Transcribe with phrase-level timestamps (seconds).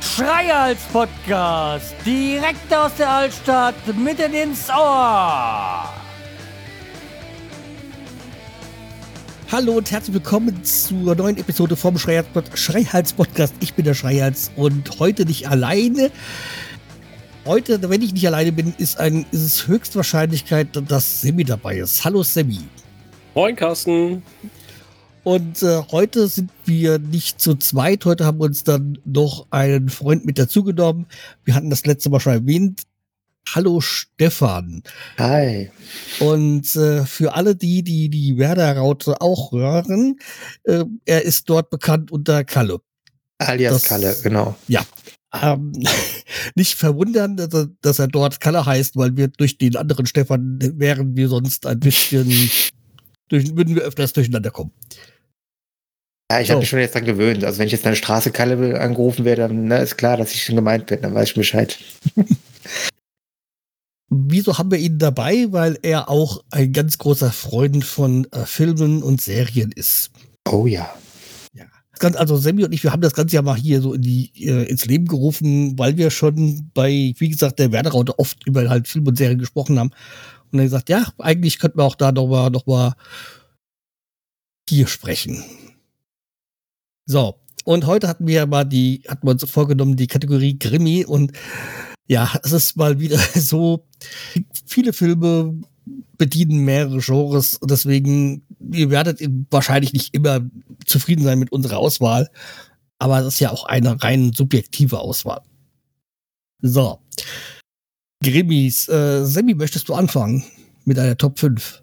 [0.00, 5.92] Schreihals Podcast, direkt aus der Altstadt, mitten ins Ohr.
[9.50, 13.54] Hallo und herzlich willkommen zur neuen Episode vom Schreihals Podcast.
[13.60, 16.10] Ich bin der Schreihals und heute nicht alleine.
[17.46, 22.02] Heute, wenn ich nicht alleine bin, ist, ein, ist es Höchstwahrscheinlichkeit, dass Semi dabei ist.
[22.02, 22.60] Hallo Semi.
[23.34, 24.22] Moin Carsten.
[25.24, 28.06] Und äh, heute sind wir nicht zu zweit.
[28.06, 31.04] Heute haben wir uns dann noch einen Freund mit dazugenommen.
[31.44, 32.84] Wir hatten das letzte Mal schon erwähnt.
[33.54, 34.82] Hallo Stefan.
[35.18, 35.70] Hi.
[36.20, 40.18] Und äh, für alle die, die die Werder-Raute auch hören,
[40.62, 42.80] äh, er ist dort bekannt unter Kalle.
[43.36, 44.56] Alias das, Kalle, genau.
[44.66, 44.82] Ja.
[45.42, 45.72] Ähm,
[46.54, 50.58] nicht verwundern, dass er, dass er dort Kalle heißt, weil wir durch den anderen Stefan
[50.60, 52.28] wären wir sonst ein bisschen,
[53.28, 54.72] durch, würden wir öfters durcheinander kommen.
[56.30, 56.52] Ja, ich so.
[56.52, 57.44] habe mich schon jetzt dran gewöhnt.
[57.44, 60.42] Also wenn ich jetzt eine Straße Kalle angerufen werde, dann ne, ist klar, dass ich
[60.42, 61.78] schon gemeint bin, dann weiß ich Bescheid.
[64.10, 65.46] Wieso haben wir ihn dabei?
[65.50, 70.10] Weil er auch ein ganz großer Freund von äh, Filmen und Serien ist.
[70.48, 70.94] Oh ja.
[72.02, 72.10] Ja.
[72.10, 74.64] Also Sammy und ich, wir haben das Ganze ja mal hier so in die, äh,
[74.64, 79.06] ins Leben gerufen, weil wir schon bei, wie gesagt, der Werderaute oft über halt Film
[79.06, 79.90] und Serien gesprochen haben.
[80.52, 82.94] Und er gesagt, ja, eigentlich könnten wir auch da noch mal, noch mal
[84.68, 85.42] hier sprechen.
[87.06, 91.32] So, und heute hatten wir mal die, hatten wir uns vorgenommen, die Kategorie Krimi und
[92.06, 93.86] ja, es ist mal wieder so,
[94.66, 95.60] viele Filme
[96.16, 99.20] bedienen mehrere Genres, deswegen, ihr werdet
[99.50, 100.40] wahrscheinlich nicht immer
[100.86, 102.30] zufrieden sein mit unserer Auswahl,
[102.98, 105.42] aber es ist ja auch eine rein subjektive Auswahl.
[106.60, 107.00] So.
[108.22, 110.44] Grimmis, äh, Sammy, möchtest du anfangen
[110.84, 111.82] mit einer Top 5?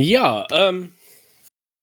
[0.00, 0.92] Ja, ähm,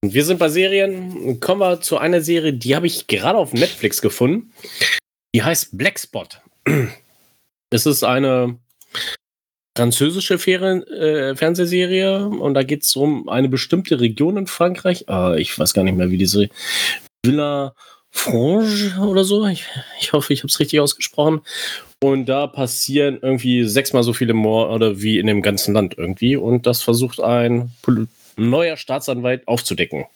[0.02, 1.40] wir sind bei Serien.
[1.40, 4.52] Kommen wir zu einer Serie, die habe ich gerade auf Netflix gefunden.
[5.34, 6.40] Die heißt Blackspot.
[7.70, 8.60] Es ist eine
[9.76, 15.04] französische Ferien, äh, Fernsehserie und da geht es um eine bestimmte Region in Frankreich.
[15.08, 16.48] Äh, ich weiß gar nicht mehr, wie diese
[17.22, 17.74] Villa
[18.10, 19.46] Frange oder so.
[19.46, 19.66] Ich,
[20.00, 21.42] ich hoffe, ich habe es richtig ausgesprochen.
[22.02, 26.36] Und da passieren irgendwie sechsmal so viele Morde wie in dem ganzen Land irgendwie.
[26.36, 27.70] Und das versucht ein
[28.36, 30.06] neuer Staatsanwalt aufzudecken.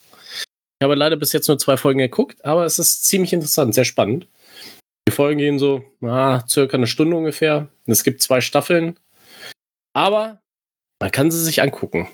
[0.79, 3.85] Ich habe leider bis jetzt nur zwei Folgen geguckt, aber es ist ziemlich interessant, sehr
[3.85, 4.27] spannend.
[5.07, 7.67] Die Folgen gehen so, ah, circa eine Stunde ungefähr.
[7.85, 8.97] Es gibt zwei Staffeln.
[9.93, 10.41] Aber
[10.99, 12.07] man kann sie sich angucken.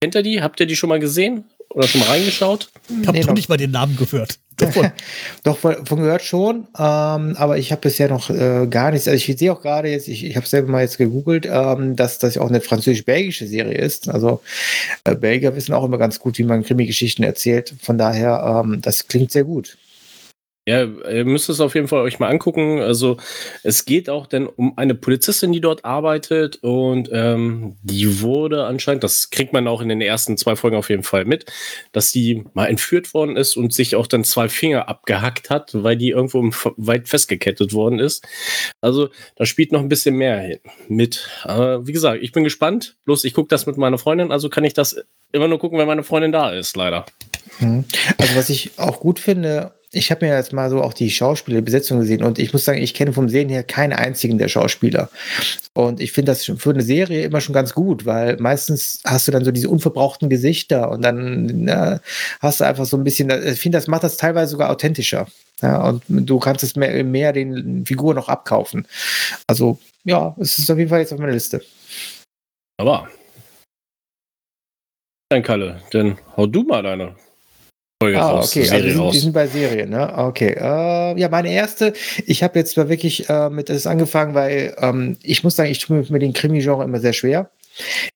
[0.00, 0.42] Kennt ihr die?
[0.42, 1.44] Habt ihr die schon mal gesehen?
[1.70, 2.70] Oder schon mal reingeschaut?
[2.88, 4.38] Ich habe nee, noch nicht mal den Namen gehört.
[5.44, 9.08] Doch, von, von gehört schon, ähm, aber ich habe bisher noch äh, gar nichts.
[9.08, 12.18] Also ich sehe auch gerade jetzt, ich, ich habe selber mal jetzt gegoogelt, ähm, dass
[12.18, 14.08] das auch eine französisch-belgische Serie ist.
[14.08, 14.42] Also
[15.04, 17.74] äh, Belgier wissen auch immer ganz gut, wie man Krimi-Geschichten erzählt.
[17.80, 19.78] Von daher, ähm, das klingt sehr gut.
[20.64, 22.80] Ja, ihr müsst es auf jeden Fall euch mal angucken.
[22.80, 23.16] Also
[23.64, 29.02] es geht auch denn um eine Polizistin, die dort arbeitet und ähm, die wurde anscheinend,
[29.02, 31.46] das kriegt man auch in den ersten zwei Folgen auf jeden Fall mit,
[31.90, 35.96] dass die mal entführt worden ist und sich auch dann zwei Finger abgehackt hat, weil
[35.96, 38.24] die irgendwo weit festgekettet worden ist.
[38.80, 41.28] Also da spielt noch ein bisschen mehr mit.
[41.42, 42.96] Aber wie gesagt, ich bin gespannt.
[43.04, 44.96] Bloß ich gucke das mit meiner Freundin, also kann ich das
[45.32, 47.04] immer nur gucken, wenn meine Freundin da ist, leider.
[47.58, 47.84] Mhm.
[48.18, 52.00] Also was ich auch gut finde, ich habe mir jetzt mal so auch die Schauspielerbesetzung
[52.00, 55.10] gesehen und ich muss sagen, ich kenne vom Sehen her keinen einzigen der Schauspieler.
[55.74, 59.32] Und ich finde das für eine Serie immer schon ganz gut, weil meistens hast du
[59.32, 62.00] dann so diese unverbrauchten Gesichter und dann na,
[62.40, 65.26] hast du einfach so ein bisschen, ich finde, das macht das teilweise sogar authentischer.
[65.60, 68.86] Ja, und du kannst es mehr, mehr den Figuren noch abkaufen.
[69.46, 71.62] Also, ja, es ist auf jeden Fall jetzt auf meiner Liste.
[72.78, 73.08] Aber.
[75.28, 77.14] Dann Kalle, dann hau du mal deine
[78.02, 78.50] Folge ah, raus.
[78.50, 80.12] Okay, also die sind, die sind, bei Serien, ne?
[80.16, 80.54] Okay.
[80.56, 81.92] Äh, ja, meine erste,
[82.26, 85.78] ich habe jetzt mal wirklich äh, mit das angefangen, weil ähm, ich muss sagen, ich
[85.78, 87.50] tue mir mit dem Krimi-Genre immer sehr schwer.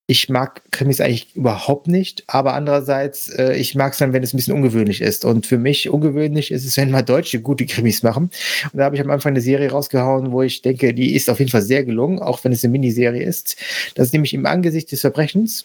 [0.07, 4.35] Ich mag Krimis eigentlich überhaupt nicht, aber andererseits, äh, ich mag es dann, wenn es
[4.35, 5.25] ein bisschen ungewöhnlich ist.
[5.25, 8.31] Und für mich ungewöhnlich ist es, wenn mal Deutsche gute Krimis machen.
[8.73, 11.39] Und da habe ich am Anfang eine Serie rausgehauen, wo ich denke, die ist auf
[11.39, 13.57] jeden Fall sehr gelungen, auch wenn es eine Miniserie ist.
[13.95, 15.65] Das ist nämlich im Angesicht des Verbrechens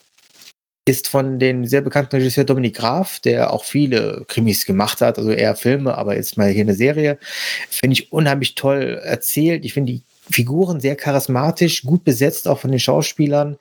[0.85, 5.31] ist von dem sehr bekannten Regisseur Dominik Graf, der auch viele Krimis gemacht hat, also
[5.31, 7.19] eher Filme, aber jetzt mal hier eine Serie.
[7.69, 9.63] Finde ich unheimlich toll erzählt.
[9.63, 13.57] Ich finde die Figuren sehr charismatisch, gut besetzt, auch von den Schauspielern.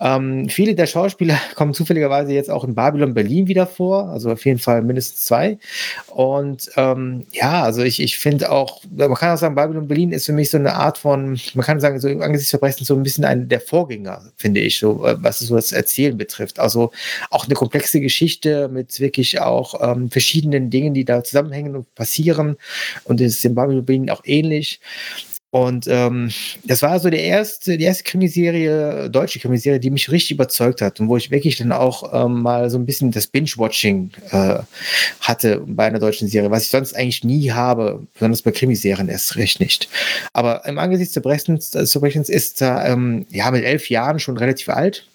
[0.00, 4.44] Ähm, viele der Schauspieler kommen zufälligerweise jetzt auch in Babylon Berlin wieder vor, also auf
[4.44, 5.58] jeden Fall mindestens zwei.
[6.06, 10.26] Und ähm, ja, also ich, ich finde auch, man kann auch sagen, Babylon Berlin ist
[10.26, 13.24] für mich so eine Art von, man kann sagen, so angesichts Verbrechen so ein bisschen
[13.24, 16.58] ein der Vorgänger, finde ich, so äh, was so das Erzählen betrifft.
[16.58, 16.90] Also
[17.30, 22.56] auch eine komplexe Geschichte mit wirklich auch ähm, verschiedenen Dingen, die da zusammenhängen und passieren.
[23.04, 24.80] Und es ist in Babylon Berlin auch ähnlich.
[25.50, 26.30] Und ähm,
[26.64, 31.00] das war so der erste, die erste Krimiserie, deutsche Krimiserie, die mich richtig überzeugt hat
[31.00, 34.58] und wo ich wirklich dann auch ähm, mal so ein bisschen das Binge-Watching äh,
[35.20, 39.36] hatte bei einer deutschen Serie, was ich sonst eigentlich nie habe, besonders bei Krimiserien erst
[39.36, 39.88] recht nicht.
[40.34, 45.06] Aber im Angesicht des Verbrechens ist er ähm, ja mit elf Jahren schon relativ alt.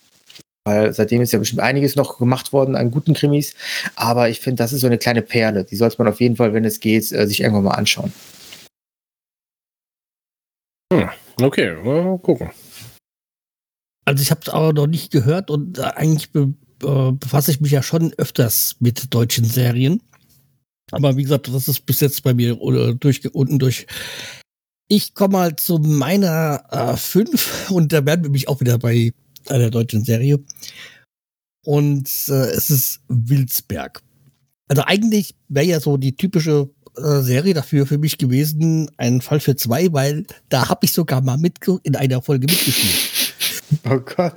[0.65, 3.53] Weil seitdem ist ja bestimmt einiges noch gemacht worden an guten Krimis.
[3.95, 5.65] Aber ich finde, das ist so eine kleine Perle.
[5.65, 8.13] Die sollte man auf jeden Fall, wenn es geht, äh, sich irgendwann mal anschauen.
[10.91, 11.09] Hm,
[11.41, 12.51] okay, mal gucken.
[14.06, 16.53] Also ich habe es aber noch nicht gehört und äh, eigentlich be
[16.83, 20.01] äh, befasse ich mich ja schon öfters mit deutschen Serien.
[20.91, 23.88] Aber wie gesagt, das ist bis jetzt bei mir oder durch, unten durch.
[24.89, 29.13] Ich komme mal zu meiner 5 äh, und da werden wir mich auch wieder bei
[29.47, 30.44] einer deutschen Serie.
[31.65, 34.01] Und äh, es ist Wilsberg.
[34.68, 39.40] Also eigentlich wäre ja so die typische äh, Serie dafür für mich gewesen, ein Fall
[39.40, 42.95] für zwei, weil da habe ich sogar mal mit in einer Folge mitgespielt.
[43.90, 44.34] Oh Gott.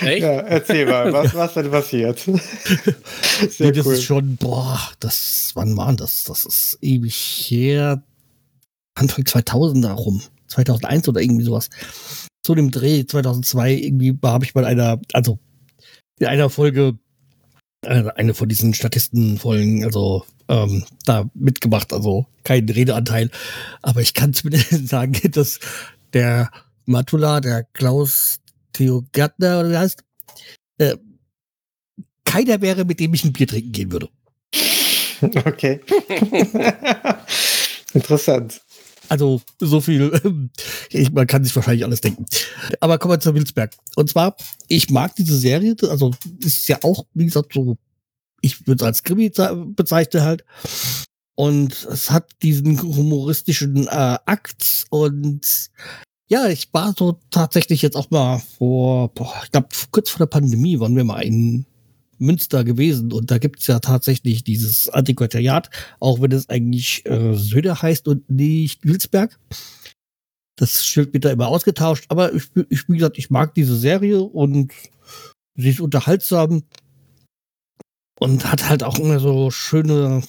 [0.00, 0.22] Echt?
[0.22, 2.18] Ja, erzähl mal, was, was denn passiert?
[2.18, 3.94] Sehr ja, das cool.
[3.94, 6.24] ist schon, boah, das, wann war das?
[6.24, 7.14] Das ist ewig
[7.48, 8.02] her.
[8.94, 10.22] Anfang 2000er rum.
[10.48, 11.70] 2001 oder irgendwie sowas.
[12.42, 15.38] Zu dem Dreh 2002 irgendwie habe ich mal einer, also
[16.18, 16.98] in einer Folge
[17.86, 23.30] eine von diesen Statistenfolgen, also ähm, da mitgemacht, also kein Redeanteil.
[23.82, 25.60] Aber ich kann zumindest sagen, dass
[26.12, 26.50] der
[26.86, 28.40] Matula, der Klaus
[28.72, 30.04] Theo Gärtner oder wie heißt,
[30.78, 30.96] äh,
[32.24, 34.08] keiner wäre, mit dem ich ein Bier trinken gehen würde.
[35.46, 35.80] Okay.
[37.94, 38.60] Interessant.
[39.08, 40.50] Also so viel,
[40.90, 42.26] ich, man kann sich wahrscheinlich alles denken.
[42.80, 43.72] Aber kommen wir zu Wilsberg.
[43.96, 44.36] Und zwar,
[44.68, 47.76] ich mag diese Serie, also ist ja auch, wie gesagt, so,
[48.40, 49.30] ich würde es als Krimi
[49.74, 50.44] bezeichnen halt.
[51.36, 55.70] Und es hat diesen humoristischen äh, Akt und
[56.28, 60.26] ja, ich war so tatsächlich jetzt auch mal vor, boah, ich glaube, kurz vor der
[60.26, 61.66] Pandemie waren wir mal in
[62.18, 65.70] Münster gewesen und da gibt's ja tatsächlich dieses Antiquariat,
[66.00, 69.38] auch wenn es eigentlich äh, Söder heißt und nicht Wilsberg.
[70.56, 74.20] Das Schild wird da immer ausgetauscht, aber ich, ich, wie gesagt, ich mag diese Serie
[74.20, 74.72] und
[75.56, 76.62] sie ist unterhaltsam
[78.20, 80.22] und hat halt auch immer so schöne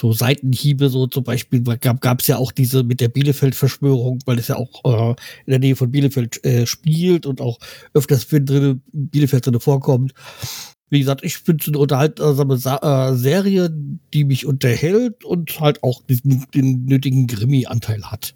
[0.00, 4.48] so Seitenhiebe, so zum Beispiel gab es ja auch diese mit der Bielefeld-Verschwörung, weil es
[4.48, 5.10] ja auch äh,
[5.44, 7.58] in der Nähe von Bielefeld äh, spielt und auch
[7.92, 10.14] öfters für drin, Bielefeld drin vorkommt.
[10.88, 13.70] Wie gesagt, ich finde es eine unterhaltsame Sa äh, Serie,
[14.14, 18.34] die mich unterhält und halt auch diesen, den nötigen Grimmy-Anteil hat.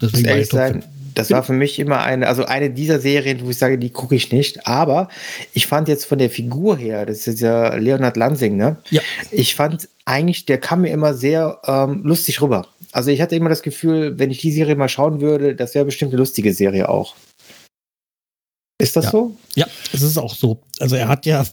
[0.00, 0.84] Deswegen ehrlich sein,
[1.16, 4.14] das war für mich immer eine, also eine dieser Serien, wo ich sage, die gucke
[4.14, 4.66] ich nicht.
[4.66, 5.08] Aber
[5.54, 8.76] ich fand jetzt von der Figur her, das ist ja Leonard Lansing, ne?
[8.90, 9.00] Ja.
[9.30, 12.68] Ich fand eigentlich, der kam mir immer sehr ähm, lustig rüber.
[12.92, 15.86] Also ich hatte immer das Gefühl, wenn ich die Serie mal schauen würde, das wäre
[15.86, 17.16] bestimmt eine lustige Serie auch.
[18.78, 19.10] Ist das ja.
[19.10, 19.36] so?
[19.54, 20.60] Ja, es ist auch so.
[20.80, 21.46] Also er hat ja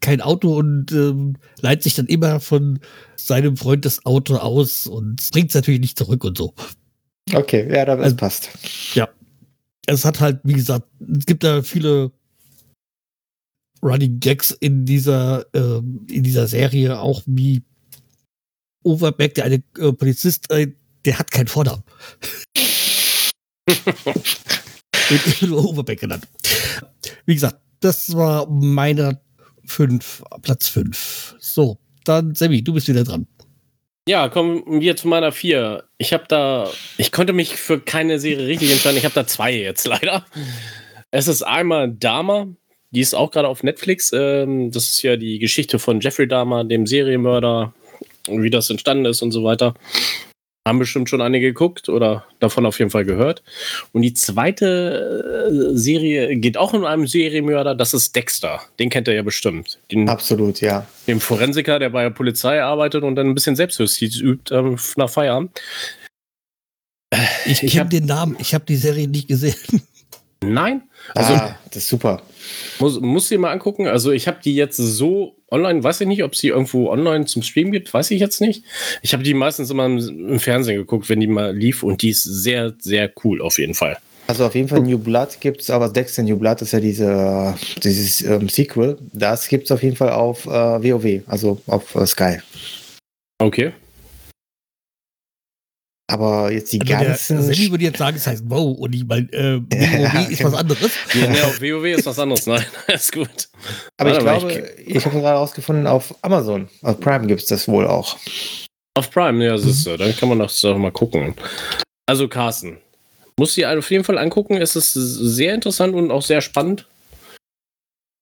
[0.00, 2.80] kein Auto und ähm, leiht sich dann immer von
[3.16, 6.52] seinem Freund das Auto aus und bringt es natürlich nicht zurück und so.
[7.32, 8.50] Okay, ja, das also, passt.
[8.94, 9.08] Ja.
[9.86, 12.12] Es hat halt, wie gesagt, es gibt da viele
[13.82, 15.78] Running Gags in dieser, äh,
[16.10, 17.62] in dieser Serie, auch wie
[18.82, 20.72] Overbeck, der eine äh, Polizist, äh,
[21.04, 21.82] der hat keinen Vornamen.
[25.08, 26.26] Wird nur Overbeck genannt.
[27.26, 29.20] Wie gesagt, das war meine
[29.64, 31.36] fünf, Platz 5.
[31.38, 33.26] So, dann Sammy, du bist wieder dran.
[34.08, 35.82] Ja, kommen wir zu meiner vier.
[35.98, 38.98] Ich habe da, ich konnte mich für keine Serie richtig entscheiden.
[38.98, 40.24] Ich habe da zwei jetzt leider.
[41.10, 42.46] Es ist einmal Dama,
[42.92, 44.12] die ist auch gerade auf Netflix.
[44.12, 47.74] Ähm, das ist ja die Geschichte von Jeffrey Dahmer, dem Serienmörder,
[48.28, 49.74] wie das entstanden ist und so weiter.
[50.66, 53.44] Haben bestimmt schon einige geguckt oder davon auf jeden Fall gehört.
[53.92, 58.60] Und die zweite äh, Serie geht auch um einen Serienmörder, das ist Dexter.
[58.80, 59.78] Den kennt er ja bestimmt.
[59.92, 60.84] Den, Absolut, ja.
[61.06, 65.08] Den Forensiker, der bei der Polizei arbeitet und dann ein bisschen Selbstjustiz übt ähm, nach
[65.08, 65.52] Feierabend.
[67.44, 69.54] Ich, ich kenne den Namen, ich habe die Serie nicht gesehen.
[70.44, 70.82] Nein?
[71.14, 72.22] Also, ah, das ist super.
[72.78, 73.86] Muss, muss sie mal angucken.
[73.86, 77.42] Also, ich habe die jetzt so online, weiß ich nicht, ob sie irgendwo online zum
[77.42, 78.64] Stream gibt, weiß ich jetzt nicht.
[79.02, 82.10] Ich habe die meistens immer im, im, Fernsehen geguckt, wenn die mal lief und die
[82.10, 83.96] ist sehr, sehr cool auf jeden Fall.
[84.28, 87.54] Also auf jeden Fall New Blood gibt es, aber Dexter New Blood ist ja diese,
[87.82, 88.98] dieses ähm, Sequel.
[89.12, 92.38] Das gibt es auf jeden Fall auf äh, WoW, also auf äh, Sky.
[93.38, 93.72] Okay.
[96.08, 97.42] Aber jetzt die also ganzen.
[97.42, 100.54] Sammy würde jetzt sagen, es heißt WoW und ich meine, äh, WoW ja, ist was
[100.54, 100.92] anderes.
[101.14, 102.46] Ja, nee, auf WoW ist was anderes.
[102.46, 103.48] Nein, ist gut.
[103.96, 107.48] Aber Warte, ich glaube, ich, ich habe gerade herausgefunden, auf Amazon, auf Prime gibt es
[107.48, 108.16] das wohl auch.
[108.94, 111.34] Auf Prime, ja, siehst du, dann kann man das doch mal gucken.
[112.08, 112.78] Also, Carsten,
[113.36, 114.56] muss sie auf jeden Fall angucken.
[114.56, 116.86] Es ist sehr interessant und auch sehr spannend,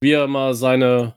[0.00, 1.14] wie er mal seine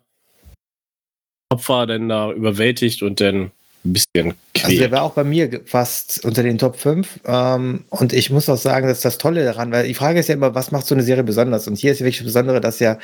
[1.50, 3.52] Opfer denn da überwältigt und dann
[3.88, 4.66] ein bisschen quält.
[4.66, 7.22] Also der war auch bei mir fast unter den Top 5.
[7.26, 10.36] Ähm, und ich muss auch sagen, dass das Tolle daran, weil die Frage ist ja
[10.36, 11.68] immer, was macht so eine Serie besonders?
[11.68, 12.98] Und hier ist ja wirklich das Besondere, dass ja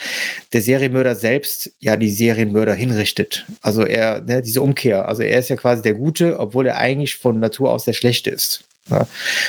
[0.51, 3.45] der Serienmörder selbst ja die Serienmörder hinrichtet.
[3.61, 5.07] Also er, ne, diese Umkehr.
[5.07, 8.29] Also er ist ja quasi der Gute, obwohl er eigentlich von Natur aus der Schlechte
[8.29, 8.65] ist.
[8.89, 9.07] Ja?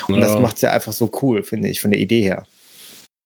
[0.08, 0.20] Und ja.
[0.20, 2.46] das macht es ja einfach so cool, finde ich, von der Idee her.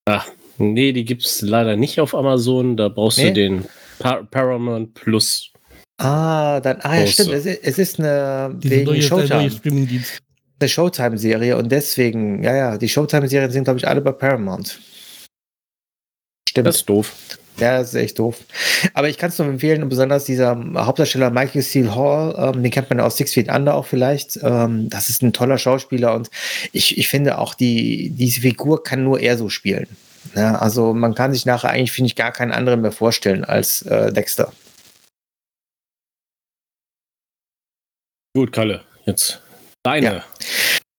[0.07, 2.77] Ach, nee, die gibt es leider nicht auf Amazon.
[2.77, 3.29] Da brauchst nee?
[3.29, 3.65] du den
[3.99, 5.53] Par Paramount Plus
[5.99, 7.33] Ah, dann, ah ja, stimmt.
[7.33, 9.51] Es ist, es ist eine wegen neue, Showtime.
[9.65, 10.03] Neue
[10.61, 14.81] eine Showtime-Serie und deswegen, ja, ja, die Showtime-Serien sind, glaube ich, alle bei Paramount.
[16.49, 16.67] Stimmt.
[16.67, 17.15] Das ist doof.
[17.59, 18.37] Ja, das ist echt doof.
[18.95, 22.71] Aber ich kann es nur empfehlen, und besonders dieser Hauptdarsteller Michael Steele Hall, ähm, den
[22.71, 24.39] kennt man aus Six Feet Under auch vielleicht.
[24.43, 26.31] Ähm, das ist ein toller Schauspieler und
[26.73, 29.89] ich, ich finde auch, die, diese Figur kann nur er so spielen.
[30.35, 33.83] Ja, also man kann sich nachher eigentlich, finde ich, gar keinen anderen mehr vorstellen als
[33.83, 34.53] äh, Dexter.
[38.39, 39.43] Gut, Kalle, jetzt
[39.83, 40.07] deine.
[40.07, 40.25] Ja.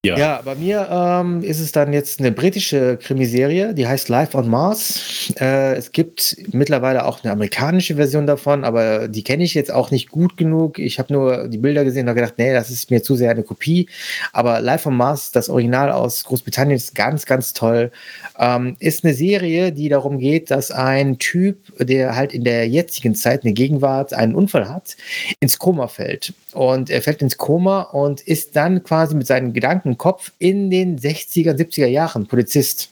[0.05, 0.17] Ja.
[0.17, 4.47] ja, bei mir ähm, ist es dann jetzt eine britische Krimiserie, die heißt Life on
[4.47, 5.33] Mars.
[5.37, 9.91] Äh, es gibt mittlerweile auch eine amerikanische Version davon, aber die kenne ich jetzt auch
[9.91, 10.79] nicht gut genug.
[10.79, 13.43] Ich habe nur die Bilder gesehen und gedacht, nee, das ist mir zu sehr eine
[13.43, 13.89] Kopie.
[14.31, 17.91] Aber Life on Mars, das Original aus Großbritannien, ist ganz, ganz toll.
[18.39, 23.15] Ähm, ist eine Serie, die darum geht, dass ein Typ, der halt in der jetzigen
[23.15, 24.95] Zeit, in der Gegenwart, einen Unfall hat,
[25.41, 26.33] ins Koma fällt.
[26.53, 30.97] Und er fällt ins Koma und ist dann quasi mit seinen Gedanken Kopf in den
[30.99, 32.89] 60er, 70er Jahren Polizist.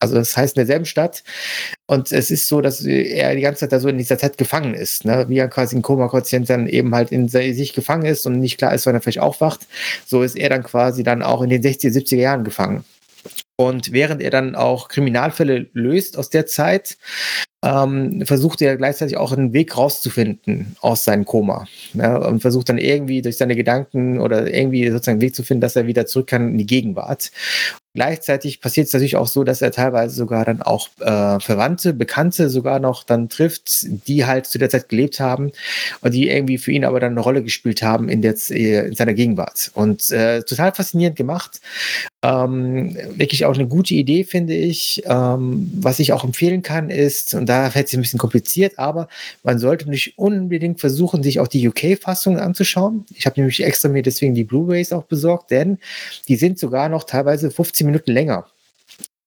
[0.00, 1.22] Also das heißt in derselben Stadt.
[1.86, 4.74] Und es ist so, dass er die ganze Zeit da so in dieser Zeit gefangen
[4.74, 5.04] ist.
[5.04, 5.26] Ne?
[5.28, 8.74] Wie er quasi ein Koma-Quotient dann eben halt in sich gefangen ist und nicht klar
[8.74, 9.66] ist, wann er vielleicht aufwacht.
[10.06, 12.84] So ist er dann quasi dann auch in den 60er, 70er Jahren gefangen.
[13.60, 16.96] Und während er dann auch Kriminalfälle löst aus der Zeit,
[17.64, 21.66] ähm, versucht er gleichzeitig auch einen Weg rauszufinden aus seinem Koma.
[21.92, 25.62] Ja, und versucht dann irgendwie durch seine Gedanken oder irgendwie sozusagen einen Weg zu finden,
[25.62, 27.32] dass er wieder zurück kann in die Gegenwart.
[27.98, 32.48] Gleichzeitig passiert es natürlich auch so, dass er teilweise sogar dann auch äh, Verwandte, Bekannte
[32.48, 35.50] sogar noch dann trifft, die halt zu der Zeit gelebt haben
[36.00, 39.14] und die irgendwie für ihn aber dann eine Rolle gespielt haben in, der, in seiner
[39.14, 39.72] Gegenwart.
[39.74, 41.60] Und äh, total faszinierend gemacht.
[42.22, 45.02] Ähm, wirklich auch eine gute Idee, finde ich.
[45.06, 49.08] Ähm, was ich auch empfehlen kann, ist, und da fällt es ein bisschen kompliziert, aber
[49.42, 53.06] man sollte nicht unbedingt versuchen, sich auch die UK-Fassung anzuschauen.
[53.16, 55.78] Ich habe nämlich extra mir deswegen die Blu-rays auch besorgt, denn
[56.28, 58.46] die sind sogar noch teilweise 15 Minuten länger.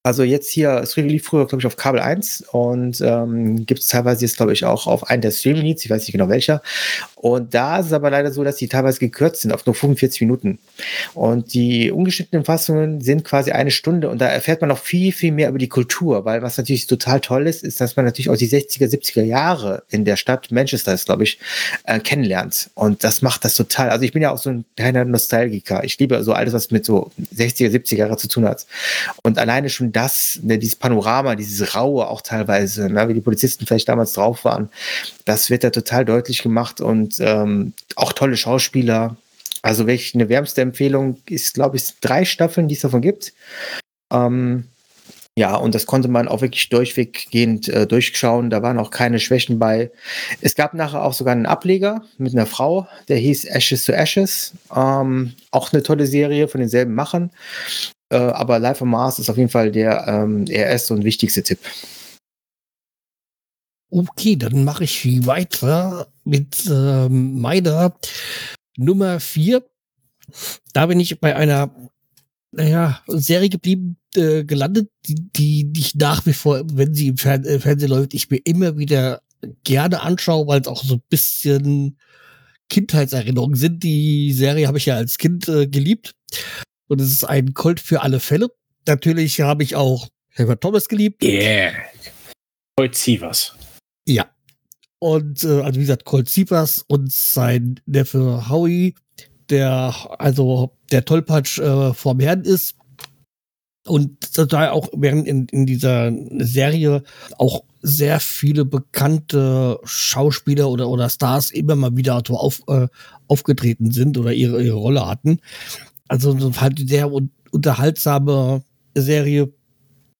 [0.04, 3.86] Also jetzt hier, es lief früher, glaube ich, auf Kabel 1 und ähm, gibt es
[3.86, 6.60] teilweise jetzt, glaube ich, auch auf einen der Streaming-Needs, ich weiß nicht genau welcher.
[7.14, 10.22] Und da ist es aber leider so, dass die teilweise gekürzt sind auf nur 45
[10.22, 10.58] Minuten.
[11.14, 15.30] Und die ungeschnittenen Fassungen sind quasi eine Stunde und da erfährt man noch viel, viel
[15.30, 18.36] mehr über die Kultur, weil was natürlich total toll ist, ist, dass man natürlich auch
[18.36, 21.38] die 60er, 70er Jahre in der Stadt Manchester ist, glaube ich,
[21.84, 22.70] äh, kennenlernt.
[22.74, 23.90] Und das macht das total.
[23.90, 25.84] Also ich bin ja auch so ein kleiner Nostalgiker.
[25.84, 28.66] Ich liebe so alles, was mit so 60er, 70er Jahre zu tun hat.
[29.22, 33.66] Und alleine schon das, ne, dieses Panorama, dieses Raue auch teilweise, ne, wie die Polizisten
[33.66, 34.70] vielleicht damals drauf waren,
[35.24, 39.16] das wird da total deutlich gemacht und ähm, auch tolle Schauspieler.
[39.62, 43.32] Also wirklich eine wärmste Empfehlung ist, glaube ich, drei Staffeln, die es davon gibt.
[44.12, 44.64] Ähm,
[45.34, 48.50] ja, und das konnte man auch wirklich durchweggehend äh, durchschauen.
[48.50, 49.90] Da waren auch keine Schwächen bei.
[50.42, 54.52] Es gab nachher auch sogar einen Ableger mit einer Frau, der hieß Ashes to Ashes.
[54.76, 57.30] Ähm, auch eine tolle Serie von denselben Machern.
[58.12, 61.58] Äh, aber Life on Mars ist auf jeden Fall der, ähm, erste und wichtigste Tipp.
[63.90, 67.94] Okay, dann mache ich weiter mit ähm, meiner
[68.76, 69.64] Nummer 4.
[70.74, 71.74] Da bin ich bei einer
[72.50, 77.16] naja, Serie geblieben, äh, gelandet, die, die, die ich nach wie vor, wenn sie im
[77.16, 79.22] Fern äh, Fernsehen läuft, ich mir immer wieder
[79.64, 81.96] gerne anschaue, weil es auch so ein bisschen
[82.68, 83.82] Kindheitserinnerungen sind.
[83.82, 86.12] Die Serie habe ich ja als Kind äh, geliebt.
[86.92, 88.50] Und es ist ein Colt für alle Fälle.
[88.86, 91.24] Natürlich habe ich auch wird Thomas geliebt.
[91.24, 91.72] Yeah.
[92.76, 93.54] Colt Sievers.
[94.06, 94.26] Ja.
[94.98, 98.94] Und äh, also wie gesagt, Colt Sievers und sein Neffe Howie,
[99.48, 102.74] der also der Tollpatsch äh, vorm Herrn ist.
[103.86, 107.04] Und da auch während in, in dieser Serie
[107.38, 112.86] auch sehr viele bekannte Schauspieler oder, oder Stars immer mal wieder auf, äh,
[113.28, 115.40] aufgetreten sind oder ihre, ihre Rolle hatten.
[116.12, 118.62] Also halt sehr un unterhaltsame
[118.94, 119.50] Serie,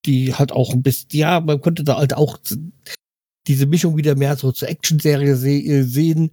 [0.07, 2.39] die halt auch ein bisschen, ja, man könnte da halt auch
[3.47, 6.31] diese Mischung wieder mehr so zur Action-Serie se äh, sehen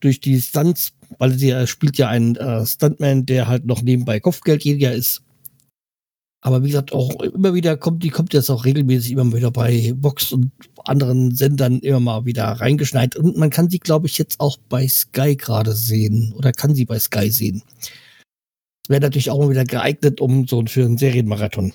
[0.00, 4.92] durch die Stunts, weil sie spielt ja einen äh, Stuntman, der halt noch nebenbei Kopfgeldjäger
[4.92, 5.22] ist.
[6.42, 9.94] Aber wie gesagt, auch immer wieder kommt, die kommt jetzt auch regelmäßig immer wieder bei
[9.96, 10.50] Vox und
[10.84, 13.16] anderen Sendern immer mal wieder reingeschneit.
[13.16, 16.34] Und man kann sie, glaube ich, jetzt auch bei Sky gerade sehen.
[16.36, 17.62] Oder kann sie bei Sky sehen.
[18.88, 21.72] Wäre natürlich auch wieder geeignet, um so für einen Serienmarathon.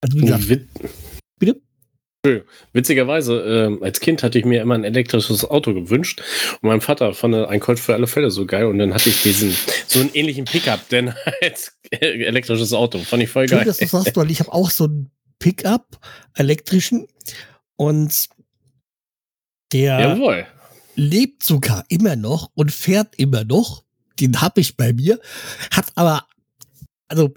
[0.00, 0.68] Also wie gesagt.
[1.38, 1.60] Bitte?
[2.72, 6.22] Witzigerweise, äh, als Kind hatte ich mir immer ein elektrisches Auto gewünscht
[6.60, 9.24] und mein Vater fand ein Colt für alle Fälle so geil und dann hatte ich
[9.24, 9.52] diesen,
[9.88, 11.12] so einen ähnlichen Pickup, denn
[11.42, 13.60] als elektrisches Auto, fand ich voll geil.
[13.60, 15.10] Schön, dass du sagst, weil ich habe auch so einen
[15.40, 15.98] Pickup,
[16.36, 17.08] elektrischen
[17.74, 18.28] und
[19.72, 20.46] der Jawohl.
[20.94, 23.81] lebt sogar immer noch und fährt immer noch.
[24.20, 25.20] Den habe ich bei mir,
[25.70, 26.26] hat aber,
[27.08, 27.32] also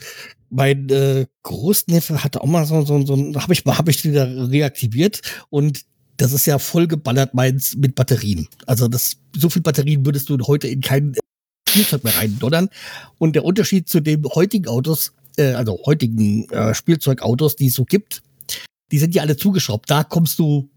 [0.50, 5.22] mein äh, Großneffe hatte auch mal so, so, so habe ich, hab ich wieder reaktiviert
[5.50, 5.82] und
[6.18, 8.48] das ist ja voll geballert meins mit Batterien.
[8.66, 11.16] Also das, so viel Batterien würdest du heute in kein
[11.68, 12.70] Spielzeug mehr reindonnern.
[13.18, 17.84] Und der Unterschied zu den heutigen Autos, äh, also heutigen äh, Spielzeugautos, die es so
[17.84, 18.24] gibt,
[18.92, 19.90] die sind ja alle zugeschraubt.
[19.90, 20.70] Da kommst du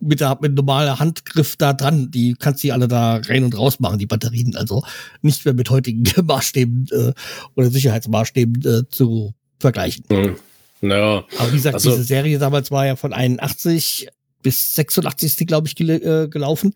[0.00, 2.10] mit der mit normaler Handgriff da dran.
[2.10, 4.56] Die kannst du alle da rein und raus machen, die Batterien.
[4.56, 4.84] Also
[5.22, 7.12] nicht mehr mit heutigen Maßstäben äh,
[7.54, 10.04] oder Sicherheitsmaßstäben äh, zu vergleichen.
[10.10, 10.36] Hm.
[10.80, 14.08] Naja, Aber wie gesagt, also, diese Serie damals war ja von 81
[14.42, 16.74] bis 86, glaube ich, gel äh, gelaufen.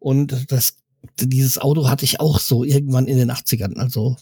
[0.00, 0.76] Und das,
[1.20, 3.76] dieses Auto hatte ich auch so irgendwann in den 80ern.
[3.76, 4.16] Also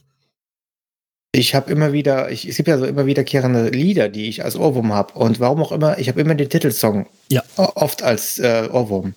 [1.34, 4.54] ich habe immer wieder, ich, es gibt ja so immer wiederkehrende Lieder, die ich als
[4.54, 5.14] Ohrwurm habe.
[5.14, 7.42] Und warum auch immer, ich habe immer den Titelsong ja.
[7.56, 9.14] oft als äh, Ohrwurm.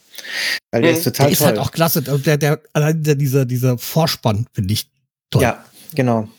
[0.72, 0.98] Weil der mhm.
[0.98, 1.46] ist total der toll.
[1.46, 2.02] ist halt auch klasse.
[2.02, 4.88] Der, der, allein der, dieser, dieser Vorspann finde ich
[5.30, 5.42] toll.
[5.42, 6.30] Ja, genau.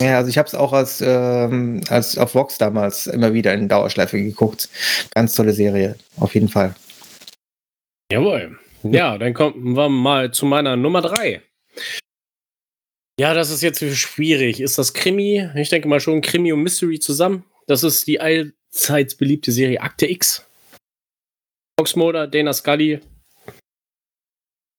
[0.00, 3.66] Ja, also ich habe es auch als, ähm, als auf Vox damals immer wieder in
[3.66, 4.68] Dauerschleife geguckt.
[5.14, 6.74] Ganz tolle Serie, auf jeden Fall.
[8.12, 8.58] Jawohl.
[8.82, 11.42] Ja, dann kommen wir mal zu meiner Nummer drei.
[13.18, 14.60] Ja, das ist jetzt schwierig.
[14.60, 15.50] Ist das Krimi?
[15.56, 17.44] Ich denke mal schon Krimi und Mystery zusammen.
[17.66, 20.46] Das ist die allseits beliebte Serie Akte X.
[21.78, 23.00] Fox Mulder, Dana Scully.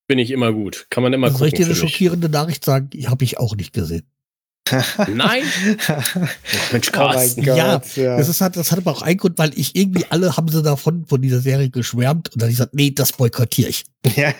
[0.07, 0.87] Bin ich immer gut.
[0.89, 1.49] Kann man immer also gucken.
[1.51, 2.89] Soll ich dir eine schockierende Nachricht sagen?
[2.89, 4.09] Die habe ich auch nicht gesehen.
[5.13, 5.43] Nein?
[6.71, 7.41] Mensch, Carsten.
[7.41, 10.05] Oh ja, ja, Das, ist halt, das hat aber auch einen Grund, weil ich irgendwie
[10.09, 13.13] alle haben sie davon von dieser Serie geschwärmt und dann habe ich gesagt, nee, das
[13.13, 13.85] boykottiere ich.
[14.15, 14.33] Ja,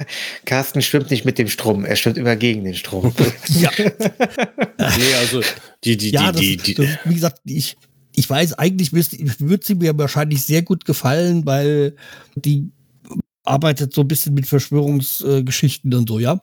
[0.46, 3.14] Carsten schwimmt nicht mit dem Strom, er schwimmt immer gegen den Strom.
[3.48, 3.72] ja.
[3.78, 5.42] nee, also
[5.84, 7.78] die, die, ja, die, das, die, das, wie gesagt, ich,
[8.16, 11.96] ich weiß, eigentlich würde sie mir wahrscheinlich sehr gut gefallen, weil
[12.36, 12.72] die
[13.44, 16.42] arbeitet so ein bisschen mit Verschwörungsgeschichten und so, ja.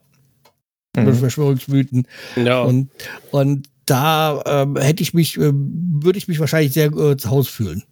[0.95, 1.13] Mhm.
[1.13, 2.07] Verschwörungsmythen.
[2.35, 2.61] Ja.
[2.61, 2.89] Und,
[3.31, 7.51] und da ähm, hätte ich mich, äh, würde ich mich wahrscheinlich sehr äh, zu Hause
[7.51, 7.83] fühlen.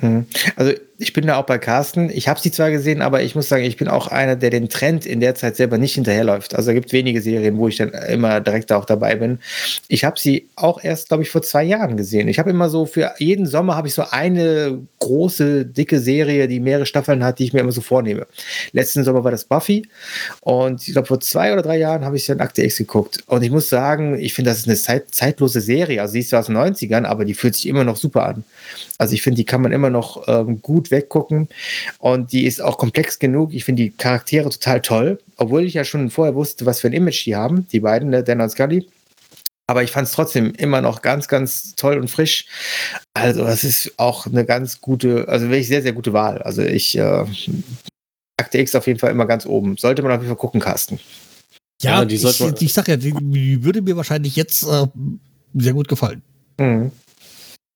[0.00, 0.26] Mhm.
[0.56, 2.10] Also ich bin da auch bei Carsten.
[2.10, 4.68] Ich habe sie zwar gesehen, aber ich muss sagen, ich bin auch einer, der den
[4.68, 6.54] Trend in der Zeit selber nicht hinterherläuft.
[6.54, 9.38] Also es gibt wenige Serien, wo ich dann immer direkt auch dabei bin.
[9.88, 12.28] Ich habe sie auch erst, glaube ich, vor zwei Jahren gesehen.
[12.28, 16.60] Ich habe immer so für jeden Sommer habe ich so eine große, dicke Serie, die
[16.60, 18.26] mehrere Staffeln hat, die ich mir immer so vornehme.
[18.72, 19.88] Letzten Sommer war das Buffy
[20.42, 23.24] und ich glaube, vor zwei oder drei Jahren habe ich in Akte X geguckt.
[23.26, 26.02] Und ich muss sagen, ich finde, das ist eine Zeit, zeitlose Serie.
[26.02, 28.44] Also sie ist zwar aus den 90ern, aber die fühlt sich immer noch super an.
[28.98, 31.48] Also ich finde, die kann man immer noch ähm, gut weggucken.
[31.98, 33.52] Und die ist auch komplex genug.
[33.52, 36.92] Ich finde die Charaktere total toll, obwohl ich ja schon vorher wusste, was für ein
[36.92, 38.88] Image die haben, die beiden, ne, Dan und Scully.
[39.66, 42.46] Aber ich fand es trotzdem immer noch ganz, ganz toll und frisch.
[43.14, 46.42] Also, das ist auch eine ganz gute, also wirklich sehr, sehr gute Wahl.
[46.42, 47.24] Also, ich, äh,
[48.36, 49.76] Akte X auf jeden Fall immer ganz oben.
[49.76, 50.98] Sollte man auf jeden Fall gucken, Carsten.
[51.82, 54.86] Ja, ja die ich, ich sag ja, die, die, würde mir wahrscheinlich jetzt äh,
[55.54, 56.22] sehr gut gefallen.
[56.58, 56.90] Mhm.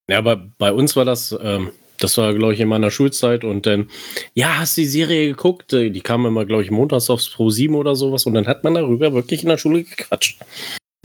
[0.09, 3.65] Ja, aber bei uns war das, ähm, das war, glaube ich, in meiner Schulzeit und
[3.65, 3.89] dann,
[4.33, 5.73] ja, hast du die Serie geguckt?
[5.73, 8.63] Äh, die kam immer, glaube ich, montags aufs Pro 7 oder sowas und dann hat
[8.63, 10.39] man darüber wirklich in der Schule gequatscht.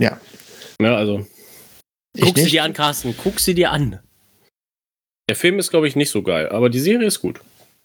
[0.00, 0.20] Ja.
[0.81, 1.26] Ja, also.
[2.14, 2.44] Ich guck nicht.
[2.46, 4.00] sie dir an, Carsten, guck sie dir an.
[5.29, 7.40] Der Film ist, glaube ich, nicht so geil, aber die Serie ist gut.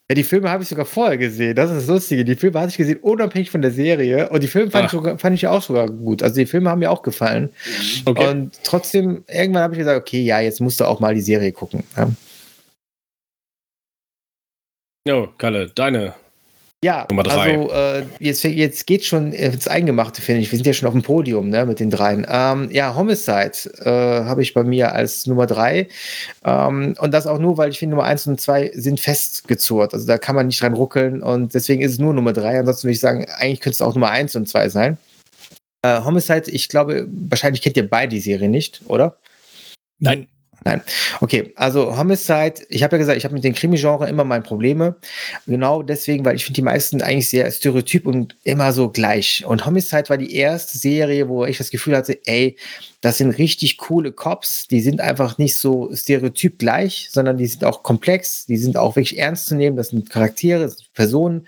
[0.10, 1.56] Ja, die Filme habe ich sogar vorher gesehen.
[1.56, 2.24] Das ist das Lustige.
[2.24, 4.30] Die Filme hatte ich gesehen, unabhängig von der Serie.
[4.30, 6.22] Und die Filme fand, ich, sogar, fand ich auch sogar gut.
[6.22, 7.50] Also die Filme haben mir auch gefallen.
[8.06, 8.28] Okay.
[8.28, 11.52] Und trotzdem, irgendwann habe ich gesagt, okay, ja, jetzt musst du auch mal die Serie
[11.52, 11.84] gucken.
[11.98, 12.08] Ja.
[15.08, 16.16] Jo, Kalle, deine
[16.84, 17.58] ja, Nummer drei.
[17.58, 20.52] also äh, jetzt, jetzt geht schon ins Eingemachte, finde ich.
[20.52, 22.28] Wir sind ja schon auf dem Podium ne, mit den dreien.
[22.30, 25.88] Ähm, ja, Homicide äh, habe ich bei mir als Nummer drei.
[26.44, 29.96] Ähm, und das auch nur, weil ich finde, Nummer eins und zwei sind festgezurrt.
[29.96, 32.60] Also da kann man nicht dran ruckeln und deswegen ist es nur Nummer drei.
[32.60, 35.00] Ansonsten würde ich sagen, eigentlich könnte es auch Nummer eins und zwei sein.
[35.82, 39.18] Äh, Homicide, ich glaube, wahrscheinlich kennt ihr beide die Serie nicht, oder?
[39.98, 40.28] Nein.
[40.66, 40.82] Nein.
[41.22, 44.96] Okay, also Homicide, ich habe ja gesagt, ich habe mit dem Krimi-Genre immer meine Probleme.
[45.46, 49.46] Genau deswegen, weil ich finde die meisten eigentlich sehr stereotyp und immer so gleich.
[49.46, 52.58] Und Homicide war die erste Serie, wo ich das Gefühl hatte, ey,
[53.06, 54.68] das sind richtig coole Cops.
[54.68, 58.48] Die sind einfach nicht so stereotyp gleich, sondern die sind auch komplex.
[58.48, 59.78] Die sind auch wirklich ernst zu nehmen.
[59.78, 61.48] Das sind Charaktere, das sind Personen.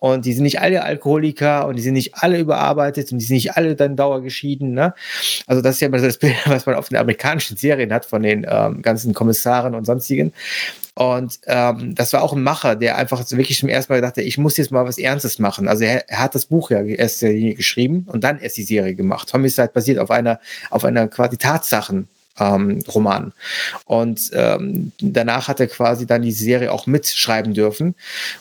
[0.00, 3.36] Und die sind nicht alle Alkoholiker und die sind nicht alle überarbeitet und die sind
[3.36, 4.72] nicht alle dann dauergeschieden.
[4.72, 4.94] Ne?
[5.46, 8.04] Also das ist ja immer so das Bild, was man auf den amerikanischen Serien hat
[8.04, 10.32] von den ähm, ganzen Kommissaren und sonstigen.
[10.98, 14.38] Und ähm, das war auch ein Macher, der einfach wirklich zum ersten Mal dachte, ich
[14.38, 15.68] muss jetzt mal was Ernstes machen.
[15.68, 19.30] Also er, er hat das Buch ja erst geschrieben und dann erst die Serie gemacht.
[19.34, 22.08] Homicide basiert auf einer, auf einer quasi Tatsachen.
[22.38, 23.32] Ähm, Roman.
[23.86, 27.94] Und ähm, danach hat er quasi dann die Serie auch mitschreiben dürfen.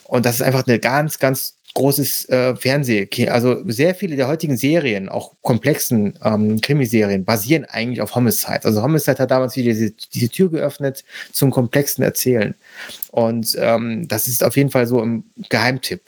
[0.04, 3.08] Und das ist einfach eine ganz, ganz großes äh, Fernseh.
[3.30, 8.64] Also sehr viele der heutigen Serien, auch komplexen ähm, Krimiserien, basieren eigentlich auf Homicide.
[8.64, 12.56] Also Homicide hat damals wieder diese, diese Tür geöffnet zum komplexen Erzählen.
[13.12, 16.02] Und ähm, das ist auf jeden Fall so ein Geheimtipp.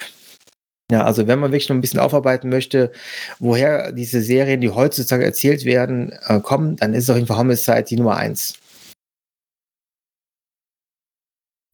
[0.89, 2.93] Ja, also wenn man wirklich noch ein bisschen aufarbeiten möchte,
[3.39, 7.83] woher diese Serien, die heutzutage erzählt werden, äh, kommen, dann ist auf jeden Fall Homicide
[7.83, 8.57] die Nummer eins.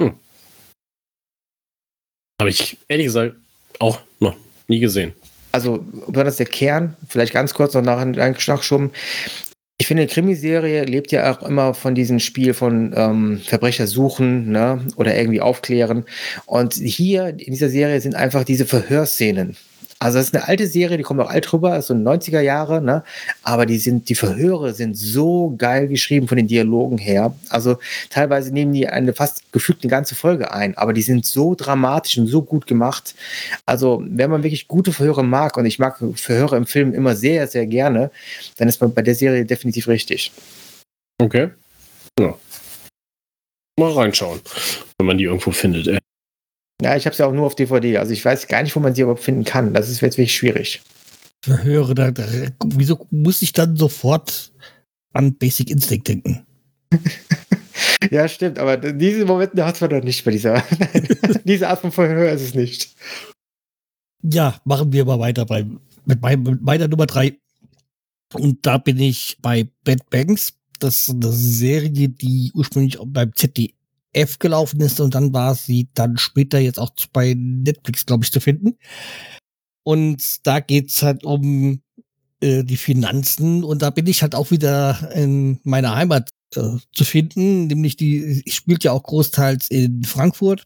[0.01, 0.17] Hm.
[2.41, 3.35] Habe ich ehrlich gesagt
[3.79, 4.35] auch noch
[4.67, 5.13] nie gesehen.
[5.51, 8.91] Also, besonders der Kern, vielleicht ganz kurz noch nach, nachschoben.
[9.77, 14.85] Ich finde, Krimiserie lebt ja auch immer von diesem Spiel von ähm, Verbrecher suchen ne,
[14.95, 16.05] oder irgendwie aufklären.
[16.45, 19.57] Und hier in dieser Serie sind einfach diese Verhörszenen.
[19.99, 23.03] Also das ist eine alte Serie, die kommt auch alt rüber, so 90er Jahre, ne?
[23.41, 27.35] Aber die sind, die Verhöre sind so geil geschrieben von den Dialogen her.
[27.49, 27.77] Also
[28.09, 32.17] teilweise nehmen die eine fast gefühlt eine ganze Folge ein, aber die sind so dramatisch
[32.17, 33.15] und so gut gemacht.
[33.65, 37.47] Also wenn man wirklich gute Verhöre mag, und ich mag Verhöre im Film immer sehr,
[37.47, 38.11] sehr gerne,
[38.57, 40.31] dann ist man bei der Serie definitiv richtig.
[41.21, 41.49] Okay.
[42.19, 42.37] Ja.
[43.79, 44.39] Mal reinschauen,
[44.97, 45.87] wenn man die irgendwo findet.
[45.87, 46.02] Ey.
[46.83, 47.97] Ja, ich habe es ja auch nur auf DVD.
[47.97, 49.73] Also ich weiß gar nicht, wo man sie überhaupt finden kann.
[49.73, 50.81] Das ist jetzt wirklich schwierig.
[51.45, 52.25] Höre da, da,
[52.65, 54.51] wieso muss ich dann sofort
[55.13, 56.45] an Basic Instinct denken?
[58.11, 60.61] ja, stimmt, aber diese Momente hat man doch nicht bei dieser.
[61.45, 62.95] diese Art von Verhör ist es nicht.
[64.21, 65.65] Ja, machen wir mal weiter bei,
[66.05, 67.37] mit, mein, mit meiner Nummer drei.
[68.33, 70.53] Und da bin ich bei Bad Banks.
[70.79, 73.73] Das ist eine Serie, die ursprünglich beim ZDF
[74.13, 78.31] F gelaufen ist und dann war sie dann später jetzt auch bei Netflix, glaube ich,
[78.31, 78.77] zu finden.
[79.83, 81.81] Und da geht's halt um
[82.41, 87.03] äh, die Finanzen und da bin ich halt auch wieder in meiner Heimat äh, zu
[87.03, 90.63] finden, nämlich die, ich spielt ja auch großteils in Frankfurt.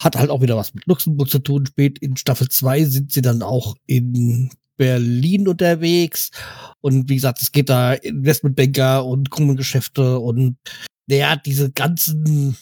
[0.00, 1.66] Hat halt auch wieder was mit Luxemburg zu tun.
[1.66, 6.30] Spät in Staffel 2 sind sie dann auch in Berlin unterwegs.
[6.80, 10.56] Und wie gesagt, es geht da Investmentbanker und Krummengeschäfte und
[11.08, 12.56] naja, diese ganzen,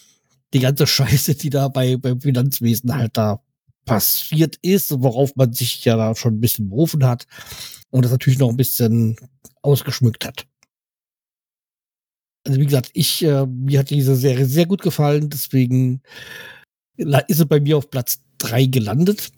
[0.55, 3.43] die ganze Scheiße, die da bei, beim Finanzwesen halt da
[3.85, 7.27] passiert ist, worauf man sich ja da schon ein bisschen berufen hat
[7.91, 9.17] und das natürlich noch ein bisschen
[9.63, 10.47] ausgeschmückt hat.
[12.45, 16.01] Also wie gesagt, ich, äh, mir hat diese Serie sehr gut gefallen, deswegen
[16.97, 19.33] ist sie bei mir auf Platz drei gelandet.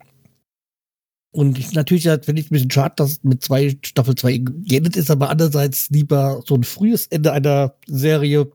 [1.31, 5.11] Und ich, natürlich finde ich ein bisschen schade, dass mit zwei Staffel 2 geendet ist,
[5.11, 8.51] aber andererseits lieber so ein frühes Ende einer Serie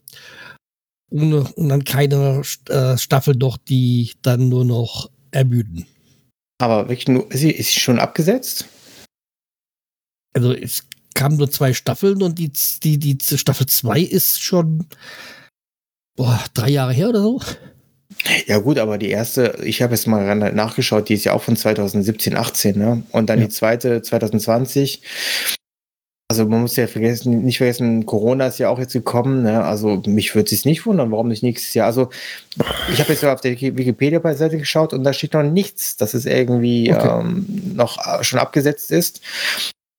[1.12, 5.86] ohne, und dann keine äh, Staffel doch, die dann nur noch ermüden.
[6.60, 8.68] Aber wirklich nur, ist sie, ist sie schon abgesetzt?
[10.34, 12.52] Also es kamen nur zwei Staffeln und die,
[12.84, 14.88] die, die Staffel 2 ist schon
[16.16, 17.42] boah, drei Jahre her oder so.
[18.48, 21.56] Ja gut, aber die erste, ich habe jetzt mal nachgeschaut, die ist ja auch von
[21.56, 23.04] 2017, 18, ne?
[23.12, 23.46] Und dann ja.
[23.46, 25.02] die zweite 2020.
[26.30, 29.44] Also man muss ja vergessen, nicht vergessen, Corona ist ja auch jetzt gekommen.
[29.44, 29.64] Ne?
[29.64, 31.86] Also mich würde es nicht wundern, warum nicht nächstes Jahr.
[31.86, 32.10] Also
[32.92, 36.92] ich habe jetzt auf der Wikipedia-Seite geschaut und da steht noch nichts, dass es irgendwie
[36.92, 37.20] okay.
[37.20, 37.46] ähm,
[37.76, 39.22] noch äh, schon abgesetzt ist.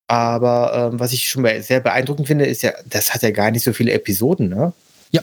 [0.09, 3.63] Aber ähm, was ich schon sehr beeindruckend finde, ist ja, das hat ja gar nicht
[3.63, 4.73] so viele Episoden, ne?
[5.13, 5.23] Ja.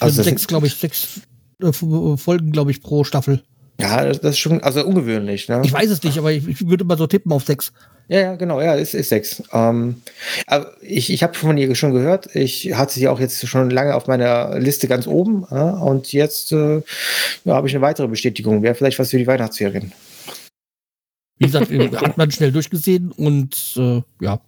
[0.00, 1.20] Also sechs, glaube ich, sechs
[1.60, 3.42] Folgen, glaube ich, pro Staffel.
[3.80, 5.62] Ja, das ist schon, also ungewöhnlich, ne?
[5.64, 7.72] Ich weiß es nicht, aber ich, ich würde mal so tippen auf sechs.
[8.08, 9.42] Ja, ja, genau, ja, ist, ist sechs.
[9.52, 10.02] Ähm,
[10.46, 12.34] aber ich, ich habe von ihr schon gehört.
[12.34, 15.46] Ich hatte sie auch jetzt schon lange auf meiner Liste ganz oben.
[15.50, 16.82] Äh, und jetzt äh,
[17.44, 18.62] ja, habe ich eine weitere Bestätigung.
[18.62, 19.92] Wäre vielleicht was für die Weihnachtsferien.
[21.38, 24.40] Wie gesagt, hat man schnell durchgesehen und äh, ja.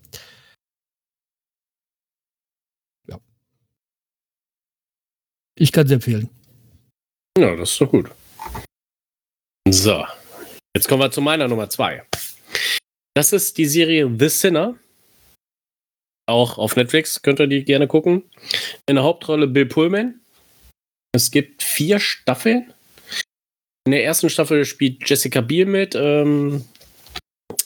[3.09, 3.19] Ja.
[5.55, 6.31] Ich kann sie empfehlen.
[7.39, 8.11] Ja, das ist doch gut.
[9.69, 10.05] So,
[10.75, 12.03] jetzt kommen wir zu meiner Nummer zwei.
[13.15, 14.77] Das ist die Serie The Sinner.
[16.27, 18.23] Auch auf Netflix könnt ihr die gerne gucken.
[18.87, 20.21] In der Hauptrolle Bill Pullman.
[21.13, 22.73] Es gibt vier Staffeln.
[23.85, 25.95] In der ersten Staffel spielt Jessica Biel mit.
[25.95, 26.65] Ähm,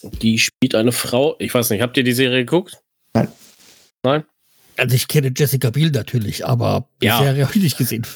[0.02, 1.36] die spielt eine Frau.
[1.38, 2.78] Ich weiß nicht, habt ihr die Serie geguckt?
[3.14, 3.28] Nein.
[4.02, 4.24] Nein?
[4.76, 7.18] Also ich kenne Jessica Biel natürlich, aber die ja.
[7.18, 8.06] Serie habe ich nicht gesehen.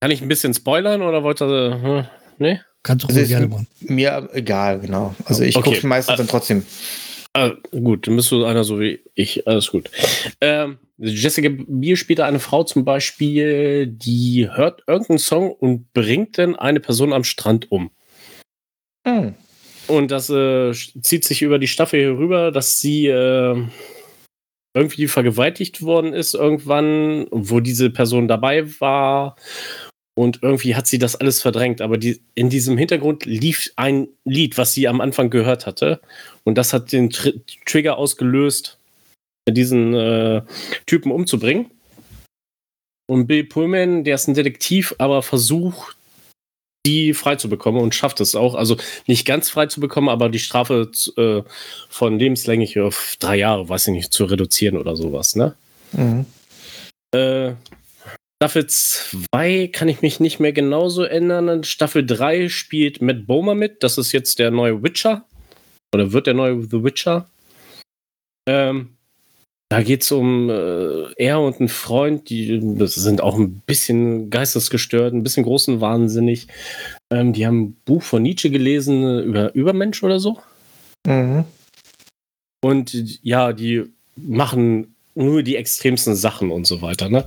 [0.00, 1.80] Kann ich ein bisschen spoilern oder wollt ihr.
[1.82, 2.06] Hm,
[2.38, 2.60] nee?
[2.82, 3.66] Kannst du also gerne machen.
[3.80, 5.14] Mir egal, genau.
[5.26, 5.74] Also ich okay.
[5.74, 6.64] gucke meistens dann trotzdem.
[7.34, 9.46] Ah, gut, dann bist du einer so wie ich.
[9.46, 9.90] Alles gut.
[10.40, 16.56] Ähm, Jessica Biel spielt eine Frau zum Beispiel, die hört irgendeinen Song und bringt dann
[16.56, 17.90] eine Person am Strand um.
[19.06, 19.34] Hm.
[19.86, 23.62] Und das äh, zieht sich über die Staffel hier rüber, dass sie äh,
[24.74, 29.36] irgendwie vergewaltigt worden ist irgendwann, wo diese Person dabei war
[30.14, 31.80] und irgendwie hat sie das alles verdrängt.
[31.80, 36.00] Aber die, in diesem Hintergrund lief ein Lied, was sie am Anfang gehört hatte.
[36.44, 37.32] Und das hat den Tr
[37.66, 38.78] Trigger ausgelöst,
[39.48, 40.42] diesen äh,
[40.86, 41.70] Typen umzubringen.
[43.08, 45.96] Und Bill Pullman, der ist ein Detektiv, aber versucht,
[46.86, 48.54] die frei zu bekommen und schafft es auch.
[48.54, 51.42] Also nicht ganz frei zu bekommen, aber die Strafe äh,
[51.88, 55.54] von lebenslänglich auf drei Jahre, weiß ich nicht, zu reduzieren oder sowas, ne?
[55.92, 56.26] Mhm.
[57.12, 57.54] Äh,
[58.42, 61.62] Staffel 2 kann ich mich nicht mehr genauso ändern.
[61.62, 63.82] Staffel 3 spielt Matt Bomer mit.
[63.82, 65.26] Das ist jetzt der neue Witcher.
[65.94, 67.28] Oder wird der neue The Witcher.
[68.48, 68.96] Ähm,
[69.68, 75.12] da geht es um äh, er und ein Freund, die sind auch ein bisschen geistesgestört,
[75.12, 76.48] ein bisschen großen wahnsinnig.
[77.12, 80.38] Ähm, die haben ein Buch von Nietzsche gelesen über Übermensch oder so.
[81.06, 81.44] Mhm.
[82.62, 83.84] Und ja, die
[84.16, 87.08] machen nur die extremsten Sachen und so weiter.
[87.08, 87.24] Ne?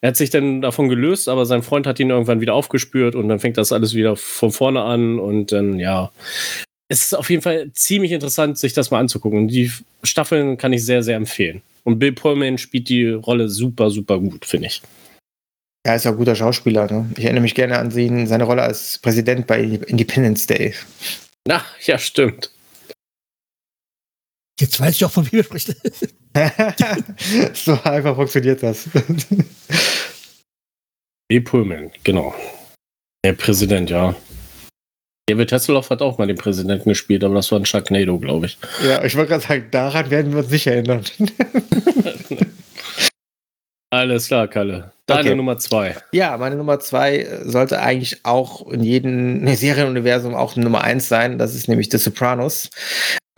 [0.00, 3.28] Er hat sich dann davon gelöst, aber sein Freund hat ihn irgendwann wieder aufgespürt und
[3.28, 6.10] dann fängt das alles wieder von vorne an und dann, ja.
[6.88, 9.48] Es ist auf jeden Fall ziemlich interessant, sich das mal anzugucken.
[9.48, 9.70] Die
[10.02, 11.60] Staffeln kann ich sehr, sehr empfehlen.
[11.84, 14.82] Und Bill Pullman spielt die Rolle super, super gut, finde ich.
[15.84, 16.90] Er ist auch ein guter Schauspieler.
[16.90, 17.10] Ne?
[17.16, 20.74] Ich erinnere mich gerne an ihn, seine Rolle als Präsident bei Independence Day.
[21.48, 22.50] Ach, ja, stimmt.
[24.60, 25.76] Jetzt weiß ich auch, von wem er spricht.
[27.54, 28.88] so einfach funktioniert das.
[31.28, 31.40] B.
[31.40, 32.34] Pullman, genau.
[33.24, 34.16] Der Präsident, ja.
[35.28, 38.56] David Hasselhoff hat auch mal den Präsidenten gespielt, aber das war ein Sharknado, glaube ich.
[38.82, 41.04] Ja, ich wollte gerade sagen, daran werden wir uns nicht erinnern.
[43.90, 44.92] Alles klar, Kalle.
[45.08, 45.34] Deine okay.
[45.34, 45.96] Nummer zwei.
[46.12, 51.38] Ja, meine Nummer zwei sollte eigentlich auch in jedem Serienuniversum auch Nummer eins sein.
[51.38, 52.68] Das ist nämlich The Sopranos.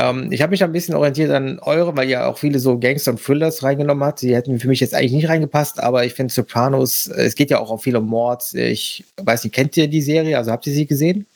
[0.01, 3.13] Ähm, ich habe mich ein bisschen orientiert an eure, weil ihr auch viele so Gangster
[3.13, 4.21] und Thrillers reingenommen habt.
[4.23, 7.51] Die hätten für mich jetzt eigentlich nicht reingepasst, aber ich finde Sopranos, äh, es geht
[7.51, 8.53] ja auch auf viel um Mord.
[8.55, 10.39] Ich weiß nicht, kennt ihr die Serie?
[10.39, 11.27] Also habt ihr sie gesehen?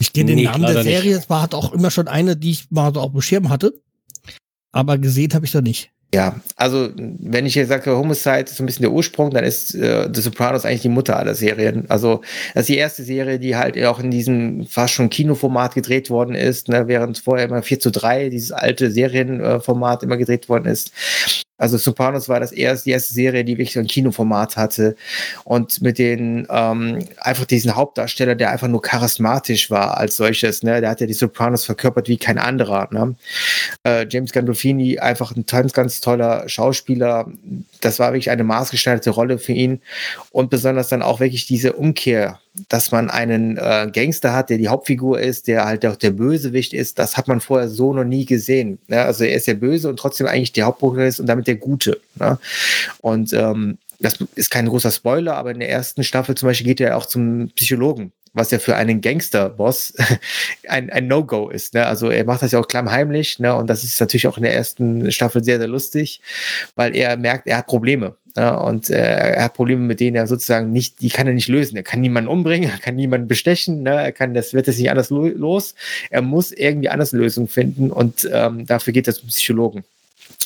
[0.00, 1.16] Ich kenne den nee, Namen der Serie.
[1.16, 3.80] Es war halt auch immer schon eine, die ich mal so auf dem Schirm hatte.
[4.72, 5.92] Aber gesehen habe ich da nicht.
[6.14, 9.74] Ja, also wenn ich hier sage, Homicide ist so ein bisschen der Ursprung, dann ist
[9.74, 11.90] äh, The Sopranos eigentlich die Mutter aller Serien.
[11.90, 12.20] Also
[12.54, 16.36] das ist die erste Serie, die halt auch in diesem fast schon Kinoformat gedreht worden
[16.36, 20.92] ist, ne, während vorher immer 4 zu 3, dieses alte Serienformat immer gedreht worden ist.
[21.56, 24.96] Also Sopranos war das erste, die erste Serie, die wirklich so ein Kinoformat hatte
[25.44, 30.64] und mit den ähm, einfach diesen Hauptdarsteller, der einfach nur charismatisch war als solches.
[30.64, 30.80] Ne?
[30.80, 32.88] Der hat ja die Sopranos verkörpert wie kein anderer.
[32.90, 33.14] Ne?
[33.84, 37.30] Äh, James Gandolfini, einfach ein ganz, ganz toller Schauspieler.
[37.80, 39.80] Das war wirklich eine maßgeschneiderte Rolle für ihn
[40.30, 44.68] und besonders dann auch wirklich diese Umkehr dass man einen äh, Gangster hat, der die
[44.68, 48.24] Hauptfigur ist, der halt auch der Bösewicht ist, das hat man vorher so noch nie
[48.26, 48.78] gesehen.
[48.86, 49.02] Ne?
[49.02, 52.00] Also er ist der Böse und trotzdem eigentlich der Hauptprotagonist und damit der Gute.
[52.14, 52.38] Ne?
[53.00, 56.80] Und ähm, das ist kein großer Spoiler, aber in der ersten Staffel zum Beispiel geht
[56.80, 59.94] er auch zum Psychologen, was ja für einen Gangster-Boss
[60.68, 61.74] ein, ein No-Go ist.
[61.74, 61.84] Ne?
[61.84, 63.54] Also er macht das ja auch klammheimlich ne?
[63.54, 66.20] und das ist natürlich auch in der ersten Staffel sehr, sehr lustig,
[66.76, 68.14] weil er merkt, er hat Probleme.
[68.36, 71.46] Ja, und äh, er hat Probleme, mit denen er sozusagen nicht, die kann er nicht
[71.46, 71.76] lösen.
[71.76, 73.94] Er kann niemanden umbringen, er kann niemanden bestechen, ne?
[73.94, 75.76] er kann, das wird es nicht anders lo los.
[76.10, 79.84] Er muss irgendwie anders Lösungen finden und ähm, dafür geht er zum Psychologen.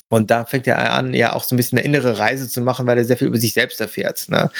[0.08, 2.86] Und da fängt er an, ja auch so ein bisschen eine innere Reise zu machen,
[2.86, 4.28] weil er sehr viel über sich selbst erfährt.
[4.28, 4.50] Ne?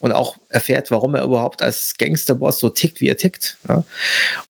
[0.00, 3.58] Und auch erfährt, warum er überhaupt als Gangsterboss so tickt, wie er tickt.
[3.68, 3.84] Ne?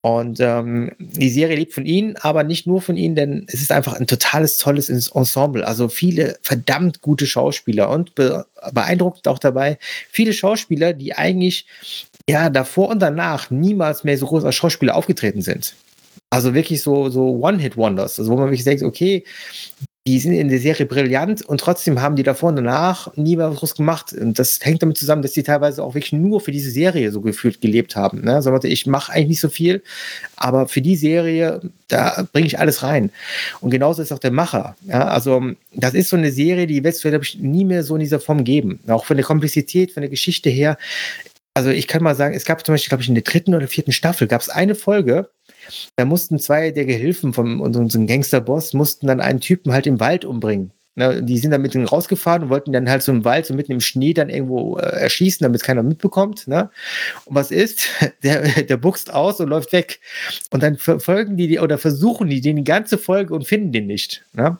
[0.01, 3.71] Und ähm, die Serie lebt von ihm, aber nicht nur von ihm, denn es ist
[3.71, 5.65] einfach ein totales, tolles Ensemble.
[5.65, 9.77] Also viele verdammt gute Schauspieler und be beeindruckend auch dabei,
[10.09, 11.67] viele Schauspieler, die eigentlich
[12.27, 15.75] ja davor und danach niemals mehr so groß als Schauspieler aufgetreten sind.
[16.29, 19.23] Also wirklich so, so One-Hit-Wonders, also wo man wirklich denkt, okay,
[20.07, 23.57] die sind in der Serie brillant und trotzdem haben die davor und danach nie was
[23.57, 24.13] groß gemacht.
[24.13, 27.19] Und das hängt damit zusammen, dass die teilweise auch wirklich nur für diese Serie so
[27.19, 28.21] gefühlt gelebt haben.
[28.21, 28.41] Ne?
[28.41, 29.83] So, ich mache eigentlich nicht so viel,
[30.37, 33.11] aber für die Serie, da bringe ich alles rein.
[33.59, 34.77] Und genauso ist auch der Macher.
[34.87, 35.09] Ja?
[35.09, 37.99] Also, das ist so eine Serie, die wird es, glaube ich, nie mehr so in
[37.99, 38.79] dieser Form geben.
[38.87, 40.77] Auch von der Komplexität, von der Geschichte her.
[41.53, 43.67] Also, ich kann mal sagen, es gab zum Beispiel, glaube ich, in der dritten oder
[43.67, 45.29] vierten Staffel gab es eine Folge,
[45.95, 50.25] da mussten zwei der Gehilfen von unserem Gangsterboss mussten dann einen Typen halt im Wald
[50.25, 50.71] umbringen.
[50.97, 53.53] Ne, die sind dann mit ihm rausgefahren und wollten dann halt so im Wald, so
[53.53, 56.47] mitten im Schnee dann irgendwo äh, erschießen, damit keiner mitbekommt.
[56.47, 56.71] Ne?
[57.25, 57.87] Und was ist?
[58.23, 59.99] Der, der buchst aus und läuft weg.
[60.49, 64.25] Und dann verfolgen die, oder versuchen die den die ganze Folge und finden den nicht.
[64.33, 64.57] Ne?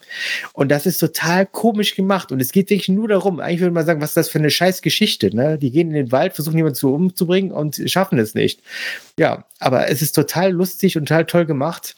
[0.54, 2.32] Und das ist total komisch gemacht.
[2.32, 4.52] Und es geht wirklich nur darum, eigentlich würde man sagen, was ist das für eine
[4.52, 5.36] scheiß Geschichte.
[5.36, 5.58] Ne?
[5.58, 8.62] Die gehen in den Wald, versuchen jemanden zu umzubringen und schaffen es nicht.
[9.18, 11.96] Ja, aber es ist total lustig und total toll gemacht.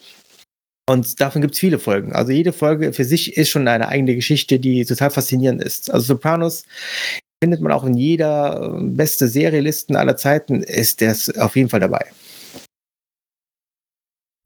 [0.89, 2.13] Und davon gibt es viele Folgen.
[2.13, 5.91] Also jede Folge für sich ist schon eine eigene Geschichte, die total faszinierend ist.
[5.91, 6.63] Also Sopranos
[7.43, 11.80] findet man auch in jeder äh, beste Serielisten aller Zeiten, ist der auf jeden Fall
[11.80, 12.08] dabei.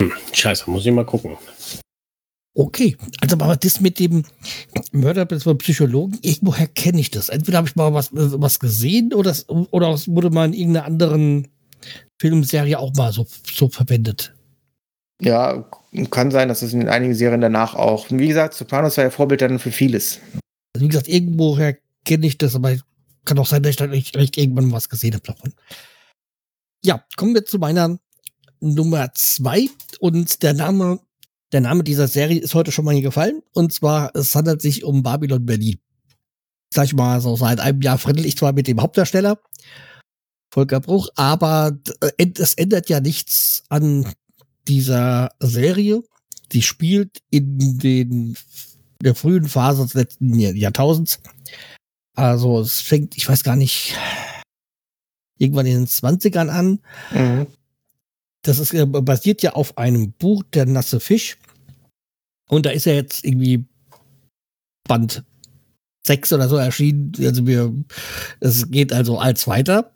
[0.01, 1.38] Hm, scheiße, muss ich mal gucken.
[2.56, 4.25] Okay, also aber das mit dem
[4.91, 7.29] Mörder beim Psychologen, irgendwoher kenne ich das.
[7.29, 11.47] Entweder habe ich mal was, was gesehen oder, oder es wurde mal in irgendeiner anderen
[12.19, 14.33] Filmserie auch mal so, so verwendet.
[15.21, 15.69] Ja,
[16.10, 18.08] kann sein, dass es in einigen Serien danach auch.
[18.10, 20.19] Wie gesagt, Sopranos war ja Vorbild dann für vieles.
[20.73, 22.76] Also wie gesagt, irgendwoher kenne ich das, aber
[23.26, 25.54] kann auch sein, dass ich da nicht, irgendwann was gesehen habe davon.
[26.84, 27.97] Ja, kommen wir zu meiner
[28.60, 30.99] Nummer zwei und der Name,
[31.52, 34.84] der Name dieser Serie ist heute schon mal hier gefallen und zwar es handelt sich
[34.84, 35.80] um Babylon Berlin.
[36.73, 39.39] Sag ich mal, so seit einem Jahr friedel ich zwar mit dem Hauptdarsteller
[40.54, 41.78] Volker Bruch, aber
[42.17, 44.12] es ändert ja nichts an
[44.67, 46.02] dieser Serie,
[46.52, 48.38] die spielt in den
[49.02, 51.19] der frühen Phase des letzten Jahrtausends.
[52.15, 53.95] Also es fängt, ich weiß gar nicht,
[55.38, 56.80] irgendwann in den 20ern an.
[57.12, 57.47] Mhm.
[58.43, 61.38] Das ist basiert ja auf einem Buch, Der nasse Fisch.
[62.49, 63.65] Und da ist ja jetzt irgendwie
[64.88, 65.23] Band
[66.06, 67.13] 6 oder so erschienen.
[67.19, 67.73] Also wir,
[68.41, 69.93] es geht also als weiter.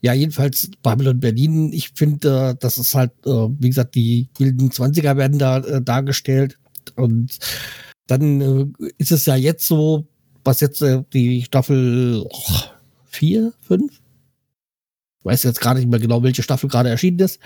[0.00, 1.72] Ja, jedenfalls Babylon Berlin.
[1.72, 5.82] Ich finde, äh, das ist halt, äh, wie gesagt, die wilden Zwanziger werden da äh,
[5.82, 6.58] dargestellt.
[6.94, 7.38] Und
[8.06, 10.06] dann ist es ja jetzt so,
[10.44, 10.82] was jetzt
[11.12, 12.24] die Staffel
[13.04, 13.92] 4, 5?
[13.92, 17.38] Ich weiß jetzt gerade nicht mehr genau, welche Staffel gerade erschienen ist.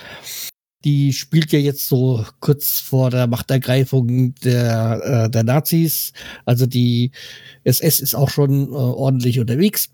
[0.84, 6.12] Die spielt ja jetzt so kurz vor der Machtergreifung der, der Nazis.
[6.44, 7.10] Also die
[7.64, 9.90] SS ist auch schon ordentlich unterwegs.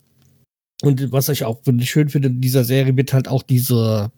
[0.82, 4.12] Und was ich auch schön finde in dieser Serie, wird halt auch diese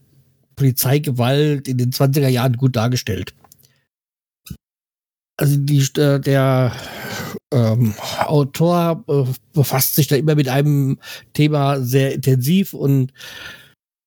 [0.57, 3.35] Polizeigewalt in den 20er Jahren gut dargestellt.
[5.38, 6.77] Also die, äh, der
[7.51, 7.94] ähm,
[8.27, 10.99] Autor äh, befasst sich da immer mit einem
[11.33, 13.14] Thema sehr intensiv und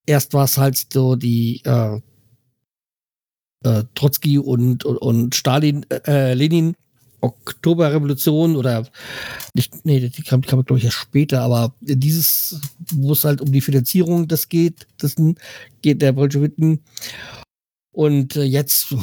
[0.06, 2.00] erst war es halt so die äh,
[3.64, 6.76] äh, Trotzki und, und, und Stalin, äh, Lenin
[7.24, 8.86] Oktoberrevolution oder
[9.54, 12.60] nicht, nee, die kam, kam glaube ich erst später, aber dieses,
[12.92, 15.16] wo es halt um die Finanzierung das geht, das
[15.82, 16.80] geht der Bolschewiken.
[17.92, 18.94] Und äh, jetzt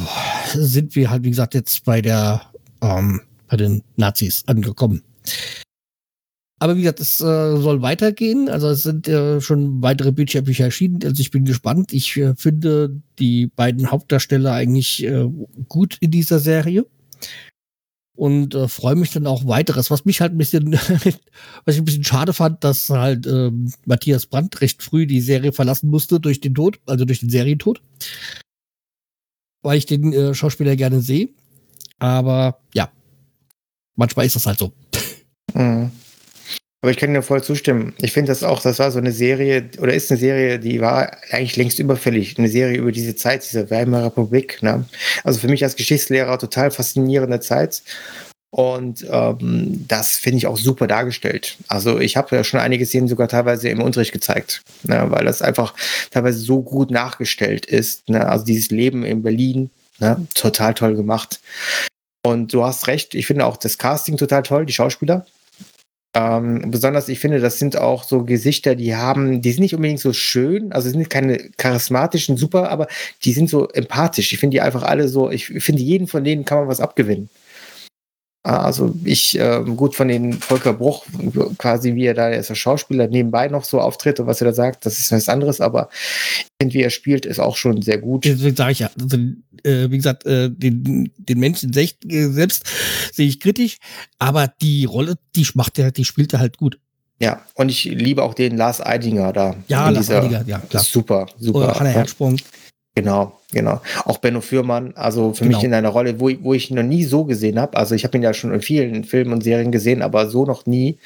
[0.52, 2.42] sind wir halt, wie gesagt, jetzt bei der,
[2.82, 5.02] ähm, bei den Nazis angekommen.
[6.62, 8.48] Aber wie gesagt, es äh, soll weitergehen.
[8.48, 11.00] Also es sind äh, schon weitere Bücher erschienen.
[11.02, 11.92] Also ich bin gespannt.
[11.92, 15.28] Ich äh, finde die beiden Hauptdarsteller eigentlich äh,
[15.68, 16.86] gut in dieser Serie
[18.22, 19.90] und äh, freue mich dann auch weiteres.
[19.90, 20.72] Was mich halt ein bisschen,
[21.64, 25.50] was ich ein bisschen schade fand, dass halt ähm, Matthias Brandt recht früh die Serie
[25.50, 27.82] verlassen musste durch den Tod, also durch den Serientod.
[29.62, 31.30] Weil ich den äh, Schauspieler gerne sehe.
[31.98, 32.92] Aber ja,
[33.96, 34.72] manchmal ist das halt so.
[35.52, 35.90] Mhm.
[36.82, 37.94] Aber ich kann dir voll zustimmen.
[38.02, 41.16] Ich finde das auch, das war so eine Serie, oder ist eine Serie, die war
[41.30, 42.36] eigentlich längst überfällig.
[42.36, 44.60] Eine Serie über diese Zeit, diese Weimarer Republik.
[44.62, 44.84] Ne?
[45.22, 47.82] Also für mich als Geschichtslehrer total faszinierende Zeit.
[48.50, 51.56] Und ähm, das finde ich auch super dargestellt.
[51.68, 55.06] Also ich habe ja schon einige Szenen sogar teilweise im Unterricht gezeigt, ne?
[55.08, 55.74] weil das einfach
[56.10, 58.08] teilweise so gut nachgestellt ist.
[58.08, 58.26] Ne?
[58.26, 60.26] Also dieses Leben in Berlin, ne?
[60.34, 61.38] total toll gemacht.
[62.26, 65.26] Und du hast recht, ich finde auch das Casting total toll, die Schauspieler.
[66.14, 70.00] Ähm, besonders, ich finde, das sind auch so Gesichter, die haben, die sind nicht unbedingt
[70.00, 72.86] so schön, also sind keine charismatischen Super, aber
[73.24, 74.32] die sind so empathisch.
[74.32, 77.30] Ich finde die einfach alle so, ich finde, jeden von denen kann man was abgewinnen.
[78.44, 81.06] Also ich, äh, gut von den Volker Bruch,
[81.58, 84.84] quasi wie er da der Schauspieler nebenbei noch so auftritt und was er da sagt,
[84.84, 85.88] das ist was anderes, aber
[86.60, 88.24] wie er spielt, ist auch schon sehr gut.
[88.24, 89.16] Deswegen sage ich ja, also,
[89.62, 92.66] äh, wie gesagt, äh, den, den Menschen selbst, äh, selbst
[93.12, 93.78] sehe ich kritisch,
[94.18, 96.78] aber die Rolle, die macht er, die spielt er halt gut.
[97.20, 99.54] Ja, und ich liebe auch den Lars Eidinger da.
[99.68, 100.82] Ja, Lars Eidinger, ja, klar.
[100.82, 101.58] Super, super.
[101.58, 102.36] Oder Hanna Herzsprung.
[102.94, 103.80] Genau, genau.
[104.04, 105.56] Auch Benno Fürmann, also für genau.
[105.56, 107.78] mich in einer Rolle, wo, wo ich ihn noch nie so gesehen habe.
[107.78, 110.66] Also ich habe ihn ja schon in vielen Filmen und Serien gesehen, aber so noch
[110.66, 110.98] nie.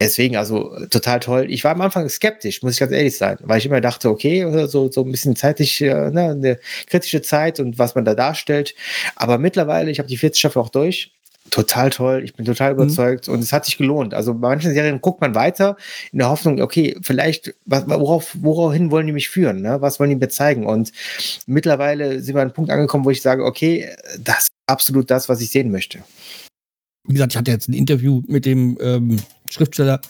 [0.00, 1.46] Deswegen, also total toll.
[1.48, 4.66] Ich war am Anfang skeptisch, muss ich ganz ehrlich sein, weil ich immer dachte, okay,
[4.66, 8.74] so, so ein bisschen zeitlich, äh, ne, eine kritische Zeit und was man da darstellt.
[9.14, 11.12] Aber mittlerweile, ich habe die 40 Staffel auch durch
[11.50, 12.22] total toll.
[12.24, 12.80] Ich bin total mhm.
[12.80, 13.34] überzeugt mhm.
[13.34, 14.14] und es hat sich gelohnt.
[14.14, 15.76] Also bei manchen Serien guckt man weiter
[16.12, 19.62] in der Hoffnung, okay, vielleicht, worauf, woraufhin wollen die mich führen?
[19.62, 19.80] Ne?
[19.80, 20.66] Was wollen die mir zeigen?
[20.66, 20.92] Und
[21.46, 23.88] mittlerweile sind wir an einem Punkt angekommen, wo ich sage, okay,
[24.18, 25.98] das ist absolut das, was ich sehen möchte.
[27.04, 29.18] Wie gesagt, ich hatte jetzt ein Interview mit dem ähm,
[29.50, 30.00] Schriftsteller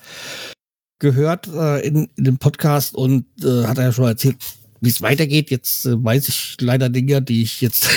[0.98, 4.36] gehört äh, in, in, dem Podcast und äh, hat er ja schon erzählt,
[4.80, 5.50] wie es weitergeht.
[5.50, 7.88] Jetzt äh, weiß ich leider Dinge, die ich jetzt,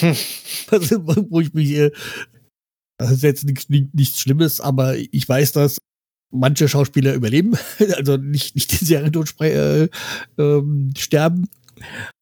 [0.70, 1.90] wo ich mich äh,
[2.98, 5.78] das ist jetzt nichts, nichts Schlimmes, aber ich weiß, dass
[6.30, 7.56] manche Schauspieler überleben,
[7.96, 9.88] also nicht, nicht den Serientod äh,
[10.36, 11.48] ähm, sterben.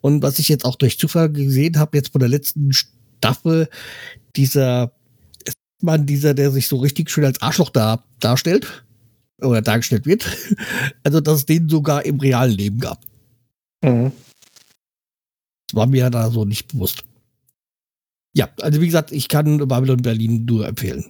[0.03, 3.68] Und was ich jetzt auch durch Zufall gesehen habe, jetzt von der letzten Staffel,
[4.37, 4.93] dieser
[5.81, 8.85] Mann, dieser, der sich so richtig schön als Arschloch da, darstellt
[9.41, 10.27] oder dargestellt wird,
[11.03, 13.05] also dass es den sogar im realen Leben gab.
[13.83, 14.12] Mhm.
[15.68, 17.03] Das war mir ja da so nicht bewusst.
[18.37, 21.07] Ja, also wie gesagt, ich kann Babylon Berlin nur empfehlen.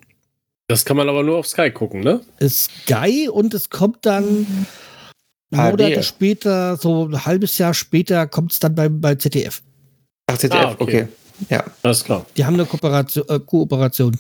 [0.69, 2.21] Das kann man aber nur auf Sky gucken, ne?
[2.49, 4.47] Sky und es kommt dann
[5.51, 9.61] Monate später, so ein halbes Jahr später, kommt es dann bei, bei ZDF.
[10.27, 10.83] Ach, ZDF, ah, okay.
[10.83, 11.09] okay.
[11.51, 11.65] Ja.
[11.83, 12.25] Alles klar.
[12.37, 13.25] Die haben eine Kooperation.
[13.29, 14.17] Äh, Kooperation.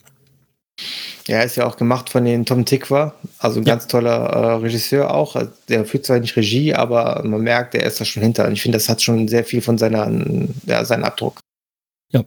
[1.28, 3.74] Ja, ist ja auch gemacht von den Tom Tikwa, also ein ja.
[3.74, 5.40] ganz toller äh, Regisseur auch.
[5.68, 8.46] Der führt zwar nicht Regie, aber man merkt, er ist da schon hinter.
[8.46, 10.10] Und ich finde, das hat schon sehr viel von seiner,
[10.66, 11.38] ja, seinen Abdruck.
[12.12, 12.24] Ja.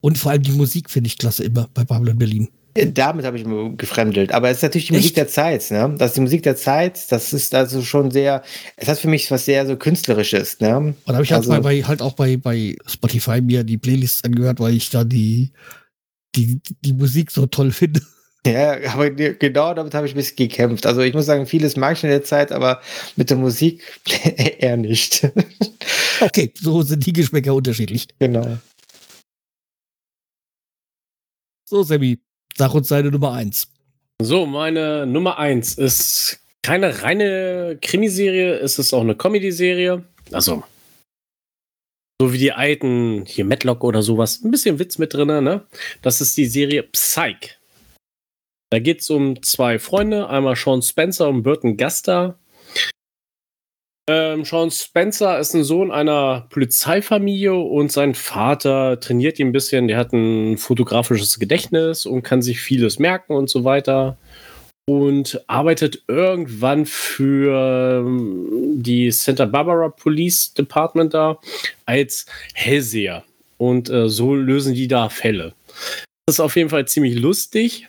[0.00, 2.48] Und vor allem die Musik finde ich klasse immer bei Babylon Berlin.
[2.74, 4.32] Äh, damit habe ich mir gefremdelt.
[4.32, 5.02] Aber es ist natürlich die Echt?
[5.02, 5.94] Musik der Zeit, ne?
[5.98, 8.42] Das ist die Musik der Zeit, das ist also schon sehr,
[8.76, 10.76] es hat für mich was sehr so Künstlerisches, ne?
[10.76, 14.24] Und da habe ich also, halt, bei, halt auch bei, bei Spotify mir die Playlists
[14.24, 15.50] angehört, weil ich da die,
[16.36, 18.00] die, die Musik so toll finde.
[18.46, 20.86] Ja, aber genau damit habe ich ein bisschen gekämpft.
[20.86, 22.80] Also ich muss sagen, vieles mag ich in der Zeit, aber
[23.16, 23.82] mit der Musik
[24.58, 25.28] eher nicht.
[26.20, 28.08] okay, so sind die Geschmäcker unterschiedlich.
[28.18, 28.58] Genau.
[31.70, 32.18] So, Sammy,
[32.56, 33.68] sag uns deine Nummer eins.
[34.20, 40.04] So, meine Nummer eins ist keine reine Krimiserie, es ist auch eine Comedy-Serie.
[40.32, 40.64] Also,
[42.20, 44.42] so wie die alten, hier Matlock oder sowas.
[44.42, 45.64] Ein bisschen Witz mit drin, ne?
[46.02, 47.56] Das ist die Serie Psych.
[48.70, 52.36] Da geht es um zwei Freunde, einmal Sean Spencer und Burton Gaster.
[54.12, 59.86] Ähm, Sean Spencer ist ein Sohn einer Polizeifamilie und sein Vater trainiert ihn ein bisschen.
[59.86, 64.18] Der hat ein fotografisches Gedächtnis und kann sich vieles merken und so weiter.
[64.84, 68.48] Und arbeitet irgendwann für ähm,
[68.82, 71.38] die Santa Barbara Police Department da
[71.86, 73.22] als Hellseher.
[73.58, 75.54] Und äh, so lösen die da Fälle.
[76.26, 77.86] Das ist auf jeden Fall ziemlich lustig.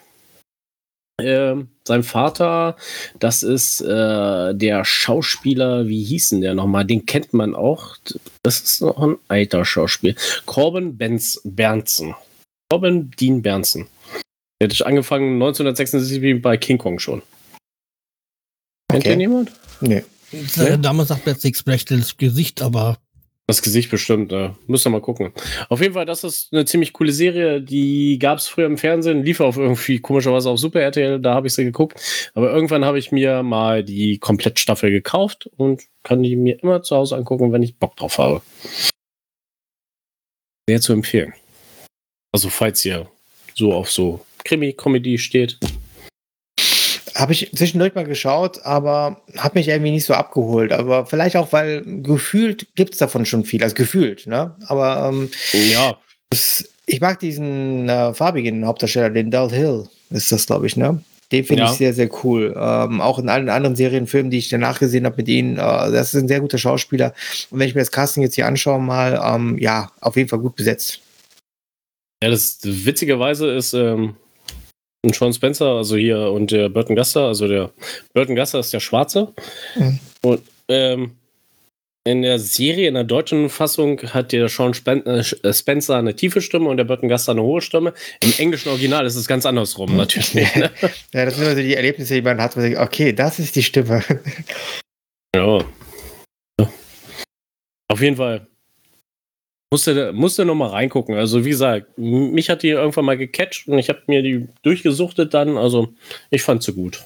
[1.21, 2.75] Ähm, sein Vater,
[3.19, 6.85] das ist äh, der Schauspieler, wie hießen der nochmal?
[6.85, 7.97] Den kennt man auch.
[8.43, 10.15] Das ist noch ein alter Schauspieler.
[10.45, 12.15] Corbin Benz Bernsen.
[12.69, 13.87] Corbin Dean Bernsen.
[14.61, 17.21] Der hat angefangen 1976 bei King Kong schon.
[18.89, 19.09] Kennt okay.
[19.09, 19.51] den jemand?
[19.81, 20.03] Nee.
[20.31, 20.77] nee?
[20.77, 22.97] Damals sagt jetzt nichts das Gesicht, aber
[23.51, 25.33] das Gesicht bestimmt, äh, müsst ihr mal gucken.
[25.67, 27.61] Auf jeden Fall, das ist eine ziemlich coole Serie.
[27.61, 31.47] Die gab es früher im Fernsehen, lief auch irgendwie komischerweise auf Super RTL, da habe
[31.47, 32.31] ich sie geguckt.
[32.33, 36.95] Aber irgendwann habe ich mir mal die Komplettstaffel gekauft und kann die mir immer zu
[36.95, 38.41] Hause angucken, wenn ich Bock drauf habe.
[40.69, 41.33] Sehr zu empfehlen.
[42.31, 43.07] Also, falls ihr
[43.53, 45.59] so auf so Krimi-Comedy steht,
[47.21, 50.73] habe ich zwischendurch mal geschaut, aber hat mich irgendwie nicht so abgeholt.
[50.73, 53.63] Aber vielleicht auch, weil gefühlt gibt es davon schon viel.
[53.63, 54.55] Also gefühlt, ne?
[54.67, 55.29] Aber ähm,
[55.71, 55.97] ja.
[56.31, 61.03] Das, ich mag diesen äh, farbigen Hauptdarsteller, den Dal Hill, ist das, glaube ich, ne?
[61.31, 61.71] Den finde ja.
[61.71, 62.53] ich sehr, sehr cool.
[62.57, 66.13] Ähm, auch in allen anderen Serienfilmen, die ich danach gesehen habe mit ihnen, äh, das
[66.13, 67.13] ist ein sehr guter Schauspieler.
[67.51, 70.39] Und wenn ich mir das Casting jetzt hier anschaue, mal, ähm, ja, auf jeden Fall
[70.39, 70.99] gut besetzt.
[72.23, 74.15] Ja, das witzigerweise ist ähm,
[75.09, 77.71] Sean Spencer, also hier und der Burton Guster, also der
[78.13, 79.33] Burton Guster ist der Schwarze.
[79.75, 79.99] Mhm.
[80.21, 81.15] Und ähm,
[82.03, 86.69] in der Serie, in der deutschen Fassung, hat der Sean äh, Spencer eine tiefe Stimme
[86.69, 87.93] und der Burton Guster eine hohe Stimme.
[88.21, 90.33] Im englischen Original ist es ganz andersrum, natürlich.
[90.33, 90.71] Ne?
[91.13, 93.39] ja, das sind immer so die Erlebnisse, die man hat, wo man denkt, okay, das
[93.39, 94.03] ist die Stimme.
[95.35, 95.63] ja.
[97.87, 98.47] Auf jeden Fall.
[99.71, 101.15] Musste, musste noch mal reingucken.
[101.15, 105.33] Also, wie gesagt, mich hat die irgendwann mal gecatcht und ich habe mir die durchgesuchtet
[105.33, 105.57] dann.
[105.57, 105.93] Also,
[106.29, 107.05] ich fand sie gut.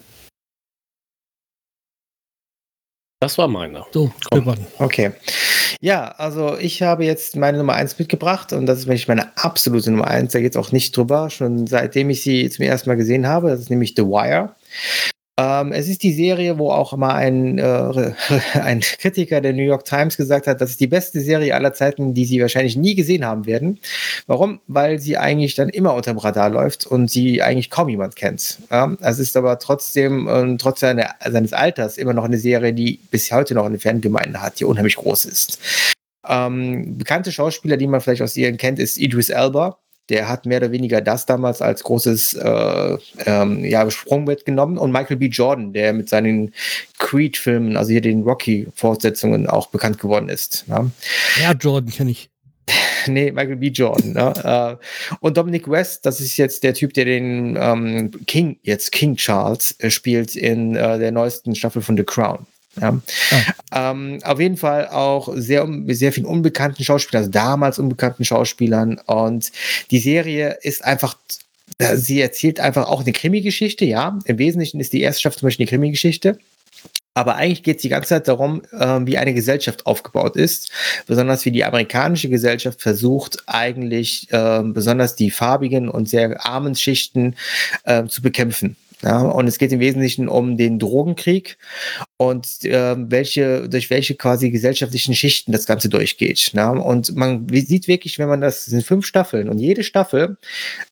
[3.20, 3.86] Das war meine.
[3.92, 4.12] So,
[4.80, 5.12] Okay.
[5.82, 9.92] Ja, also ich habe jetzt meine Nummer 1 mitgebracht und das ist nämlich meine absolute
[9.92, 10.34] Nummer 1.
[10.34, 13.50] Da geht es auch nicht drüber, schon seitdem ich sie zum ersten Mal gesehen habe.
[13.50, 14.56] Das ist nämlich The Wire.
[15.38, 18.14] Ähm, es ist die Serie, wo auch mal ein, äh,
[18.54, 22.14] ein Kritiker der New York Times gesagt hat, das ist die beste Serie aller Zeiten,
[22.14, 23.80] die sie wahrscheinlich nie gesehen haben werden.
[24.28, 24.62] Warum?
[24.68, 28.60] Weil sie eigentlich dann immer unter dem Radar läuft und sie eigentlich kaum jemand kennt.
[28.72, 28.96] Ja?
[29.02, 33.30] Es ist aber trotzdem, äh, trotz seine, seines Alters, immer noch eine Serie, die bis
[33.32, 35.60] heute noch eine Fangemeinde hat, die unheimlich groß ist.
[36.28, 39.80] Ähm, bekannte Schauspieler, die man vielleicht aus ihren kennt, ist Idris Elba
[40.10, 44.78] der hat mehr oder weniger das damals als großes äh, ähm, ja, Sprungbrett genommen.
[44.78, 45.28] Und Michael B.
[45.28, 46.54] Jordan, der mit seinen
[47.00, 50.66] Creed-Filmen, also hier den Rocky-Fortsetzungen auch bekannt geworden ist.
[50.68, 50.86] Ja,
[51.42, 52.30] ja Jordan kenne ich.
[53.08, 53.68] nee, Michael B.
[53.68, 54.14] Jordan.
[54.14, 54.80] ne?
[54.82, 59.16] Äh, und Dominic West, das ist jetzt der Typ, der den ähm, King, jetzt King
[59.16, 62.46] Charles, äh, spielt in äh, der neuesten Staffel von The Crown.
[62.82, 63.00] Ja.
[63.72, 63.92] Ah.
[63.92, 69.00] Ähm, auf jeden Fall auch sehr, sehr vielen unbekannten Schauspielern, also damals unbekannten Schauspielern.
[69.06, 69.52] Und
[69.92, 71.16] die Serie ist einfach
[71.96, 74.18] sie erzählt einfach auch eine Krimi-Geschichte, ja.
[74.26, 76.38] Im Wesentlichen ist die erste Staffel zum Beispiel eine Krimi-Geschichte.
[77.18, 80.70] Aber eigentlich geht es die ganze Zeit darum, äh, wie eine Gesellschaft aufgebaut ist.
[81.08, 87.36] Besonders wie die amerikanische Gesellschaft versucht, eigentlich äh, besonders die farbigen und sehr armen Schichten
[87.86, 88.76] äh, zu bekämpfen.
[89.02, 91.58] Ja, und es geht im Wesentlichen um den Drogenkrieg
[92.18, 96.54] und äh, welche, durch welche quasi gesellschaftlichen Schichten das Ganze durchgeht.
[96.54, 96.70] Ja?
[96.70, 100.38] Und man sieht wirklich, wenn man das, das sind fünf Staffeln und jede Staffel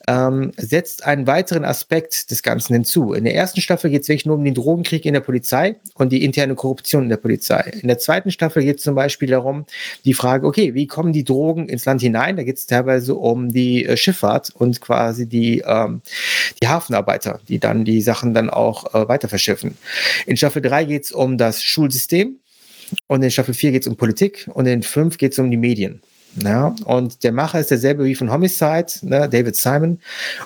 [0.07, 3.13] ähm, setzt einen weiteren Aspekt des Ganzen hinzu.
[3.13, 6.11] In der ersten Staffel geht es wirklich nur um den Drogenkrieg in der Polizei und
[6.11, 7.71] die interne Korruption in der Polizei.
[7.81, 9.65] In der zweiten Staffel geht es zum Beispiel darum,
[10.03, 12.35] die Frage, okay, wie kommen die Drogen ins Land hinein?
[12.35, 16.01] Da geht es teilweise um die äh, Schifffahrt und quasi die, ähm,
[16.61, 19.77] die Hafenarbeiter, die dann die Sachen dann auch äh, weiter verschiffen.
[20.25, 22.39] In Staffel 3 geht es um das Schulsystem
[23.07, 25.57] und in Staffel 4 geht es um Politik und in 5 geht es um die
[25.57, 26.01] Medien.
[26.41, 29.99] Ja, und der Macher ist derselbe wie von Homicide, ne, David Simon.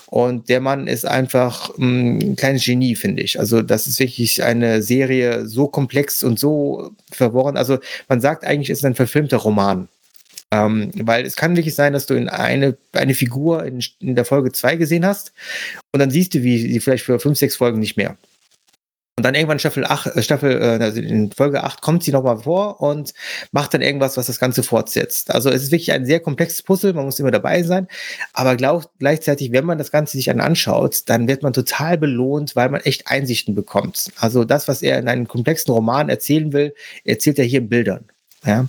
[0.08, 3.40] Und der Mann ist einfach mm, ein kleines Genie, finde ich.
[3.40, 7.56] Also, das ist wirklich eine Serie so komplex und so verworren.
[7.56, 7.80] Also,
[8.10, 9.88] man sagt eigentlich, es ist ein verfilmter Roman.
[10.54, 14.24] Ähm, weil es kann wirklich sein, dass du in eine, eine Figur in, in der
[14.24, 15.34] Folge 2 gesehen hast
[15.94, 18.18] und dann siehst du, wie sie vielleicht für fünf, sechs Folgen nicht mehr.
[19.20, 22.38] Und dann irgendwann Staffel 8, äh, Staffel, äh, also in Folge 8 kommt sie nochmal
[22.38, 23.16] vor und
[23.52, 25.32] macht dann irgendwas, was das Ganze fortsetzt.
[25.34, 27.88] Also es ist wirklich ein sehr komplexes Puzzle, man muss immer dabei sein.
[28.34, 32.70] Aber glaub, gleichzeitig, wenn man das Ganze sich anschaut, dann wird man total belohnt, weil
[32.70, 34.12] man echt Einsichten bekommt.
[34.18, 38.06] Also das, was er in einem komplexen Roman erzählen will, erzählt er hier in Bildern.
[38.46, 38.68] Ja.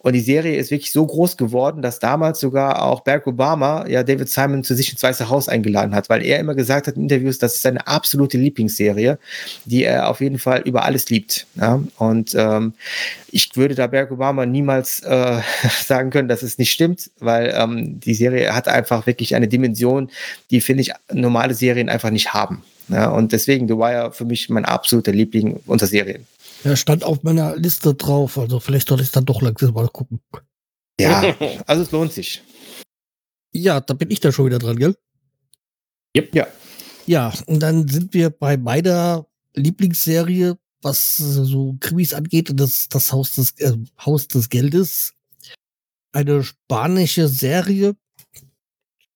[0.00, 4.02] Und die Serie ist wirklich so groß geworden, dass damals sogar auch Barack Obama ja
[4.02, 7.02] David Simon zu sich ins Weiße Haus eingeladen hat, weil er immer gesagt hat in
[7.02, 9.18] Interviews, das ist seine absolute Lieblingsserie,
[9.64, 11.46] die er auf jeden Fall über alles liebt.
[11.54, 11.82] Ja.
[11.96, 12.74] Und ähm,
[13.30, 15.40] ich würde da Barack Obama niemals äh,
[15.84, 20.10] sagen können, dass es nicht stimmt, weil ähm, die Serie hat einfach wirklich eine Dimension,
[20.50, 22.62] die, finde ich, normale Serien einfach nicht haben.
[22.88, 23.10] Ja.
[23.10, 26.26] Und deswegen The Wire für mich mein absoluter Liebling unter Serien.
[26.64, 30.20] Er stand auf meiner Liste drauf, also vielleicht soll ich dann doch langsam mal gucken.
[30.98, 31.20] Ja,
[31.66, 32.42] also es lohnt sich.
[33.52, 34.96] Ja, da bin ich da schon wieder dran, gell?
[36.16, 36.34] Yep.
[36.34, 36.46] Ja.
[37.06, 43.12] Ja, und dann sind wir bei meiner Lieblingsserie, was so Krimis angeht, und das, das
[43.12, 45.12] Haus des, äh, Haus des Geldes.
[46.12, 47.94] Eine spanische Serie.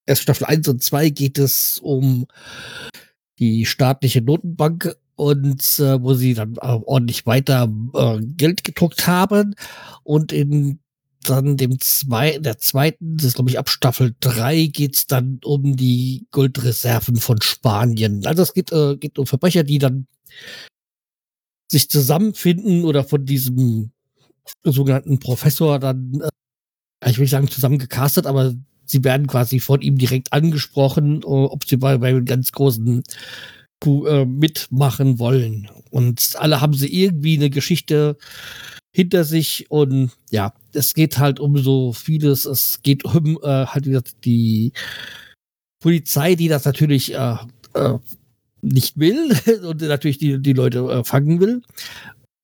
[0.05, 2.27] Erst Staffel 1 und 2 geht es um
[3.39, 9.53] die staatliche Notenbank und äh, wo sie dann äh, ordentlich weiter äh, Geld gedruckt haben
[10.03, 10.79] und in
[11.25, 15.75] dann dem zwei, der zweiten, das ist glaube ich ab Staffel 3 geht's dann um
[15.75, 18.25] die Goldreserven von Spanien.
[18.25, 20.07] Also es geht, äh, geht um Verbrecher, die dann
[21.69, 23.91] sich zusammenfinden oder von diesem
[24.63, 28.53] sogenannten Professor dann, äh, ich will nicht sagen zusammen gecastet, aber
[28.85, 33.03] sie werden quasi von ihm direkt angesprochen, ob sie bei, bei ganz großen äh,
[33.85, 35.69] mitmachen wollen.
[35.89, 38.17] Und alle haben sie irgendwie eine Geschichte
[38.91, 42.45] hinter sich und ja, es geht halt um so vieles.
[42.45, 44.73] Es geht um äh, halt wieder die
[45.79, 47.35] Polizei, die das natürlich äh,
[47.73, 47.97] äh,
[48.61, 49.31] nicht will
[49.63, 51.61] und natürlich die, die Leute äh, fangen will.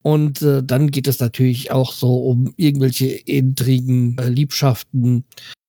[0.04, 5.26] Und äh, dann geht es natürlich auch so um irgendwelche Intrigen, äh, Liebschaften.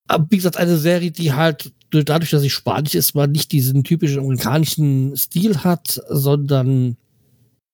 [0.06, 3.84] Aber wie gesagt, eine Serie, die halt dadurch, dass sie spanisch ist, mal nicht diesen
[3.84, 6.96] typischen amerikanischen Stil hat, sondern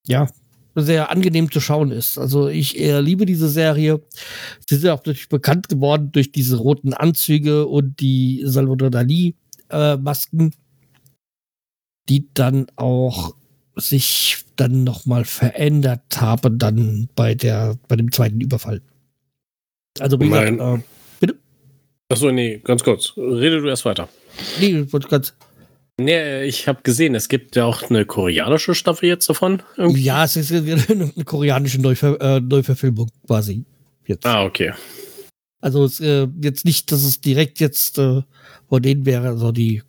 [0.07, 0.28] ja,
[0.74, 2.18] sehr angenehm zu schauen ist.
[2.18, 4.01] Also ich eher liebe diese Serie.
[4.66, 9.37] Sie sind auch natürlich bekannt geworden durch diese roten Anzüge und die Salvador Dali
[9.70, 10.55] äh, Masken,
[12.09, 13.35] die dann auch
[13.76, 18.83] sich dann nochmal verändert haben dann bei der bei dem zweiten Überfall.
[19.99, 20.78] Also wie gesagt, äh?
[22.12, 23.14] Achso, nee, ganz kurz.
[23.16, 24.06] Rede du erst weiter.
[24.60, 25.34] Nee, ich wollte ganz.
[25.98, 29.62] Nee, ich habe gesehen, es gibt ja auch eine koreanische Staffel jetzt davon.
[29.78, 30.02] Irgendwie.
[30.02, 30.52] Ja, es ist
[30.90, 33.64] eine koreanische Neuver äh, Neuverfilmung quasi.
[34.06, 34.26] Jetzt.
[34.26, 34.74] Ah, okay.
[35.62, 38.22] Also es, äh, jetzt nicht, dass es direkt jetzt äh,
[38.68, 39.28] von denen wäre.
[39.28, 39.82] Also die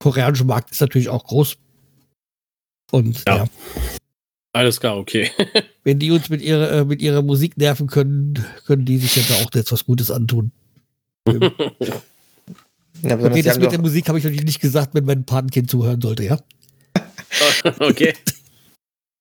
[0.00, 1.56] koreanische Markt ist natürlich auch groß.
[2.90, 3.36] Und ja.
[3.36, 3.48] ja.
[4.52, 5.30] Alles klar, okay.
[5.84, 9.22] Wenn die uns mit ihrer, äh, mit ihrer Musik nerven können, können die sich ja
[9.28, 10.50] da auch jetzt was Gutes antun.
[13.02, 16.00] Ja, okay, das mit der Musik habe ich natürlich nicht gesagt, wenn mein Patenkind zuhören
[16.00, 16.38] sollte, ja?
[17.78, 18.14] okay.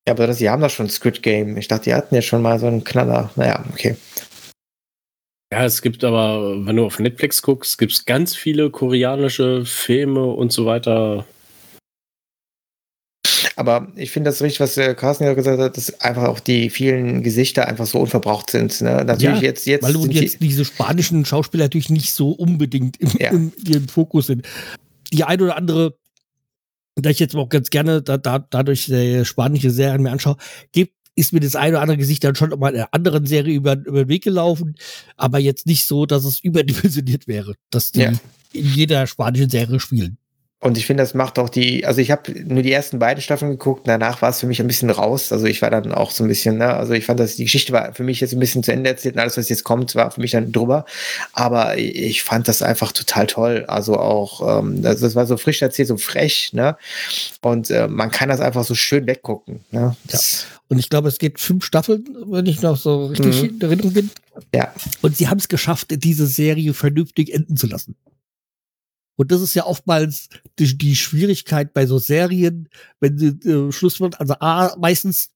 [0.08, 1.58] Ja, aber das, die haben doch schon Squid Game.
[1.58, 3.32] Ich dachte, die hatten ja schon mal so einen Knaller.
[3.36, 3.98] Naja, okay.
[5.52, 10.26] Ja, es gibt aber, wenn du auf Netflix guckst, gibt es ganz viele koreanische Filme
[10.26, 11.26] und so weiter.
[13.56, 16.70] Aber ich finde das richtig, was äh, Carsten ja gesagt hat, dass einfach auch die
[16.70, 18.82] vielen Gesichter einfach so unverbraucht sind.
[18.82, 19.04] Ne?
[19.06, 19.84] Natürlich ja, jetzt, jetzt.
[19.84, 23.32] Weil jetzt die diese spanischen Schauspieler natürlich nicht so unbedingt im, ja.
[23.32, 24.46] im, im Fokus sind.
[25.14, 25.98] Die ein oder andere
[26.96, 30.38] da ich jetzt auch ganz gerne da, da, dadurch äh, spanische Serien mir anschaue,
[30.72, 33.56] gibt ist mir das eine oder andere Gesicht dann schon mal in einer anderen Serie
[33.56, 34.76] über, über den Weg gelaufen,
[35.16, 38.14] aber jetzt nicht so, dass es überdimensioniert wäre, dass die ja.
[38.52, 40.18] in jeder spanischen Serie spielen.
[40.62, 43.52] Und ich finde, das macht auch die, also ich habe nur die ersten beiden Staffeln
[43.52, 45.32] geguckt, danach war es für mich ein bisschen raus.
[45.32, 47.74] Also ich war dann auch so ein bisschen, ne, also ich fand, dass die Geschichte
[47.74, 50.10] war für mich jetzt ein bisschen zu Ende erzählt und alles, was jetzt kommt, war
[50.12, 50.86] für mich dann drüber.
[51.34, 53.66] Aber ich fand das einfach total toll.
[53.68, 56.78] Also auch, ähm, das, das war so frisch erzählt, so frech, ne?
[57.42, 59.60] Und äh, man kann das einfach so schön weggucken.
[59.72, 59.96] Ne?
[60.12, 60.20] Ja.
[60.68, 63.50] Und ich glaube, es geht fünf Staffeln, wenn ich noch so richtig mhm.
[63.50, 64.10] in Erinnerung bin.
[64.54, 64.74] Ja.
[65.02, 67.96] Und sie haben es geschafft, diese Serie vernünftig enden zu lassen.
[69.18, 74.00] Und das ist ja oftmals die, die Schwierigkeit bei so Serien, wenn sie äh, Schluss
[74.00, 74.20] wird.
[74.20, 75.32] Also A, meistens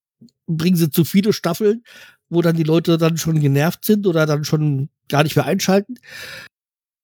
[0.47, 1.83] bringen sie zu viele Staffeln,
[2.29, 5.95] wo dann die Leute dann schon genervt sind oder dann schon gar nicht mehr einschalten.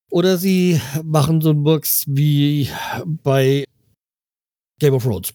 [0.10, 2.70] Oder sie machen so einen Murks wie
[3.06, 3.66] bei
[4.80, 5.34] Game of Thrones.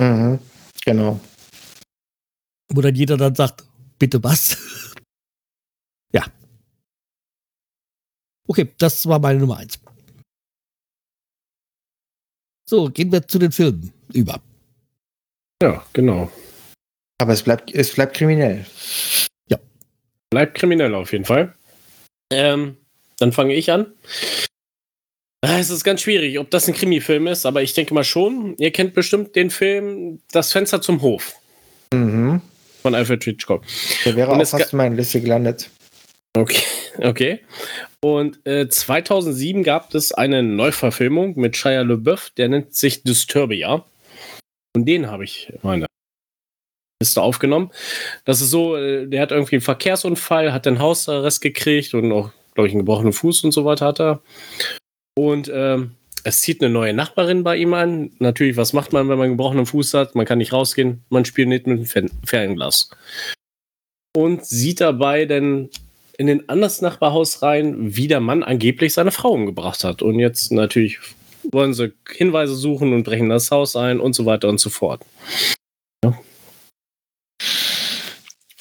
[0.00, 0.38] Mhm,
[0.84, 1.20] genau.
[2.72, 3.64] Wo dann jeder dann sagt,
[3.98, 4.56] bitte was?
[6.12, 6.24] ja.
[8.46, 9.78] Okay, das war meine Nummer eins.
[12.70, 14.40] So, gehen wir zu den Filmen über.
[15.60, 16.30] Ja, genau.
[17.20, 18.64] Aber es bleibt, es bleibt kriminell.
[19.48, 19.58] Ja.
[20.30, 21.52] Bleibt kriminell auf jeden Fall.
[22.32, 22.76] Ähm,
[23.18, 23.92] dann fange ich an.
[25.40, 28.54] Ah, es ist ganz schwierig, ob das ein Krimi-Film ist, aber ich denke mal schon.
[28.58, 31.34] Ihr kennt bestimmt den Film Das Fenster zum Hof.
[31.92, 32.40] Mhm.
[32.82, 33.64] Von Alfred Hitchcock.
[34.04, 35.70] Der wäre Und auch fast in meiner Liste gelandet.
[36.36, 36.62] Okay,
[36.98, 37.40] okay.
[38.02, 43.84] Und äh, 2007 gab es eine Neuverfilmung mit Shia LeBeouf, der nennt sich Disturbia.
[44.74, 45.86] Und den habe ich meine
[47.02, 47.70] Liste aufgenommen.
[48.24, 52.30] Das ist so, äh, der hat irgendwie einen Verkehrsunfall, hat den Hausarrest gekriegt und auch,
[52.54, 54.22] glaube ich, einen gebrochenen Fuß und so weiter hat er.
[55.18, 58.12] Und ähm, es zieht eine neue Nachbarin bei ihm an.
[58.18, 60.14] Natürlich, was macht man, wenn man einen gebrochenen Fuß hat?
[60.14, 62.90] Man kann nicht rausgehen, man spielt nicht mit dem Fernglas.
[64.16, 65.70] Und sieht dabei denn
[66.20, 70.02] in den anderes Nachbarhaus rein, wie der Mann angeblich seine Frau umgebracht hat.
[70.02, 70.98] Und jetzt natürlich
[71.50, 75.00] wollen sie Hinweise suchen und brechen das Haus ein und so weiter und so fort.
[76.04, 76.20] Ja.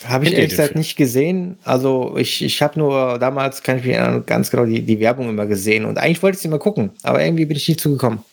[0.05, 1.60] Habe ich ehrlich gesagt nicht gesehen.
[1.66, 5.28] Also ich, ich habe nur damals, kann ich mich erinnern, ganz genau die, die Werbung
[5.28, 5.84] immer gesehen.
[5.84, 8.24] Und eigentlich wollte ich sie mal gucken, aber irgendwie bin ich nicht zugekommen.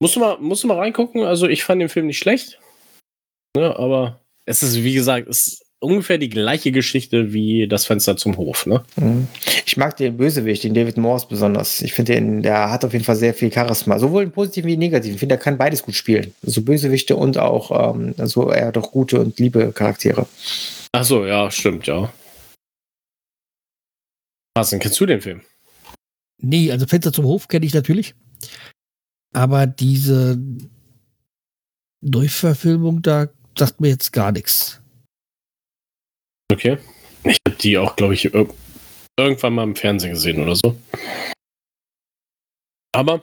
[0.00, 1.22] Musst du mal, musst du mal reingucken.
[1.22, 2.60] Also ich fand den Film nicht schlecht.
[3.56, 8.36] Ja, aber es ist, wie gesagt, es ungefähr die gleiche Geschichte wie das Fenster zum
[8.36, 8.84] Hof, ne?
[8.96, 9.26] Mhm.
[9.66, 11.80] Ich mag den Bösewicht, den David Morse besonders.
[11.80, 13.98] Ich finde den, der hat auf jeden Fall sehr viel Charisma.
[13.98, 15.14] Sowohl im Positiven wie im Negativen.
[15.14, 16.34] Ich finde, der kann beides gut spielen.
[16.42, 20.26] So also Bösewichte und auch ähm, also er hat auch gute und liebe Charaktere.
[20.92, 22.12] Ach so, ja, stimmt, ja.
[24.54, 25.40] Carsten, kennst du den Film?
[26.42, 28.14] Nee, also Fenster zum Hof kenne ich natürlich.
[29.32, 30.38] Aber diese
[32.00, 34.79] Neuverfilmung da sagt mir jetzt gar nichts.
[36.50, 36.78] Okay.
[37.24, 38.30] Ich habe die auch, glaube ich,
[39.18, 40.76] irgendwann mal im Fernsehen gesehen oder so.
[42.92, 43.22] Aber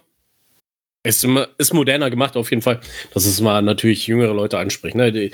[1.04, 1.26] es
[1.58, 2.80] ist moderner gemacht auf jeden Fall,
[3.14, 4.96] dass es mal natürlich jüngere Leute anspricht.
[4.96, 5.12] Ne?
[5.12, 5.32] Die,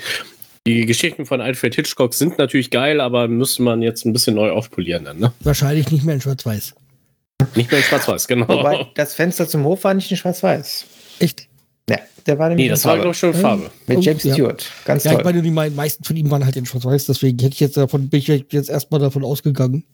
[0.66, 4.50] die, Geschichten von Alfred Hitchcock sind natürlich geil, aber müsste man jetzt ein bisschen neu
[4.50, 5.18] aufpolieren dann.
[5.18, 5.32] Ne?
[5.40, 6.74] Wahrscheinlich nicht mehr in Schwarz-Weiß.
[7.54, 8.48] Nicht mehr in Schwarz-Weiß, genau.
[8.48, 10.86] Wobei das Fenster zum Hof war nicht in Schwarz-Weiß.
[11.18, 11.48] Echt?
[11.88, 13.70] Ja, der war nämlich Nee, das war, glaube ich, schon Farbe.
[13.86, 14.32] Mit James ja.
[14.32, 14.70] Stewart.
[14.84, 15.20] Ganz ja, toll.
[15.20, 18.08] ich meine, die meisten von ihm waren halt in Schwarz-Weiß, deswegen hätte ich jetzt davon,
[18.08, 19.84] bin ich jetzt erstmal davon ausgegangen.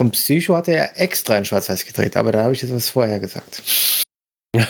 [0.00, 2.90] Und Psycho hat er ja extra in Schwarz-Weiß gedreht, aber da habe ich jetzt was
[2.90, 3.62] vorher gesagt.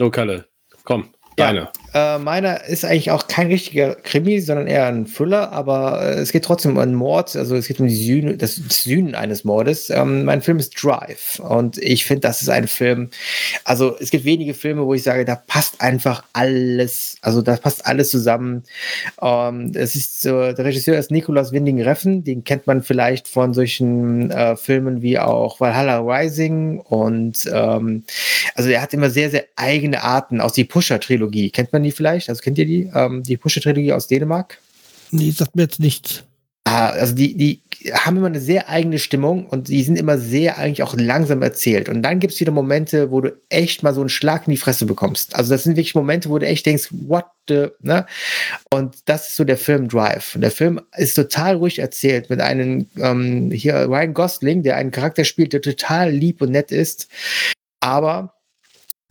[0.00, 0.48] so, Kalle,
[0.84, 1.68] komm, deine.
[1.94, 6.14] Ja, äh, meiner ist eigentlich auch kein richtiger Krimi, sondern eher ein Thriller, aber äh,
[6.14, 9.44] es geht trotzdem um einen Mord, also es geht um die Sühne, das Sühnen eines
[9.44, 9.90] Mordes.
[9.90, 13.10] Ähm, mein Film ist Drive und ich finde, das ist ein Film,
[13.64, 17.86] also es gibt wenige Filme, wo ich sage, da passt einfach alles, also da passt
[17.86, 18.64] alles zusammen.
[19.22, 23.54] Ähm, es ist, äh, der Regisseur ist Nicolas Winding Reffen, den kennt man vielleicht von
[23.54, 28.04] solchen äh, Filmen wie auch Valhalla Rising und ähm,
[28.56, 32.28] also er hat immer sehr, sehr eigene Arten, aus die Pusher-Trilogie, kennt man die vielleicht?
[32.28, 32.90] Also kennt ihr die?
[32.94, 34.58] Ähm, die Pusher-Trilogie aus Dänemark?
[35.10, 36.24] Nee, sagt mir jetzt nichts.
[36.66, 37.60] Ah, also die, die
[37.92, 41.90] haben immer eine sehr eigene Stimmung und die sind immer sehr eigentlich auch langsam erzählt.
[41.90, 44.56] Und dann gibt es wieder Momente, wo du echt mal so einen Schlag in die
[44.56, 45.36] Fresse bekommst.
[45.36, 48.06] Also das sind wirklich Momente, wo du echt denkst, what the, ne?
[48.72, 50.34] Und das ist so der Film Drive.
[50.34, 54.90] Und der Film ist total ruhig erzählt mit einem, ähm, hier Ryan Gosling, der einen
[54.90, 57.08] Charakter spielt, der total lieb und nett ist.
[57.80, 58.33] Aber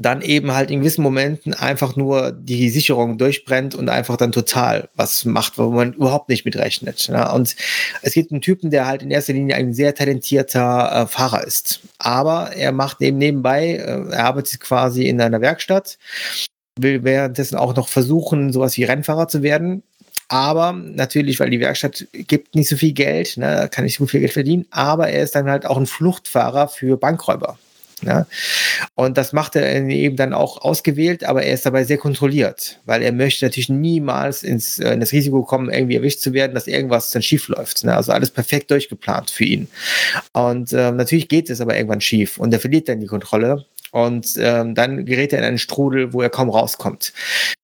[0.03, 4.89] dann eben halt in gewissen Momenten einfach nur die Sicherung durchbrennt und einfach dann total
[4.95, 7.09] was macht, wo man überhaupt nicht mitrechnet.
[7.09, 7.31] Ne?
[7.31, 7.55] Und
[8.01, 11.81] es gibt einen Typen, der halt in erster Linie ein sehr talentierter äh, Fahrer ist.
[11.97, 15.97] Aber er macht eben nebenbei, äh, er arbeitet quasi in einer Werkstatt,
[16.79, 19.83] will währenddessen auch noch versuchen, sowas wie Rennfahrer zu werden.
[20.29, 24.21] Aber natürlich, weil die Werkstatt gibt nicht so viel Geld, ne, kann nicht so viel
[24.21, 27.57] Geld verdienen, aber er ist dann halt auch ein Fluchtfahrer für Bankräuber.
[28.03, 28.27] Ne?
[28.95, 33.01] Und das macht er eben dann auch ausgewählt, aber er ist dabei sehr kontrolliert, weil
[33.01, 36.67] er möchte natürlich niemals ins, äh, in das Risiko kommen, irgendwie erwischt zu werden, dass
[36.67, 37.83] irgendwas dann schief läuft.
[37.83, 37.95] Ne?
[37.95, 39.67] Also alles perfekt durchgeplant für ihn.
[40.33, 43.65] Und äh, natürlich geht es aber irgendwann schief und er verliert dann die Kontrolle.
[43.91, 47.13] Und ähm, dann gerät er in einen Strudel, wo er kaum rauskommt.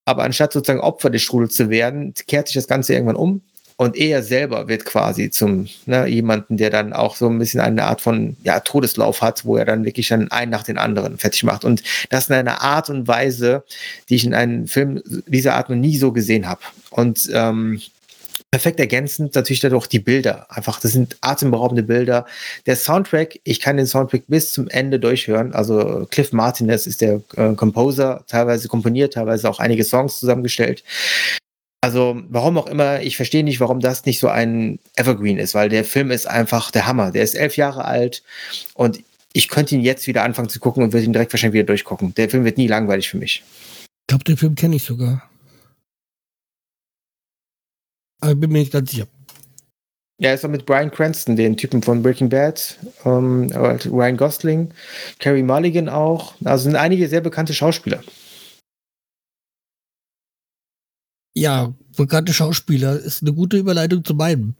[0.05, 3.41] Aber anstatt sozusagen Opfer des Strudels zu werden, kehrt sich das Ganze irgendwann um
[3.80, 7.86] und er selber wird quasi zum ne, jemanden, der dann auch so ein bisschen eine
[7.86, 11.45] Art von ja, Todeslauf hat, wo er dann wirklich dann einen nach den anderen fertig
[11.45, 11.63] macht.
[11.63, 13.63] Und das in einer Art und Weise,
[14.09, 16.59] die ich in einem Film dieser Art noch nie so gesehen habe.
[16.89, 17.80] Und ähm,
[18.51, 20.47] perfekt ergänzend natürlich dadurch die Bilder.
[20.49, 22.25] Einfach, das sind atemberaubende Bilder.
[22.65, 25.53] Der Soundtrack, ich kann den Soundtrack bis zum Ende durchhören.
[25.53, 30.84] Also Cliff Martinez ist der äh, Composer, teilweise komponiert, teilweise auch einige Songs zusammengestellt.
[31.82, 35.69] Also, warum auch immer, ich verstehe nicht, warum das nicht so ein Evergreen ist, weil
[35.69, 37.11] der Film ist einfach der Hammer.
[37.11, 38.21] Der ist elf Jahre alt
[38.73, 38.99] und
[39.32, 42.13] ich könnte ihn jetzt wieder anfangen zu gucken und würde ihn direkt wahrscheinlich wieder durchgucken.
[42.15, 43.43] Der Film wird nie langweilig für mich.
[43.82, 45.30] Ich glaube, den Film kenne ich sogar.
[48.19, 49.07] Aber bin mir nicht ganz sicher.
[50.21, 54.71] Ja, ist auch mit Brian Cranston, den Typen von Breaking Bad, ähm, halt Ryan Gosling,
[55.19, 56.34] Carrie Mulligan auch.
[56.43, 58.01] Also sind einige sehr bekannte Schauspieler.
[61.39, 64.55] Ja, bekannte Schauspieler ist eine gute Überleitung zu meinem.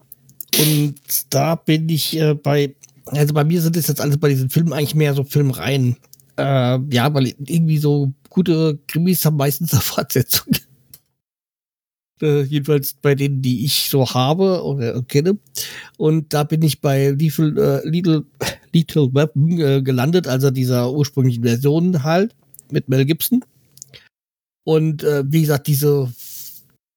[0.58, 0.96] Und
[1.30, 2.74] da bin ich äh, bei,
[3.06, 5.98] also bei mir sind es jetzt alles bei diesen Filmen eigentlich mehr so Filmreihen.
[6.38, 10.54] Äh, ja, weil irgendwie so gute Krimis haben meistens eine Fortsetzung.
[12.22, 15.38] äh, jedenfalls bei denen, die ich so habe oder kenne.
[15.98, 18.24] Und da bin ich bei Little, Little,
[18.72, 22.34] Little Weapon äh, gelandet, also dieser ursprünglichen Version halt,
[22.72, 23.44] mit Mel Gibson.
[24.64, 26.10] Und äh, wie gesagt, diese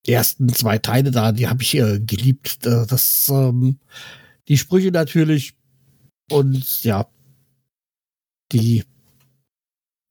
[0.07, 2.67] ersten zwei Teile da, die habe ich äh, geliebt.
[2.67, 3.79] Äh, das, ähm,
[4.49, 5.55] die Sprüche natürlich
[6.31, 7.07] und ja,
[8.53, 8.85] die,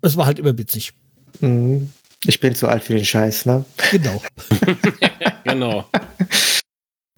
[0.01, 0.93] es war halt immer witzig.
[1.39, 1.91] Mhm.
[2.25, 3.65] Ich bin zu alt für den Scheiß, ne?
[3.91, 4.21] Genau.
[5.43, 5.89] genau.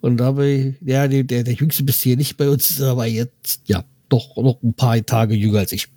[0.00, 3.84] Und dabei, ja, der, der jüngste bis hier nicht bei uns, ist aber jetzt, ja,
[4.08, 5.88] doch noch ein paar Tage jünger als ich.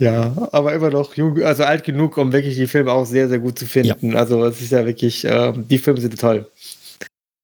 [0.00, 3.38] Ja, aber immer noch jung, also alt genug, um wirklich die Filme auch sehr, sehr
[3.38, 4.12] gut zu finden.
[4.12, 4.18] Ja.
[4.18, 6.50] Also es ist ja wirklich, äh, die Filme sind toll.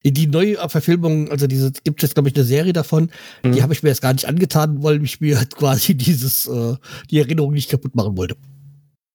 [0.03, 3.11] Die neue Verfilmung, also diese gibt es jetzt, glaube ich, eine Serie davon,
[3.43, 3.53] mhm.
[3.53, 6.77] die habe ich mir jetzt gar nicht angetan, weil ich mir halt quasi dieses, äh,
[7.11, 8.37] die Erinnerung nicht kaputt machen wollte.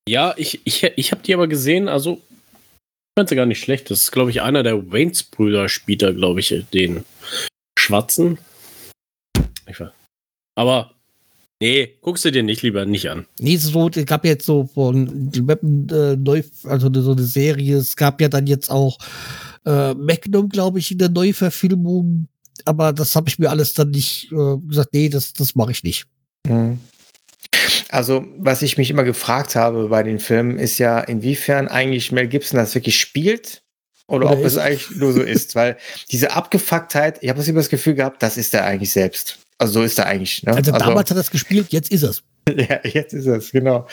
[0.07, 2.21] Ja, ich, ich, ich habe die aber gesehen, also
[3.11, 3.89] ich fand sie gar nicht schlecht.
[3.89, 7.05] Das ist, glaube ich, einer der Waynes-Brüder spielt da, glaube ich, den
[7.77, 8.37] Schwarzen.
[10.55, 10.93] Aber
[11.61, 13.27] Nee, guckst du dir nicht lieber nicht an.
[13.39, 17.95] Nee, so, es gab jetzt so von Weapon äh, neu, also so eine Serie, es
[17.95, 18.97] gab ja dann jetzt auch
[19.67, 22.27] äh, Magnum, glaube ich, in der Neuverfilmung,
[22.65, 25.83] aber das habe ich mir alles dann nicht äh, gesagt, nee, das, das mache ich
[25.83, 26.07] nicht.
[26.47, 26.79] Mhm.
[27.89, 32.27] Also, was ich mich immer gefragt habe bei den Filmen, ist ja, inwiefern eigentlich Mel
[32.27, 33.61] Gibson das wirklich spielt
[34.07, 34.53] oder, oder ob ist.
[34.53, 35.55] es eigentlich nur so ist.
[35.55, 35.77] Weil
[36.09, 39.37] diese Abgefucktheit, ich habe immer das Gefühl gehabt, das ist er eigentlich selbst.
[39.61, 40.41] Also so ist er eigentlich.
[40.41, 40.55] Ne?
[40.55, 42.23] Also, also damals hat er das gespielt, jetzt ist es.
[42.49, 43.87] Ja, jetzt ist es, genau.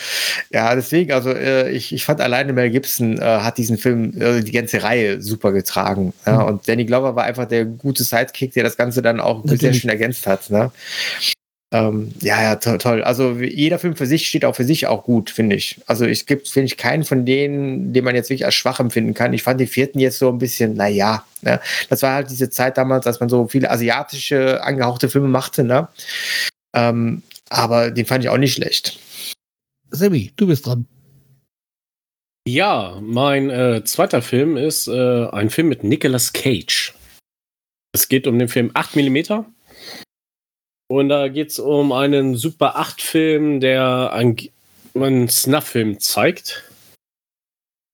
[0.51, 4.41] Ja, deswegen, also äh, ich, ich fand alleine Mel Gibson äh, hat diesen Film, äh,
[4.41, 6.15] die ganze Reihe super getragen.
[6.25, 6.41] Ja?
[6.41, 6.47] Mhm.
[6.47, 9.61] Und Danny Glover war einfach der gute Sidekick, der das Ganze dann auch Natürlich.
[9.61, 10.49] sehr schön ergänzt hat.
[10.49, 10.73] Ne?
[11.71, 13.03] Ähm, ja, ja, to toll.
[13.03, 15.79] Also jeder Film für sich steht auch für sich auch gut, finde ich.
[15.87, 19.13] Also es gibt, finde ich, keinen von denen, den man jetzt wirklich als schwach empfinden
[19.13, 19.35] kann.
[19.35, 21.61] Ich fand den vierten jetzt so ein bisschen, naja, ne?
[21.91, 25.89] das war halt diese Zeit damals, dass man so viele asiatische angehauchte Filme machte, ne?
[26.75, 28.99] Ähm, aber den fand ich auch nicht schlecht.
[29.91, 30.87] Sammy, du bist dran.
[32.47, 36.95] Ja, mein äh, zweiter Film ist äh, ein Film mit Nicolas Cage.
[37.93, 39.45] Es geht um den Film 8 mm
[40.89, 46.65] und da geht es um einen Super 8-Film, der einen Snuff-Film zeigt.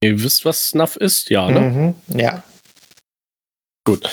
[0.03, 1.30] Ihr wisst, was Snuff ist?
[1.30, 1.61] Ja, ne?
[1.61, 2.42] Mhm, ja.
[3.84, 4.09] Gut.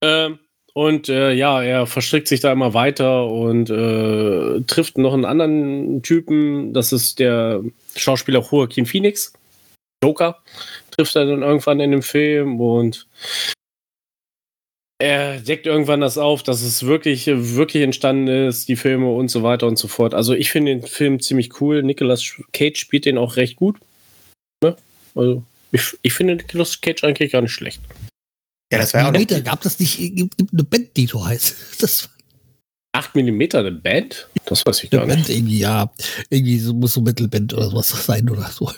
[0.00, 0.38] Ähm,
[0.74, 6.02] und äh, ja, er verstrickt sich da immer weiter und äh, trifft noch einen anderen
[6.02, 6.72] Typen.
[6.72, 7.62] Das ist der
[7.94, 9.32] Schauspieler Joaquin Phoenix.
[10.02, 10.38] Joker
[10.90, 13.06] trifft er dann irgendwann in dem Film und
[15.02, 19.42] er deckt irgendwann das auf, dass es wirklich, wirklich entstanden ist, die Filme und so
[19.42, 20.14] weiter und so fort.
[20.14, 21.82] Also ich finde den Film ziemlich cool.
[21.82, 23.80] Nicolas Cage spielt den auch recht gut.
[24.62, 24.76] Ne?
[25.16, 25.42] Also
[25.72, 27.80] ich, ich finde Nicolas Cage eigentlich gar nicht schlecht.
[28.72, 31.26] Ja, das war ja auch Meter, gab das nicht, gibt, gibt eine Band, die so
[31.26, 31.56] heißt.
[31.80, 32.08] Das
[32.94, 34.28] 8 mm eine Band?
[34.44, 35.26] Das weiß ich gar eine nicht.
[35.26, 35.92] Band irgendwie, ja.
[36.30, 38.70] Irgendwie so, muss so Metalband oder sowas sein oder so.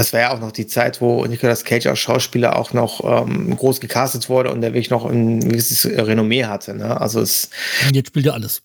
[0.00, 3.54] Das war ja auch noch die Zeit, wo Nicolas Cage als Schauspieler auch noch ähm,
[3.54, 6.74] groß gecastet wurde und der wirklich noch ein gewisses Renommee hatte.
[6.74, 6.98] Ne?
[6.98, 7.50] Also es.
[7.92, 8.62] Jetzt spielt er alles.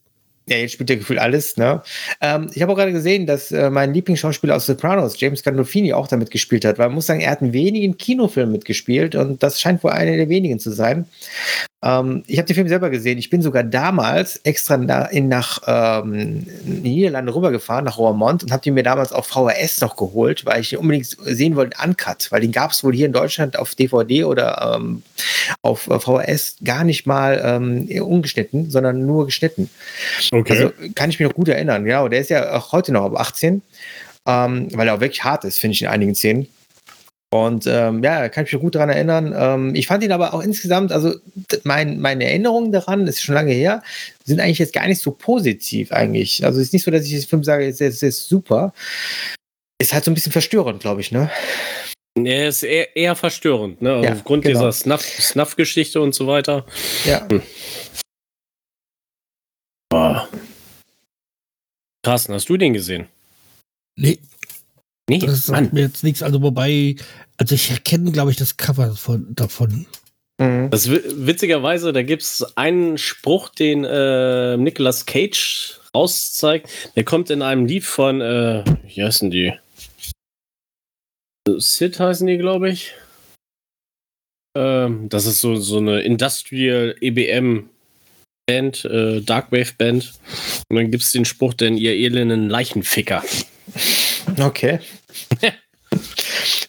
[0.47, 1.57] Ja, jetzt spielt er gefühlt alles.
[1.57, 1.81] Ne?
[2.21, 6.07] Ähm, ich habe auch gerade gesehen, dass äh, mein Lieblingsschauspieler aus Sopranos, James Gandolfini, auch
[6.07, 9.59] damit gespielt hat, weil man muss sagen, er hat in wenigen Kinofilmen mitgespielt und das
[9.59, 11.07] scheint wohl einer der wenigen zu sein.
[11.85, 13.19] Ähm, ich habe den Film selber gesehen.
[13.19, 18.63] Ich bin sogar damals extra na, in, nach ähm, Niederlande rübergefahren, nach Roermond, und habe
[18.63, 22.41] den mir damals auf VHS noch geholt, weil ich ihn unbedingt sehen wollte, Uncut, weil
[22.41, 25.03] den gab es wohl hier in Deutschland auf DVD oder ähm,
[25.61, 29.69] auf äh, VHS gar nicht mal ähm, ungeschnitten, sondern nur geschnitten.
[30.35, 30.53] Okay.
[30.53, 31.87] Also kann ich mich noch gut erinnern.
[31.87, 33.61] Ja, und der ist ja auch heute noch ab 18,
[34.27, 36.47] ähm, weil er auch wirklich hart ist, finde ich in einigen Szenen.
[37.33, 39.33] Und ähm, ja, kann ich mich gut daran erinnern.
[39.37, 41.15] Ähm, ich fand ihn aber auch insgesamt, also
[41.63, 43.81] mein, meine Erinnerungen daran, das ist schon lange her,
[44.23, 46.45] sind eigentlich jetzt gar nicht so positiv eigentlich.
[46.45, 48.73] Also es ist nicht so, dass ich das Film sage, es ist, ist super.
[49.81, 51.29] Ist halt so ein bisschen verstörend, glaube ich, ne?
[52.17, 54.01] Nee, ist eher, eher verstörend, ne?
[54.01, 54.69] Ja, Aufgrund genau.
[54.69, 54.71] dieser
[55.11, 56.65] Snuff-Geschichte Snuff und so weiter.
[57.05, 57.27] Ja.
[57.29, 57.41] Hm.
[59.89, 60.27] Boah.
[62.03, 63.07] Carsten, hast du den gesehen?
[63.97, 64.19] Nee.
[65.09, 66.23] Nee, das sagt mir jetzt nichts.
[66.23, 66.95] Also, wobei,
[67.37, 69.85] also ich erkenne, glaube ich, das Cover von, davon.
[70.39, 70.69] Mhm.
[70.69, 76.69] Das witzigerweise, da gibt es einen Spruch, den äh, Nicolas Cage rauszeigt.
[76.95, 79.53] Der kommt in einem Lied von, äh, wie heißen die?
[81.47, 82.93] Sid heißen die, glaube ich.
[84.57, 87.69] Ähm, das ist so, so eine Industrial EBM
[88.45, 90.13] Band, äh, Darkwave Band.
[90.69, 93.23] Und dann gibt es den Spruch, denn ihr elenden Leichenficker.
[94.39, 94.79] Okay.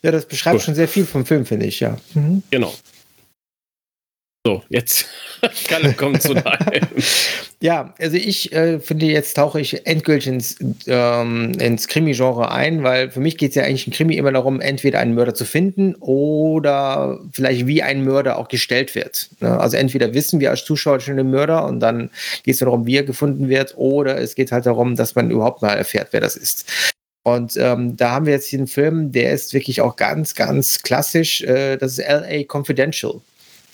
[0.02, 0.64] ja, das beschreibt Gut.
[0.64, 1.98] schon sehr viel vom Film, finde ich, ja.
[2.14, 2.42] Mhm.
[2.50, 2.74] Genau.
[4.46, 5.06] So, jetzt
[5.66, 6.86] Kalle kommt zu deinem.
[7.60, 13.10] Ja, also ich äh, finde, jetzt tauche ich endgültig ins, ähm, ins Krimi-Genre ein, weil
[13.10, 15.96] für mich geht es ja eigentlich im Krimi immer darum, entweder einen Mörder zu finden
[15.96, 19.30] oder vielleicht wie ein Mörder auch gestellt wird.
[19.40, 19.58] Ne?
[19.58, 22.10] Also entweder wissen wir als Zuschauer schon den Mörder und dann
[22.44, 25.60] geht es darum, wie er gefunden wird, oder es geht halt darum, dass man überhaupt
[25.60, 26.70] mal erfährt, wer das ist.
[27.24, 30.82] Und ähm, da haben wir jetzt hier einen Film, der ist wirklich auch ganz, ganz
[30.82, 31.42] klassisch.
[31.42, 33.20] Äh, das ist LA Confidential.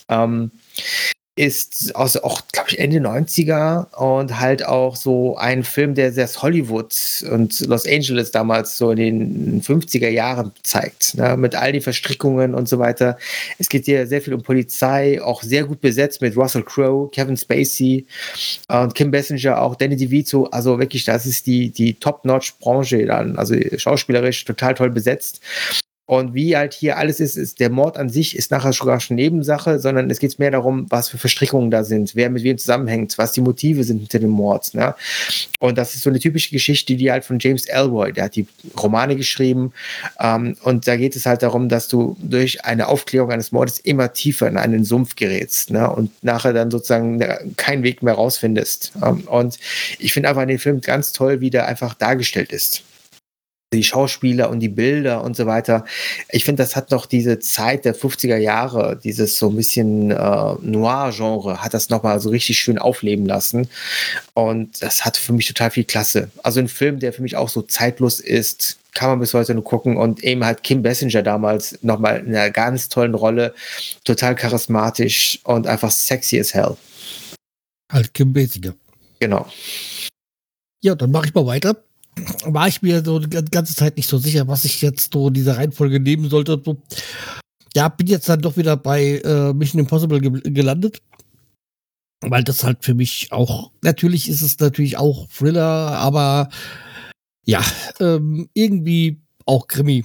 [0.08, 0.50] Ähm,
[1.34, 6.28] ist aus auch, glaube ich, Ende 90er und halt auch so ein Film, der sehr
[6.28, 6.94] Hollywood
[7.30, 12.54] und Los Angeles damals so in den 50er Jahren zeigt, ne, mit all den Verstrickungen
[12.54, 13.16] und so weiter.
[13.58, 17.38] Es geht hier sehr viel um Polizei, auch sehr gut besetzt mit Russell Crowe, Kevin
[17.38, 18.06] Spacey
[18.68, 20.44] und Kim Bessinger, auch Danny DeVito.
[20.46, 25.40] Also wirklich, das ist die, die Top-Notch-Branche dann, also schauspielerisch total toll besetzt.
[26.12, 29.16] Und wie halt hier alles ist, ist der Mord an sich ist nachher sogar schon
[29.16, 33.16] Nebensache, sondern es geht mehr darum, was für Verstrickungen da sind, wer mit wem zusammenhängt,
[33.16, 34.74] was die Motive sind hinter dem Mord.
[34.74, 34.94] Ne?
[35.58, 38.46] Und das ist so eine typische Geschichte, die halt von James Elroy, der hat die
[38.78, 39.72] Romane geschrieben.
[40.20, 44.12] Ähm, und da geht es halt darum, dass du durch eine Aufklärung eines Mordes immer
[44.12, 45.90] tiefer in einen Sumpf gerätst ne?
[45.90, 47.24] und nachher dann sozusagen
[47.56, 48.92] keinen Weg mehr rausfindest.
[49.02, 49.58] Ähm, und
[49.98, 52.82] ich finde einfach den Film ganz toll, wie der einfach dargestellt ist
[53.72, 55.84] die Schauspieler und die Bilder und so weiter.
[56.30, 60.54] Ich finde, das hat noch diese Zeit der 50er Jahre, dieses so ein bisschen äh,
[60.60, 63.68] Noir-Genre, hat das nochmal so richtig schön aufleben lassen.
[64.34, 66.30] Und das hat für mich total viel Klasse.
[66.42, 69.64] Also ein Film, der für mich auch so zeitlos ist, kann man bis heute nur
[69.64, 69.96] gucken.
[69.96, 73.54] Und eben halt Kim Bessinger damals nochmal in einer ganz tollen Rolle,
[74.04, 76.76] total charismatisch und einfach sexy as hell.
[77.90, 78.74] Halt Kim Bessinger.
[79.18, 79.46] Genau.
[80.82, 81.76] Ja, dann mache ich mal weiter
[82.44, 85.34] war ich mir so die ganze Zeit nicht so sicher, was ich jetzt so in
[85.34, 86.60] dieser Reihenfolge nehmen sollte.
[86.64, 86.80] So,
[87.74, 91.00] ja, bin jetzt dann doch wieder bei äh, Mission Impossible ge gelandet.
[92.20, 95.64] Weil das halt für mich auch, natürlich ist es natürlich auch Thriller,
[95.98, 96.50] aber
[97.44, 97.64] ja,
[97.98, 100.04] ähm, irgendwie auch Krimi.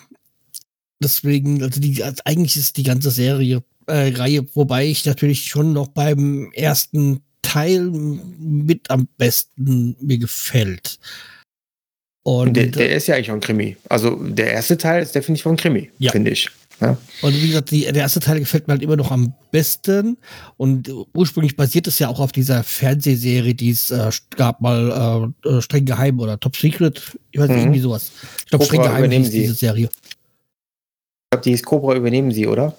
[0.99, 5.73] Deswegen, also, die, also eigentlich ist die ganze Serie, äh, Reihe, wobei ich natürlich schon
[5.73, 10.99] noch beim ersten Teil mit am besten mir gefällt.
[12.27, 13.77] Und der, der, ist ja eigentlich auch ein Krimi.
[13.87, 16.11] Also der erste Teil ist definitiv ein Krimi, ja.
[16.11, 16.49] finde ich.
[16.81, 16.97] Ja.
[17.21, 20.17] Und wie gesagt, die, der erste Teil gefällt mir halt immer noch am besten.
[20.57, 25.49] Und ursprünglich basiert es ja auch auf dieser Fernsehserie, die es äh, gab mal äh,
[25.49, 27.01] äh, streng geheim oder Top Secret.
[27.31, 27.63] Ich weiß nicht, mhm.
[27.63, 28.11] irgendwie sowas.
[28.39, 29.85] Ich glaube, streng geheim ist diese Serie.
[29.85, 32.75] Ich glaube, die ist Cobra übernehmen sie, oder?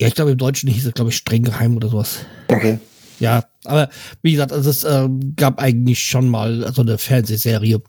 [0.00, 2.26] Ja, ich glaube, im Deutschen hieß es, glaube ich, streng geheim oder sowas.
[2.48, 2.80] Okay.
[3.20, 3.90] Ja, aber
[4.22, 7.82] wie gesagt, also es äh, gab eigentlich schon mal so eine Fernsehserie,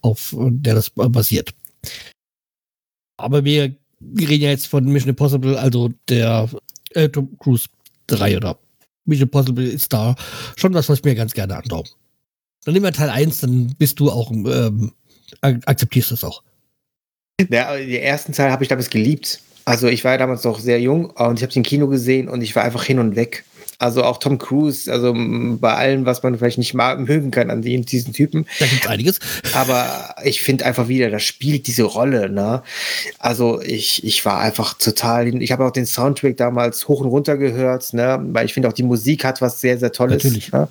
[0.00, 1.50] auf der das basiert.
[3.16, 3.76] Aber wir
[4.18, 6.48] reden ja jetzt von Mission Impossible, also der
[6.90, 7.66] äh, Tom Cruise
[8.08, 8.58] 3 oder
[9.04, 10.16] Mission Impossible ist da
[10.56, 11.84] schon was, was ich mir ganz gerne anschaue.
[12.64, 14.92] Dann nehmen wir Teil 1, dann bist du auch, ähm,
[15.40, 16.42] akzeptierst du es auch.
[17.50, 19.40] Ja, den ersten Teil habe ich damals geliebt.
[19.64, 22.42] Also ich war ja damals noch sehr jung und ich habe den Kino gesehen und
[22.42, 23.44] ich war einfach hin und weg.
[23.82, 27.62] Also auch Tom Cruise, also bei allem, was man vielleicht nicht mag, mögen kann an
[27.62, 28.46] diesen Typen.
[28.60, 29.18] Da gibt einiges.
[29.54, 32.30] Aber ich finde einfach wieder, das spielt diese Rolle.
[32.30, 32.62] Ne?
[33.18, 37.36] Also ich, ich war einfach total, ich habe auch den Soundtrack damals hoch und runter
[37.36, 38.20] gehört, ne?
[38.28, 40.22] weil ich finde auch die Musik hat was sehr, sehr Tolles.
[40.22, 40.52] Natürlich.
[40.52, 40.68] Ne?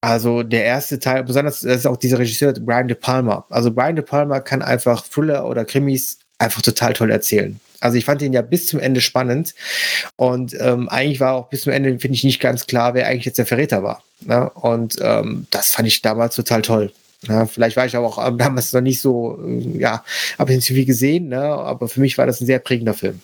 [0.00, 3.46] Also der erste Teil, besonders das ist auch dieser Regisseur Brian De Palma.
[3.48, 7.60] Also Brian De Palma kann einfach Thriller oder Krimis einfach total toll erzählen.
[7.80, 9.54] Also ich fand ihn ja bis zum Ende spannend
[10.16, 13.24] und ähm, eigentlich war auch bis zum Ende, finde ich, nicht ganz klar, wer eigentlich
[13.24, 14.02] jetzt der Verräter war.
[14.20, 14.50] Ne?
[14.50, 16.92] Und ähm, das fand ich damals total toll.
[17.26, 20.04] Ja, vielleicht war ich aber auch ähm, damals noch nicht so, äh, ja,
[20.38, 21.40] habe ich nicht so viel gesehen, ne?
[21.40, 23.20] aber für mich war das ein sehr prägender Film.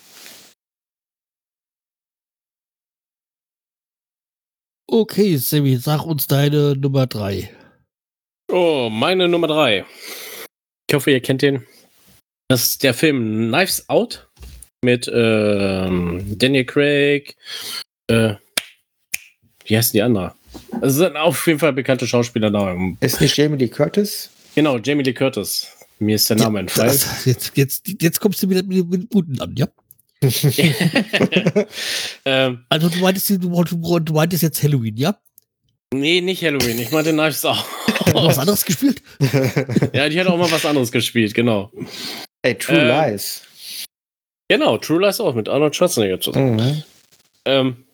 [4.87, 7.49] Okay, Sammy, sag uns deine Nummer drei.
[8.51, 9.83] Oh, meine Nummer drei.
[10.87, 11.65] Ich hoffe, ihr kennt den.
[12.47, 14.29] Das ist der Film Knives Out
[14.85, 17.35] mit ähm, Daniel Craig.
[18.07, 18.35] Äh,
[19.65, 20.33] wie heißt die andere?
[20.81, 22.73] Es sind auf jeden Fall bekannte Schauspieler da.
[23.01, 24.29] Ist nicht Jamie Lee Curtis?
[24.55, 25.67] Genau, Jamie Lee Curtis.
[25.99, 26.97] Mir ist der Name entfallen.
[27.25, 29.67] Jetzt, jetzt, jetzt kommst du wieder mit, mit guten an, ja?
[32.25, 35.17] ähm, also du meintest, du, du meintest jetzt Halloween, ja?
[35.93, 36.79] Nee, nicht Halloween.
[36.79, 37.65] Ich meinte Knives Out.
[38.13, 39.01] was anderes gespielt?
[39.93, 41.71] ja, die hat auch mal was anderes gespielt, genau.
[42.41, 43.41] Ey, True äh, Lies.
[44.49, 46.55] Genau, True Lies auch mit Arnold Schwarzenegger zusammen.
[46.55, 46.83] Mhm.
[47.45, 47.85] Ähm,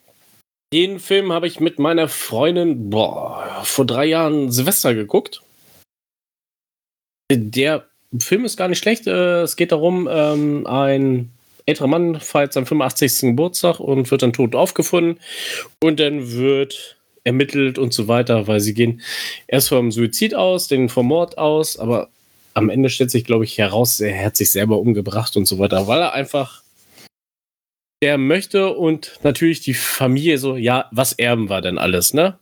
[0.74, 5.42] den Film habe ich mit meiner Freundin boah, vor drei Jahren Silvester geguckt.
[7.32, 7.86] Der
[8.20, 9.08] Film ist gar nicht schlecht.
[9.08, 11.32] Äh, es geht darum, ähm, ein
[11.66, 13.30] älterer Mann feiert seinen 85.
[13.30, 15.20] Geburtstag und wird dann tot aufgefunden.
[15.82, 19.02] Und dann wird ermittelt und so weiter, weil sie gehen
[19.48, 22.10] erst vom Suizid aus, den vom Mord aus, aber
[22.54, 25.88] am Ende stellt sich, glaube ich, heraus, er hat sich selber umgebracht und so weiter,
[25.88, 26.64] weil er einfach
[28.04, 32.40] der möchte und natürlich die Familie so, ja, was erben wir denn alles, ne?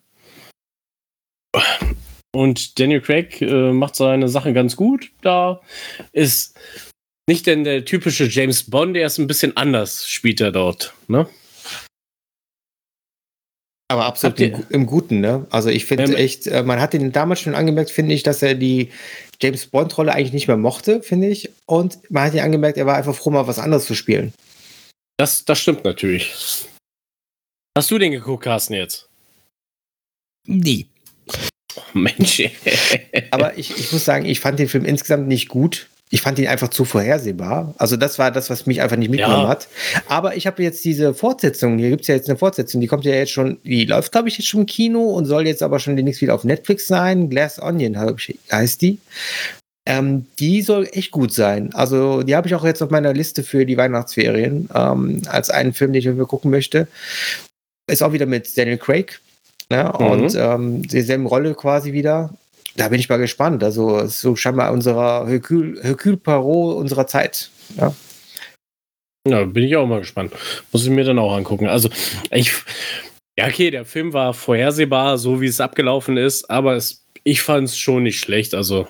[2.32, 5.12] Und Daniel Craig äh, macht seine Sache ganz gut.
[5.22, 5.62] Da
[6.14, 6.57] ist
[7.28, 11.28] nicht denn der typische James Bond, der ist ein bisschen anders, spielt er dort, ne?
[13.92, 15.48] Aber absolut im, im, Guten, ne?
[15.50, 18.44] Also ich finde ähm, echt, äh, man hat ihn damals schon angemerkt, finde ich, dass
[18.44, 18.92] er die
[19.42, 21.50] James Bond-Rolle eigentlich nicht mehr mochte, finde ich.
[21.66, 24.32] Und man hat ihn angemerkt, er war einfach froh, mal was anderes zu spielen.
[25.18, 26.32] Das, das stimmt natürlich.
[27.76, 29.10] Hast du den geguckt, Carsten, jetzt?
[30.46, 30.86] Nee.
[31.76, 32.44] Oh, Mensch.
[33.32, 35.90] Aber ich, ich muss sagen, ich fand den Film insgesamt nicht gut.
[36.12, 37.76] Ich fand ihn einfach zu vorhersehbar.
[37.78, 39.49] Also das war das, was mich einfach nicht mitgenommen ja.
[39.49, 39.68] hat.
[40.07, 43.05] Aber ich habe jetzt diese Fortsetzung, hier gibt es ja jetzt eine Fortsetzung, die kommt
[43.05, 45.80] ja jetzt schon, die läuft, glaube ich, jetzt schon im Kino und soll jetzt aber
[45.80, 47.30] schon demnächst wieder auf Netflix sein.
[47.30, 47.95] Glass Onion
[48.51, 48.97] heißt die.
[49.86, 51.74] Ähm, die soll echt gut sein.
[51.74, 55.74] Also die habe ich auch jetzt auf meiner Liste für die Weihnachtsferien ähm, als einen
[55.74, 56.88] Film, den ich mir gucken möchte.
[57.88, 59.20] Ist auch wieder mit Daniel Craig.
[59.70, 59.84] Ne?
[59.84, 60.05] Mhm.
[60.05, 62.32] Und ähm, dieselben Rolle quasi wieder
[62.80, 63.64] da bin ich mal gespannt.
[63.64, 66.18] Also so scheinbar unserer Hercule, Hercule
[66.76, 67.50] unserer Zeit.
[67.78, 67.94] Ja.
[69.28, 70.34] Ja, bin ich auch mal gespannt.
[70.72, 71.68] Muss ich mir dann auch angucken.
[71.68, 71.90] Also,
[72.32, 72.52] ich.
[73.38, 77.70] Ja, okay, der Film war vorhersehbar, so wie es abgelaufen ist, aber es, ich fand
[77.70, 78.54] es schon nicht schlecht.
[78.54, 78.88] Also,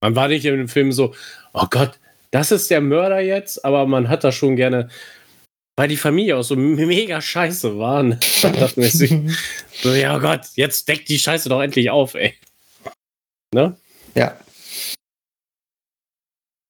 [0.00, 1.14] man war nicht in dem Film so,
[1.52, 1.98] oh Gott,
[2.30, 4.88] das ist der Mörder jetzt, aber man hat da schon gerne,
[5.76, 8.02] weil die Familie auch so mega scheiße war.
[8.02, 8.18] Ne?
[9.82, 12.34] so, ja oh Gott, jetzt deckt die Scheiße doch endlich auf, ey.
[13.54, 13.76] Ne?
[14.14, 14.36] Ja.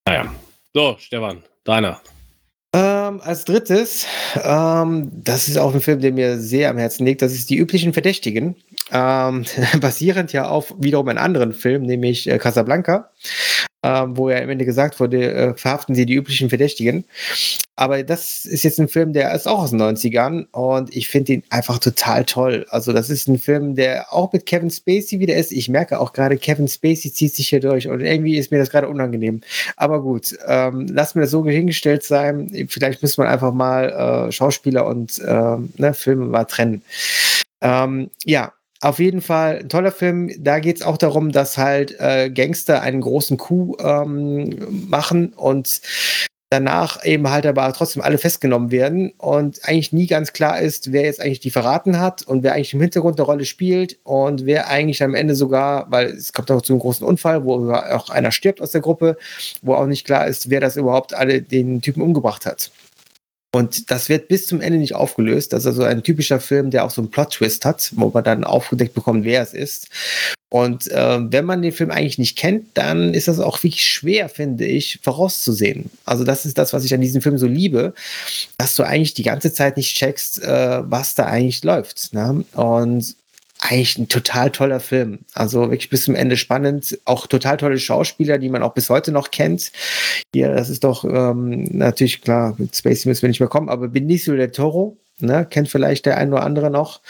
[0.06, 0.34] Naja.
[0.74, 2.00] So, Stefan, deiner.
[2.74, 4.06] Ähm, als drittes,
[4.42, 7.56] ähm, das ist auch ein Film, der mir sehr am Herzen liegt, das ist Die
[7.56, 8.56] üblichen Verdächtigen.
[8.92, 9.46] Ähm,
[9.80, 13.10] basierend ja auf wiederum einem anderen Film, nämlich äh, Casablanca
[14.08, 17.04] wo ja am Ende gesagt wurde, äh, verhaften Sie die üblichen Verdächtigen.
[17.78, 21.34] Aber das ist jetzt ein Film, der ist auch aus den 90ern und ich finde
[21.34, 22.64] ihn einfach total toll.
[22.70, 25.52] Also das ist ein Film, der auch mit Kevin Spacey wieder ist.
[25.52, 28.70] Ich merke auch gerade, Kevin Spacey zieht sich hier durch und irgendwie ist mir das
[28.70, 29.42] gerade unangenehm.
[29.76, 32.66] Aber gut, ähm, lass mir das so hingestellt sein.
[32.68, 36.82] Vielleicht muss man einfach mal äh, Schauspieler und äh, ne, Filme mal trennen.
[37.60, 40.30] Ähm, ja, auf jeden Fall ein toller Film.
[40.38, 45.80] Da geht es auch darum, dass halt äh, Gangster einen großen Coup ähm, machen und
[46.50, 51.02] danach eben halt aber trotzdem alle festgenommen werden und eigentlich nie ganz klar ist, wer
[51.02, 54.68] jetzt eigentlich die verraten hat und wer eigentlich im Hintergrund eine Rolle spielt und wer
[54.68, 58.30] eigentlich am Ende sogar, weil es kommt auch zu einem großen Unfall, wo auch einer
[58.30, 59.16] stirbt aus der Gruppe,
[59.62, 62.70] wo auch nicht klar ist, wer das überhaupt alle den Typen umgebracht hat.
[63.56, 65.54] Und das wird bis zum Ende nicht aufgelöst.
[65.54, 68.44] Das ist also ein typischer Film, der auch so einen Plot-Twist hat, wo man dann
[68.44, 69.88] aufgedeckt bekommt, wer es ist.
[70.50, 74.28] Und äh, wenn man den Film eigentlich nicht kennt, dann ist das auch wirklich schwer,
[74.28, 75.90] finde ich, vorauszusehen.
[76.04, 77.94] Also das ist das, was ich an diesem Film so liebe,
[78.58, 82.12] dass du eigentlich die ganze Zeit nicht checkst, äh, was da eigentlich läuft.
[82.12, 82.44] Ne?
[82.52, 83.16] Und
[83.70, 85.20] eigentlich ein total toller Film.
[85.34, 86.98] Also wirklich bis zum Ende spannend.
[87.04, 89.72] Auch total tolle Schauspieler, die man auch bis heute noch kennt.
[90.34, 93.88] Hier, das ist doch ähm, natürlich klar, mit Spacey müssen wir nicht mehr kommen, aber
[93.88, 97.00] Benicio del Toro, ne, kennt vielleicht der ein oder andere noch.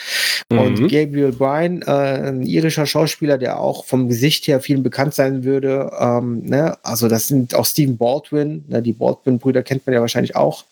[0.50, 0.58] Mhm.
[0.58, 5.44] Und Gabriel Bryan, äh, ein irischer Schauspieler, der auch vom Gesicht her vielen bekannt sein
[5.44, 5.90] würde.
[5.98, 6.76] Ähm, ne?
[6.82, 8.82] Also das sind auch Stephen Baldwin, ne?
[8.82, 10.64] die Baldwin-Brüder kennt man ja wahrscheinlich auch.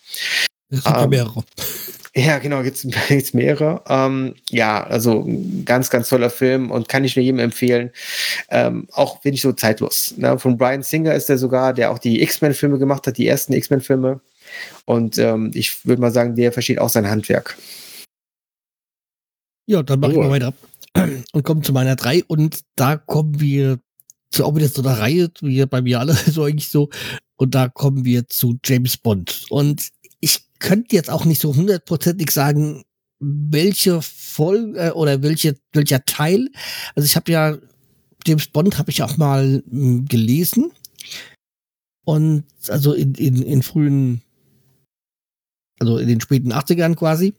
[0.71, 1.45] Ähm, mehrere.
[2.17, 3.83] Ja, genau, gibt es mehrere.
[3.89, 5.29] Ähm, ja, also
[5.65, 7.91] ganz, ganz toller Film und kann ich nur jedem empfehlen.
[8.51, 10.15] Ähm, auch finde ich so zeitlos.
[10.17, 10.39] Ne?
[10.39, 14.21] Von Brian Singer ist er sogar, der auch die X-Men-Filme gemacht hat, die ersten X-Men-Filme.
[14.85, 17.57] Und ähm, ich würde mal sagen, der versteht auch sein Handwerk.
[19.67, 20.23] Ja, dann mache oh.
[20.23, 20.55] ich mal weiter
[21.33, 23.81] und kommen zu meiner drei und da kommen wir
[24.31, 26.91] zu auch wieder so einer Reihe, wie bei mir alle so eigentlich so.
[27.37, 29.47] Und da kommen wir zu James Bond.
[29.49, 29.89] Und
[30.59, 32.85] könnte jetzt auch nicht so hundertprozentig sagen,
[33.21, 36.49] welche Folge äh, oder welche, welcher Teil.
[36.95, 37.59] Also ich habe ja
[38.27, 40.73] James Bond habe ich auch mal mh, hm, gelesen.
[42.05, 44.23] Und also in, in, in frühen,
[45.81, 47.35] also in den späten 80ern quasi.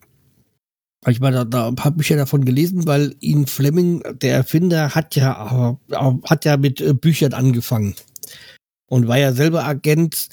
[1.07, 5.15] Ich meine, da, da habe ich ja davon gelesen, weil ihn Fleming, der Erfinder, hat
[5.15, 7.95] ja, äh, hat ja mit äh, Büchern angefangen.
[8.87, 10.29] Und war ja selber Agent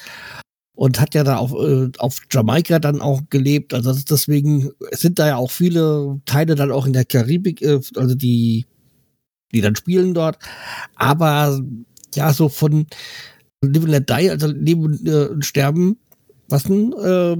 [0.83, 3.72] und hat ja da auf, äh, auf Jamaika dann auch gelebt.
[3.72, 8.16] Also deswegen sind da ja auch viele Teile dann auch in der Karibik, äh, also
[8.16, 8.66] die,
[9.53, 10.41] die dann spielen dort.
[10.97, 11.62] Aber
[12.16, 12.89] ja, so von
[13.62, 15.99] Live and Let Die, also Leben äh, und Sterben,
[16.49, 17.37] was denn, äh,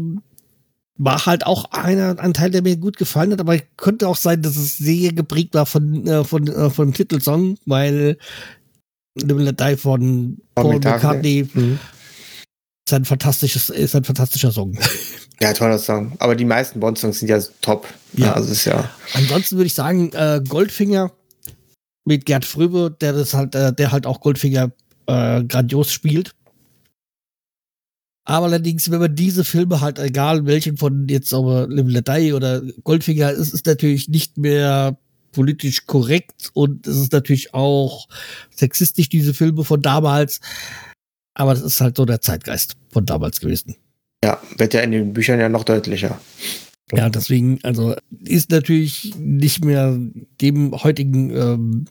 [0.99, 4.43] war halt auch einer, ein Teil, der mir gut gefallen hat, aber könnte auch sein,
[4.43, 8.19] dass es sehr geprägt war von, äh, von, äh, von dem Titelsong, weil
[9.21, 11.81] Live and Let Die von Paul McCartney, mhm
[12.93, 14.79] ist ein fantastisches, ist ein fantastischer Song.
[15.41, 16.13] Ja, toller Song.
[16.21, 17.89] Aber die meisten Bond-Songs sind ja top.
[18.13, 18.27] Ja.
[18.27, 18.89] ja, also ist ja.
[19.15, 21.11] Ansonsten würde ich sagen, äh, Goldfinger
[22.05, 24.71] mit Gerd Fröbe, der das halt, äh, der halt auch Goldfinger
[25.07, 26.37] äh, grandios spielt.
[28.25, 32.33] Aber allerdings, wenn man diese Filme halt, egal welchen von jetzt aber Live Let Die
[32.35, 34.97] oder Goldfinger, ist es natürlich nicht mehr
[35.33, 38.07] politisch korrekt und es ist natürlich auch
[38.55, 40.41] sexistisch, diese Filme von damals.
[41.35, 43.77] Aber das ist halt so der Zeitgeist von damals gewesen.
[44.25, 46.21] Ja, wird ja in den Büchern ja noch deutlicher.
[46.93, 47.95] Ja, deswegen, also
[48.25, 49.99] ist natürlich nicht mehr
[50.41, 51.85] dem heutigen ähm,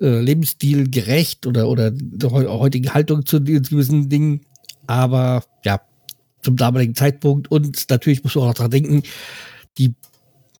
[0.00, 4.40] äh, Lebensstil gerecht oder, oder der heutigen Haltung zu gewissen Dingen.
[4.86, 5.80] Aber ja,
[6.42, 9.02] zum damaligen Zeitpunkt und natürlich muss man auch daran denken,
[9.78, 9.94] die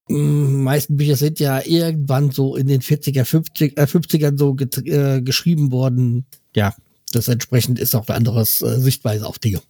[0.08, 5.20] mm, meisten Bücher sind ja irgendwann so in den 40er, 50, äh, 50ern so äh,
[5.20, 6.26] geschrieben worden.
[6.54, 6.74] Ja,
[7.14, 9.60] das entsprechend ist auch eine andere äh, Sichtweise auf Dinge.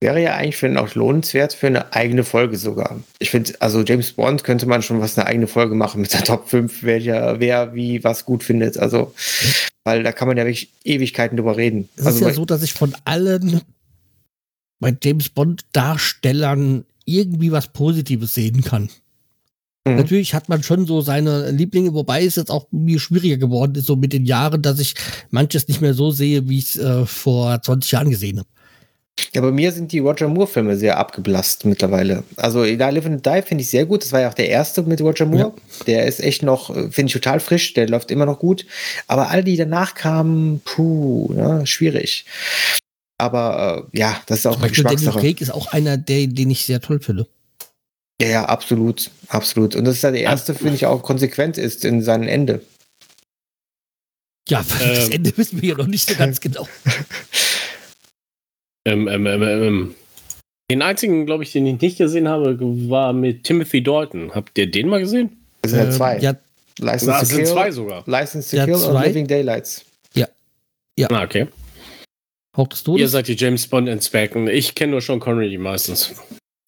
[0.00, 3.00] Wäre ja eigentlich für auch lohnenswert für eine eigene Folge sogar.
[3.18, 6.22] Ich finde, also James Bond könnte man schon was eine eigene Folge machen mit der
[6.22, 8.78] Top 5, wer, wer wie was gut findet.
[8.78, 9.12] Also,
[9.82, 11.88] weil da kann man ja wirklich Ewigkeiten drüber reden.
[11.96, 13.60] Es also, ist ja so, dass ich von allen
[14.78, 18.90] bei James Bond Darstellern irgendwie was Positives sehen kann.
[19.90, 19.96] Mhm.
[19.96, 23.86] Natürlich hat man schon so seine Lieblinge, wobei es jetzt auch mir schwieriger geworden ist,
[23.86, 24.94] so mit den Jahren, dass ich
[25.30, 28.48] manches nicht mehr so sehe, wie ich es äh, vor 20 Jahren gesehen habe.
[29.34, 32.22] Ja, bei mir sind die Roger Moore-Filme sehr abgeblasst mittlerweile.
[32.36, 34.02] Also, Da Live and Die finde ich sehr gut.
[34.02, 35.52] Das war ja auch der erste mit Roger Moore.
[35.56, 35.84] Ja.
[35.86, 37.74] Der ist echt noch, äh, finde ich total frisch.
[37.74, 38.64] Der läuft immer noch gut.
[39.06, 42.24] Aber alle, die danach kamen, puh, ne, schwierig.
[43.18, 45.16] Aber äh, ja, das ist auch eine Geschmackssache.
[45.16, 47.26] Daniel Craig ist auch einer, der, den ich sehr toll finde.
[48.20, 49.76] Ja, ja, absolut, absolut.
[49.76, 52.62] Und das ist ja der erste, finde ich, auch konsequent ist in seinem Ende.
[54.48, 56.66] Ja, das ähm, Ende wissen wir ja noch nicht so ganz genau.
[58.84, 59.94] Ähm, ähm, ähm, ähm,
[60.70, 62.58] den einzigen, glaube ich, den ich nicht gesehen habe,
[62.90, 64.34] war mit Timothy Dalton.
[64.34, 65.30] Habt ihr den mal gesehen?
[65.62, 66.18] Das sind ja zwei.
[66.18, 66.36] Ja,
[66.78, 68.02] License Na, to sind zwei sogar.
[68.06, 68.90] License to ja, Kill zwei.
[68.90, 69.84] und Living Daylights.
[70.14, 70.28] Ja.
[70.96, 71.08] Ja.
[71.10, 71.46] Ah, okay.
[72.56, 73.00] Hauptes Todes.
[73.00, 74.48] Ihr seid die James Bond Inspekten.
[74.48, 76.14] Ich kenne nur schon Connery meistens.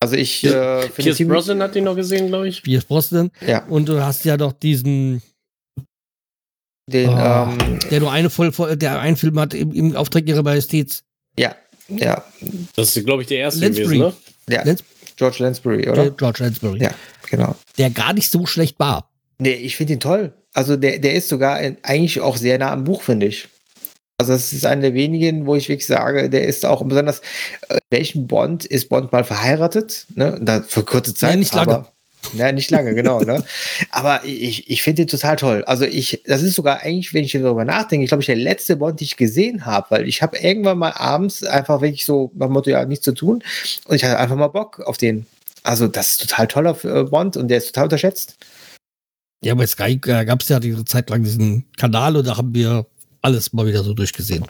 [0.01, 0.81] Also ich ja.
[0.81, 2.63] äh, Pierce Brosnan hat den noch gesehen, glaube ich.
[2.63, 3.31] Pierce Brosnan.
[3.47, 3.67] Ja.
[3.67, 5.23] Und du hast ja doch diesen
[6.91, 10.43] den, oh, ähm, der nur eine voll, der einen Film hat im, im Auftrag ihrer
[10.43, 11.03] Majestät.
[11.39, 11.55] Ja,
[11.89, 12.25] ja.
[12.75, 13.99] Das ist, glaube ich, der erste Lansbury.
[13.99, 14.17] gewesen,
[14.47, 14.55] ne?
[14.55, 14.65] Ja.
[14.65, 14.85] Lans
[15.17, 16.11] George Lansbury, oder?
[16.11, 16.83] George Lansbury.
[16.83, 16.91] Ja,
[17.29, 17.55] genau.
[17.77, 19.11] Der gar nicht so schlecht war.
[19.39, 20.33] Nee, ich finde ihn toll.
[20.55, 23.49] Also der, der ist sogar eigentlich auch sehr nah am Buch, finde ich.
[24.21, 27.21] Also das ist einer der wenigen, wo ich wirklich sage, der ist auch besonders,
[27.71, 30.05] äh, welchen Bond ist Bond mal verheiratet?
[30.15, 30.39] Ne?
[30.43, 31.31] Da für kurze Zeit.
[31.31, 31.75] Nein, nicht lange.
[31.75, 31.93] Aber,
[32.35, 33.21] ja, nicht lange, genau.
[33.23, 33.43] ne?
[33.91, 35.65] Aber ich, ich finde den total toll.
[35.65, 38.77] Also ich, das ist sogar eigentlich, wenn ich darüber nachdenke, ich glaube, ich der letzte
[38.77, 42.51] Bond, den ich gesehen habe, weil ich habe irgendwann mal abends einfach wirklich so nach
[42.51, 43.43] Motto, ja, nichts zu tun
[43.87, 45.25] und ich hatte einfach mal Bock auf den.
[45.63, 48.37] Also das ist total toller äh, Bond und der ist total unterschätzt.
[49.43, 52.85] Ja, bei Sky gab es ja diese Zeit lang diesen Kanal und da haben wir
[53.23, 54.45] alles mal wieder so durchgesehen.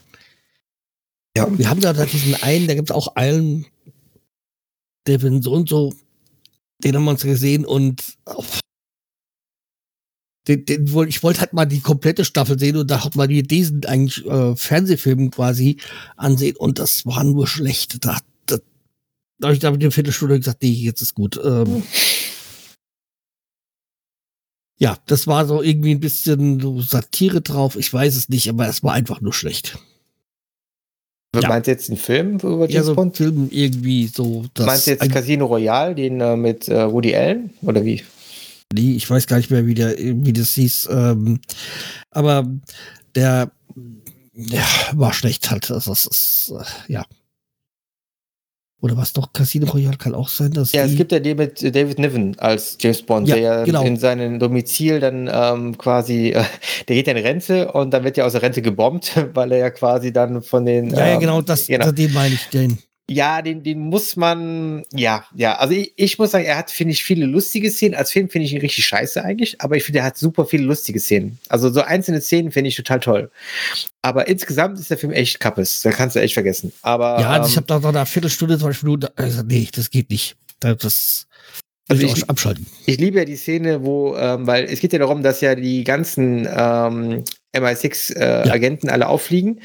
[1.36, 1.46] Ja.
[1.58, 3.66] Wir haben da diesen einen, da gibt es auch einen,
[5.06, 5.92] der wenn so und so
[6.82, 8.44] den haben wir uns gesehen und oh,
[10.48, 13.42] den, den, ich wollte halt mal die komplette Staffel sehen und da hat man die
[13.42, 15.76] diesen eigentlich äh, Fernsehfilmen quasi
[16.16, 18.04] ansehen und das war nur schlecht.
[18.04, 18.58] Da, da,
[19.38, 21.38] da habe ich da mit der Viertelstunde gesagt, nee, jetzt ist gut.
[21.42, 21.82] Ähm,
[24.80, 27.76] ja, das war so irgendwie ein bisschen so Satire drauf.
[27.76, 29.78] Ich weiß es nicht, aber es war einfach nur schlecht.
[31.36, 31.48] Ja.
[31.48, 33.16] Meinst du jetzt einen Film über James ja, so Bond?
[33.16, 34.46] Film irgendwie so.
[34.58, 38.02] Meinst du jetzt Casino Royale, den äh, mit äh, Woody Allen oder wie?
[38.72, 40.88] Nee, ich weiß gar nicht mehr, wie, der, wie das hieß.
[40.90, 41.40] Ähm,
[42.10, 42.50] aber
[43.14, 43.52] der
[44.34, 45.70] ja, war schlecht halt.
[45.70, 47.04] Also, das ist, äh, ja.
[48.82, 50.72] Oder was doch Casino Royale kann auch sein, dass.
[50.72, 53.82] Ja, es gibt ja den mit David Niven als James Bond, ja, der genau.
[53.82, 56.44] in seinem Domizil dann ähm, quasi, äh,
[56.88, 59.58] der geht ja in Rente und dann wird ja aus der Rente gebombt, weil er
[59.58, 60.90] ja quasi dann von den.
[60.90, 61.92] Ja, ähm, ja genau, das, genau.
[61.92, 62.78] den meine ich, den.
[63.12, 65.56] Ja, den, den muss man, ja, ja.
[65.56, 67.96] Also ich, ich muss sagen, er hat, finde ich, viele lustige Szenen.
[67.96, 70.62] Als Film finde ich ihn richtig scheiße eigentlich, aber ich finde, er hat super viele
[70.62, 71.36] lustige Szenen.
[71.48, 73.30] Also so einzelne Szenen finde ich total toll.
[74.02, 75.82] Aber insgesamt ist der Film echt kappes.
[75.82, 76.72] Da kannst du echt vergessen.
[76.82, 77.20] Aber.
[77.20, 79.90] Ja, also ähm, ich habe da nach einer Viertelstunde zum Beispiel nur, also nee, das
[79.90, 80.36] geht nicht.
[80.60, 81.26] Das,
[81.88, 82.64] also ich, abschalten.
[82.86, 85.82] Ich liebe ja die Szene, wo, ähm, weil es geht ja darum, dass ja die
[85.82, 87.24] ganzen ähm,
[87.54, 88.94] MI6-Agenten äh, ja.
[88.94, 89.60] alle auffliegen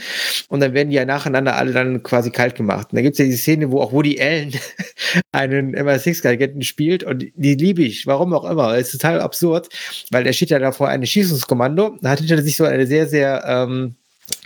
[0.49, 2.87] und dann werden die ja nacheinander alle dann quasi kalt gemacht.
[2.91, 4.53] Und da gibt es ja die Szene, wo auch Woody Allen
[5.31, 8.75] einen MI6-Agenten spielt und die liebe ich, warum auch immer.
[8.75, 9.69] Es ist total absurd,
[10.11, 13.43] weil der steht ja da vor einem Schießungskommando, hat hinter sich so eine sehr, sehr
[13.47, 13.95] ähm,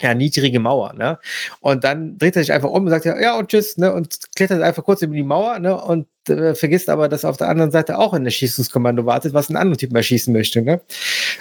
[0.02, 1.20] ja, niedrige Mauer, ne?
[1.60, 3.94] Und dann dreht er sich einfach um und sagt ja, ja und tschüss, ne?
[3.94, 5.80] Und klettert einfach kurz über die Mauer, ne?
[5.82, 9.58] Und äh, vergisst aber, dass auf der anderen Seite auch ein Erschießungskommando wartet, was einen
[9.58, 10.82] anderen Typen erschießen möchte, ne?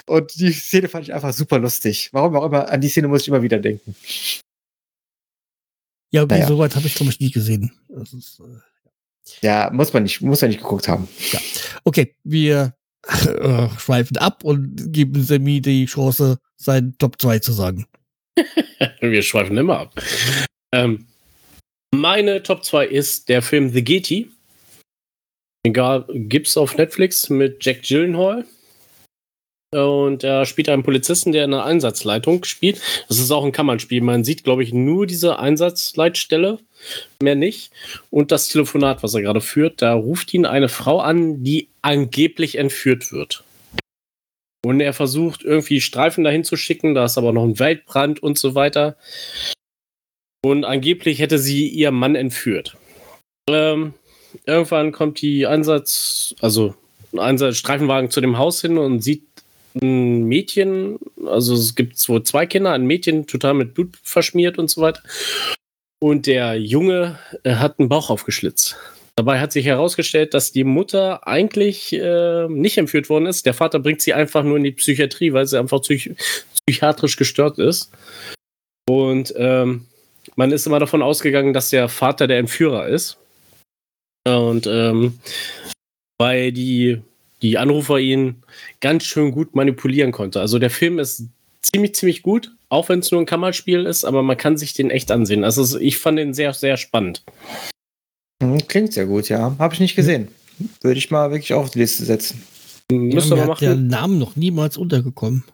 [0.06, 2.10] Und die Szene fand ich einfach super lustig.
[2.12, 3.94] Warum auch immer, an die Szene muss ich immer wieder denken.
[6.10, 6.46] Ja, okay, naja.
[6.46, 7.72] soweit habe ich, glaube ich, nie gesehen.
[7.88, 11.08] Ist, äh, ja, muss man nicht, muss man nicht geguckt haben.
[11.32, 11.40] Ja.
[11.84, 12.74] Okay, wir
[13.26, 17.86] äh, schweifen ab und geben Semi die Chance, sein Top 2 zu sagen.
[19.00, 20.02] Wir schweifen immer ab.
[20.72, 21.06] Ähm,
[21.94, 24.30] meine Top 2 ist der Film The Getty.
[25.66, 28.44] Egal, gibt's auf Netflix mit Jack Gyllenhaal.
[29.70, 32.80] Und er spielt einen Polizisten, der eine Einsatzleitung spielt.
[33.08, 34.00] Das ist auch ein Kammernspiel.
[34.00, 36.58] Man sieht, glaube ich, nur diese Einsatzleitstelle,
[37.22, 37.70] mehr nicht.
[38.10, 42.56] Und das Telefonat, was er gerade führt, da ruft ihn eine Frau an, die angeblich
[42.56, 43.44] entführt wird.
[44.68, 48.38] Und er versucht irgendwie Streifen dahin zu schicken, da ist aber noch ein Waldbrand und
[48.38, 48.98] so weiter.
[50.44, 52.76] Und angeblich hätte sie ihren Mann entführt.
[53.48, 53.94] Ähm,
[54.44, 56.74] irgendwann kommt die Einsatz, also
[57.14, 59.26] ein Einsatz, Streifenwagen zu dem Haus hin und sieht
[59.80, 64.68] ein Mädchen, also es gibt so zwei Kinder, ein Mädchen total mit Blut verschmiert und
[64.68, 65.02] so weiter.
[65.98, 68.76] Und der Junge äh, hat einen Bauch aufgeschlitzt.
[69.18, 73.46] Dabei hat sich herausgestellt, dass die Mutter eigentlich äh, nicht entführt worden ist.
[73.46, 76.14] Der Vater bringt sie einfach nur in die Psychiatrie, weil sie einfach psych
[76.64, 77.90] psychiatrisch gestört ist.
[78.88, 79.86] Und ähm,
[80.36, 83.18] man ist immer davon ausgegangen, dass der Vater der Entführer ist.
[84.24, 85.18] Und ähm,
[86.18, 87.02] weil die,
[87.42, 88.44] die Anrufer ihn
[88.78, 90.40] ganz schön gut manipulieren konnte.
[90.40, 91.24] Also der Film ist
[91.60, 94.90] ziemlich, ziemlich gut, auch wenn es nur ein Kammerspiel ist, aber man kann sich den
[94.90, 95.42] echt ansehen.
[95.42, 97.24] Also ich fand den sehr, sehr spannend.
[98.42, 99.54] Hm, klingt sehr gut, ja.
[99.58, 100.28] Habe ich nicht gesehen.
[100.80, 102.42] Würde ich mal wirklich auf die Liste setzen.
[102.90, 105.44] Müsste ja, mir hat der Name noch niemals untergekommen.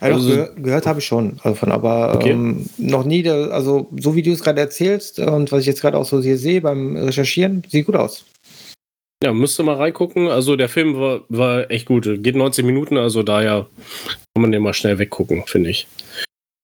[0.00, 2.30] Also, also gehör, gehört habe ich schon davon, aber okay.
[2.30, 5.96] ähm, noch nie, also so wie du es gerade erzählst und was ich jetzt gerade
[5.96, 8.24] auch so hier sehe beim Recherchieren, sieht gut aus.
[9.22, 10.28] Ja, müsste mal reingucken.
[10.28, 12.08] Also der Film war, war echt gut.
[12.22, 13.68] Geht 19 Minuten, also daher
[14.34, 15.86] kann man den mal schnell weggucken, finde ich.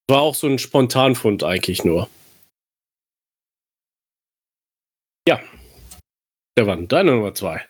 [0.09, 2.09] War auch so ein Spontanfund eigentlich nur.
[5.27, 5.39] Ja.
[6.53, 7.61] Stefan, deine Nummer zwei.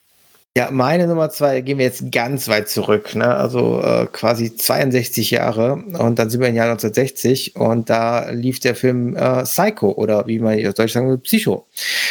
[0.57, 3.35] Ja, meine Nummer zwei, gehen wir jetzt ganz weit zurück, ne?
[3.35, 8.59] also äh, quasi 62 Jahre und dann sind wir im Jahr 1960 und da lief
[8.59, 11.67] der Film äh, Psycho oder wie man in Deutsch sagen Psycho.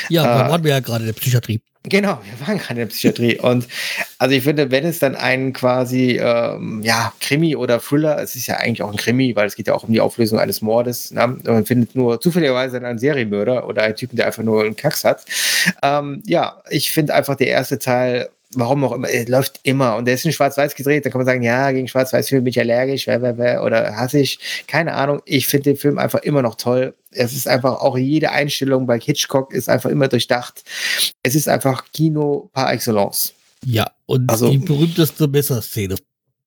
[0.09, 1.61] Ja, da äh, waren wir ja gerade der Psychiatrie.
[1.89, 3.39] Genau, wir waren gerade in der Psychiatrie.
[3.39, 3.67] Und
[4.19, 8.47] also ich finde, wenn es dann einen quasi, ähm, ja, Krimi oder Thriller, es ist
[8.47, 11.11] ja eigentlich auch ein Krimi, weil es geht ja auch um die Auflösung eines Mordes.
[11.11, 11.39] Ne?
[11.45, 15.25] Man findet nur zufälligerweise einen Serienmörder oder einen Typen, der einfach nur einen Kacks hat.
[15.83, 20.07] Ähm, ja, ich finde einfach der erste Teil warum auch immer, er läuft immer und
[20.07, 23.07] der ist in Schwarz-Weiß gedreht, dann kann man sagen, ja, gegen Schwarz-Weiß-Film bin ich allergisch,
[23.09, 25.21] oder hasse ich, keine Ahnung.
[25.25, 26.95] Ich finde den Film einfach immer noch toll.
[27.11, 30.65] Es ist einfach auch jede Einstellung bei Hitchcock ist einfach immer durchdacht.
[31.23, 33.35] Es ist einfach Kino par excellence.
[33.65, 35.97] Ja, und also, die berühmteste Messerszene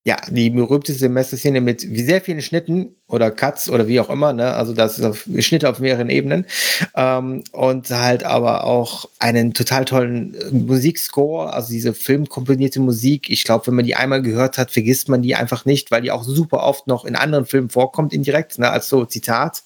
[0.03, 4.53] ja, die berühmteste Messerszene mit sehr vielen Schnitten oder Cuts oder wie auch immer, ne?
[4.55, 6.47] Also das ist auf, Schnitte auf mehreren Ebenen.
[6.95, 13.29] Ähm, und halt aber auch einen total tollen äh, Musikscore, also diese filmkomponierte Musik.
[13.29, 16.11] Ich glaube, wenn man die einmal gehört hat, vergisst man die einfach nicht, weil die
[16.11, 18.71] auch super oft noch in anderen Filmen vorkommt, indirekt, ne?
[18.71, 19.61] als so Zitat.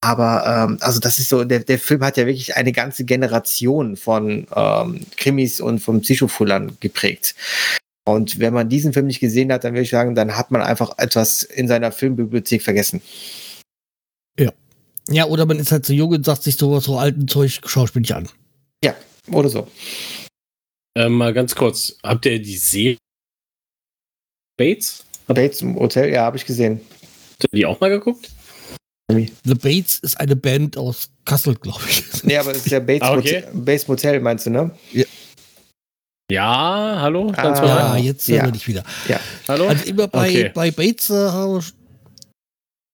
[0.00, 3.96] Aber ähm, also das ist so, der, der Film hat ja wirklich eine ganze Generation
[3.96, 7.34] von ähm, Krimis und von Psychofullern geprägt.
[8.08, 10.62] Und wenn man diesen Film nicht gesehen hat, dann würde ich sagen, dann hat man
[10.62, 13.02] einfach etwas in seiner Filmbibliothek vergessen.
[14.38, 14.50] Ja.
[15.10, 18.02] Ja, oder man ist halt so jung und sagt sich so, so alten Zeug, schauspiel
[18.02, 18.26] ich an.
[18.82, 18.94] Ja,
[19.30, 19.68] oder so.
[20.96, 22.96] Ähm, mal ganz kurz, habt ihr die Serie
[24.56, 25.04] Bates?
[25.26, 26.80] Bates im Hotel, ja, habe ich gesehen.
[27.32, 28.30] Habt ihr die auch mal geguckt?
[29.10, 32.24] The Bates ist eine Band aus Kassel, glaube ich.
[32.24, 33.42] Nee, aber es ist ja Bates, ah, okay.
[33.42, 34.70] Motel, Bates Motel, meinst du, ne?
[34.92, 35.04] Ja.
[36.30, 37.32] Ja, hallo?
[37.36, 38.46] Ah, ja, jetzt ja.
[38.54, 38.84] ich wieder.
[39.08, 39.18] Ja.
[39.48, 39.66] Hallo?
[39.66, 40.50] Also immer bei, okay.
[40.54, 41.60] bei Bates äh,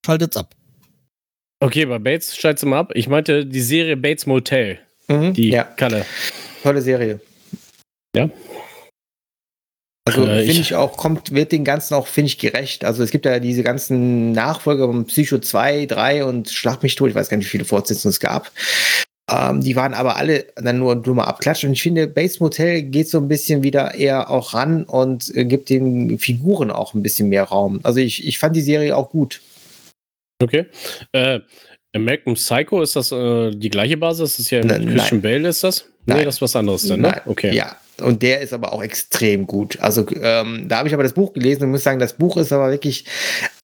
[0.06, 0.54] schaltet's ab.
[1.60, 2.92] Okay, bei Bates schaltet's mal ab.
[2.94, 4.78] Ich meinte die Serie Bates Motel.
[5.08, 5.64] Mhm, die ja.
[5.64, 6.06] Kalle.
[6.62, 7.20] Tolle Serie.
[8.14, 8.30] Ja.
[10.06, 12.84] Also äh, finde ich auch, kommt, wird den Ganzen auch, finde ich, gerecht.
[12.84, 17.08] Also es gibt ja diese ganzen Nachfolger von Psycho 2, 3 und Schlag mich tot,
[17.08, 18.52] ich weiß gar nicht, wie viele Fortsetzungen es gab.
[19.30, 21.64] Ähm, die waren aber alle dann nur, nur mal abklatscht.
[21.64, 25.44] Und ich finde, Base Motel geht so ein bisschen wieder eher auch ran und äh,
[25.46, 27.80] gibt den Figuren auch ein bisschen mehr Raum.
[27.84, 29.40] Also ich, ich fand die Serie auch gut.
[30.42, 30.66] Okay.
[31.12, 31.40] Äh,
[31.94, 34.32] American Psycho, ist das äh, die gleiche Basis?
[34.32, 35.86] Das ist ja Nein, Christian Bale, ist das?
[36.06, 36.18] Nein.
[36.18, 37.22] Nee, das ist was anderes dann, ne?
[37.24, 37.54] Okay.
[37.54, 39.78] Ja, und der ist aber auch extrem gut.
[39.80, 42.52] Also ähm, da habe ich aber das Buch gelesen und muss sagen, das Buch ist
[42.52, 43.06] aber wirklich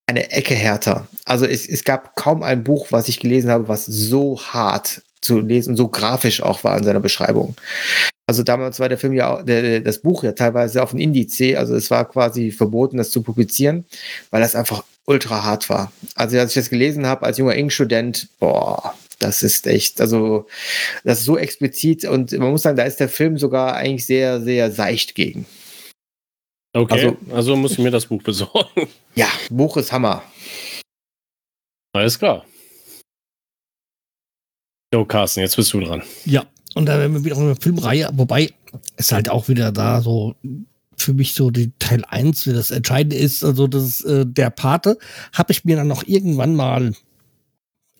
[0.07, 1.07] eine Ecke härter.
[1.25, 5.41] Also es, es gab kaum ein Buch, was ich gelesen habe, was so hart zu
[5.41, 7.55] lesen, so grafisch auch war in seiner Beschreibung.
[8.27, 11.75] Also damals war der Film ja, der, das Buch ja teilweise auf dem Indiz, also
[11.75, 13.85] es war quasi verboten, das zu publizieren,
[14.31, 15.93] weil das einfach ultra hart war.
[16.15, 20.47] Also als ich das gelesen habe als junger Ink-Student, boah, das ist echt, also
[21.05, 24.41] das ist so explizit und man muss sagen, da ist der Film sogar eigentlich sehr,
[24.41, 25.45] sehr seicht gegen.
[26.73, 28.89] Okay, also, also muss ich mir das Buch besorgen.
[29.17, 30.23] Ja, Buch ist Hammer.
[31.93, 32.45] Alles klar.
[34.93, 36.03] Jo, Carsten, jetzt bist du dran.
[36.25, 36.45] Ja,
[36.75, 38.53] und da werden wir wieder auf eine Filmreihe, wobei
[38.97, 40.35] es halt auch wieder da so
[40.97, 44.99] für mich so die Teil 1, das Entscheidende ist, also das, äh, der Pate,
[45.33, 46.93] habe ich mir dann noch irgendwann mal,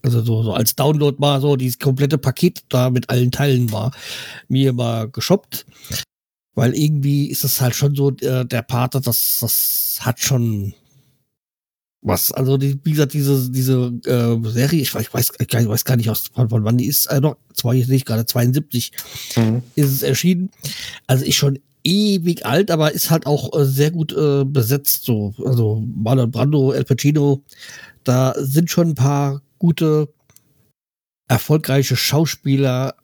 [0.03, 3.93] also so, so als Download mal so dieses komplette Paket da mit allen Teilen war,
[4.49, 5.65] mir mal geshoppt.
[6.55, 10.75] Weil irgendwie ist es halt schon so, äh, der Pate, das, das hat schon
[12.03, 12.33] was.
[12.33, 15.97] Also, die, wie gesagt, diese, diese äh, Serie, ich weiß, ich weiß, ich weiß gar
[15.97, 18.93] nicht, aus, von, von wann die ist, äh, noch, zwar jetzt nicht gerade 72
[19.37, 19.63] mhm.
[19.75, 20.51] ist es erschienen.
[21.07, 25.05] Also ist schon ewig alt, aber ist halt auch äh, sehr gut äh, besetzt.
[25.05, 27.43] So, also Marlon Brando, El Pacino,
[28.05, 30.09] da sind schon ein paar gute,
[31.29, 32.95] erfolgreiche Schauspieler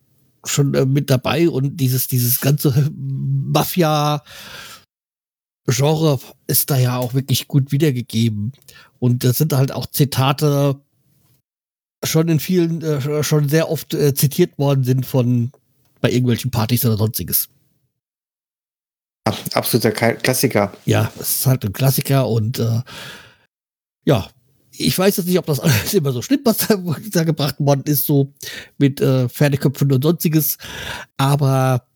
[0.44, 4.22] schon äh, mit dabei und dieses, dieses ganze Mafia-
[5.68, 8.52] Genre ist da ja auch wirklich gut wiedergegeben.
[8.98, 10.80] Und das sind halt auch Zitate
[12.04, 15.52] schon in vielen, äh, schon sehr oft äh, zitiert worden sind von
[16.00, 17.48] bei irgendwelchen Partys oder sonstiges.
[19.54, 20.72] Absoluter Klassiker.
[20.84, 22.82] Ja, es ist halt ein Klassiker und äh,
[24.04, 24.28] ja,
[24.70, 26.76] ich weiß jetzt nicht, ob das alles immer so stimmt, was da,
[27.10, 28.32] da gebracht worden ist, so
[28.78, 30.58] mit äh, Pferdeköpfen und sonstiges,
[31.16, 31.86] aber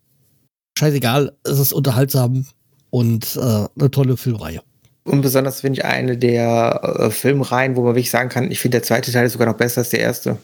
[0.76, 2.46] scheißegal, es ist unterhaltsam
[2.90, 4.62] und äh, eine tolle Filmreihe.
[5.04, 8.78] Und besonders finde ich eine der äh, Filmreihen, wo man wirklich sagen kann, ich finde
[8.78, 10.38] der zweite Teil ist sogar noch besser als der erste.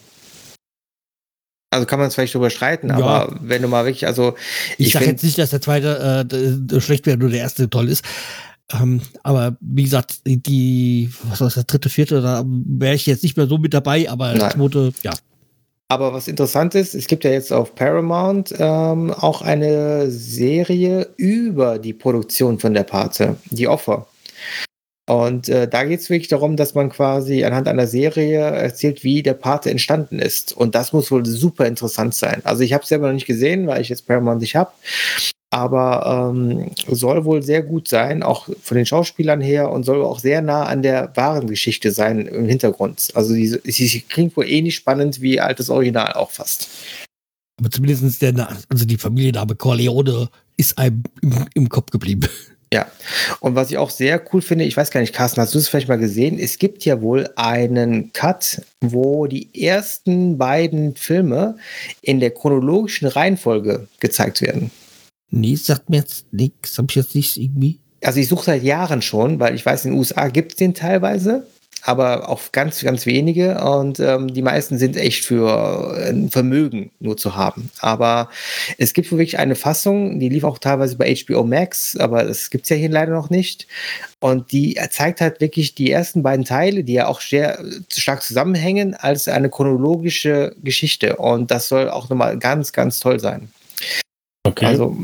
[1.70, 2.96] Also kann man es vielleicht drüber streiten, ja.
[2.96, 4.34] aber wenn du mal wirklich, also.
[4.78, 6.26] Ich, ich sage jetzt nicht, dass der zweite
[6.70, 8.04] äh, schlecht wäre, nur der erste toll ist.
[8.72, 13.22] Ähm, aber wie gesagt, die, was war das, der dritte, vierte, da wäre ich jetzt
[13.22, 14.38] nicht mehr so mit dabei, aber Nein.
[14.38, 15.12] der zweite, ja.
[15.88, 21.78] Aber was interessant ist, es gibt ja jetzt auf Paramount ähm, auch eine Serie über
[21.78, 24.06] die Produktion von der Pate, die Offer.
[25.08, 29.22] Und äh, da geht es wirklich darum, dass man quasi anhand einer Serie erzählt, wie
[29.22, 30.52] der Pate entstanden ist.
[30.52, 32.40] Und das muss wohl super interessant sein.
[32.44, 34.70] Also ich habe es selber noch nicht gesehen, weil ich jetzt Paramount nicht habe
[35.50, 40.18] aber ähm, soll wohl sehr gut sein, auch von den Schauspielern her und soll auch
[40.18, 43.08] sehr nah an der wahren Geschichte sein im Hintergrund.
[43.14, 46.68] Also sie, sie klingt wohl ähnlich spannend wie altes Original auch fast.
[47.58, 52.28] Aber zumindest der, also die Familienname Corleone ist einem im, im Kopf geblieben.
[52.72, 52.90] Ja,
[53.40, 55.68] und was ich auch sehr cool finde, ich weiß gar nicht, Carsten, hast du es
[55.68, 56.38] vielleicht mal gesehen?
[56.38, 61.56] Es gibt ja wohl einen Cut, wo die ersten beiden Filme
[62.02, 64.72] in der chronologischen Reihenfolge gezeigt werden.
[65.30, 66.76] Nee, sagt mir jetzt nichts.
[66.78, 67.78] Hab ich jetzt nicht irgendwie.
[68.02, 70.74] Also ich suche seit Jahren schon, weil ich weiß, in den USA gibt es den
[70.74, 71.46] teilweise,
[71.86, 73.60] aber auch ganz, ganz wenige.
[73.62, 77.70] Und ähm, die meisten sind echt für ein Vermögen nur zu haben.
[77.78, 78.28] Aber
[78.76, 82.64] es gibt wirklich eine Fassung, die lief auch teilweise bei HBO Max, aber das gibt
[82.64, 83.68] es ja hier leider noch nicht.
[84.18, 88.94] Und die zeigt halt wirklich die ersten beiden Teile, die ja auch sehr stark zusammenhängen,
[88.94, 91.16] als eine chronologische Geschichte.
[91.16, 93.48] Und das soll auch nochmal ganz, ganz toll sein.
[94.42, 94.66] Okay.
[94.66, 94.96] Also,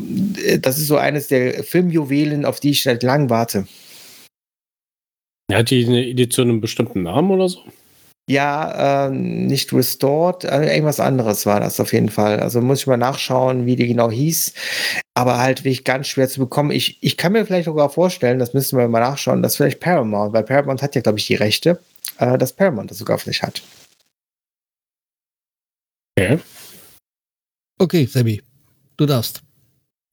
[0.44, 3.66] äh, das ist so eines der Filmjuwelen, auf die ich seit langem warte.
[5.54, 7.60] Hat die eine Idee zu einem bestimmten Namen oder so?
[8.28, 12.38] Ja, äh, nicht Restored, äh, irgendwas anderes war das auf jeden Fall.
[12.38, 14.54] Also muss ich mal nachschauen, wie die genau hieß.
[15.14, 16.70] Aber halt wirklich ganz schwer zu bekommen.
[16.70, 20.32] Ich, ich kann mir vielleicht sogar vorstellen, das müssen wir mal nachschauen, dass vielleicht Paramount,
[20.32, 21.80] weil Paramount hat ja, glaube ich, die Rechte,
[22.18, 23.62] äh, dass Paramount das sogar vielleicht hat.
[26.16, 26.38] Okay.
[27.78, 28.40] Okay, Sammy.
[28.96, 29.42] Du darfst.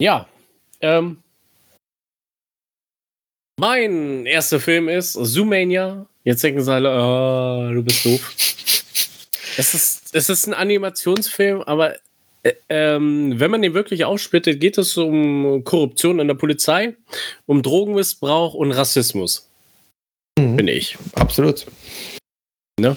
[0.01, 0.27] Ja.
[0.81, 1.17] Ähm,
[3.59, 6.05] mein erster Film ist Zoomania.
[6.23, 8.35] Jetzt denken sie alle, oh, du bist doof.
[9.57, 11.95] es, ist, es ist ein Animationsfilm, aber
[12.43, 16.95] äh, ähm, wenn man den wirklich aufsplittet, geht es um Korruption in der Polizei,
[17.45, 19.49] um Drogenmissbrauch und Rassismus.
[20.37, 20.55] Mhm.
[20.55, 20.97] Bin ich.
[21.13, 21.65] Absolut.
[22.79, 22.95] Ne?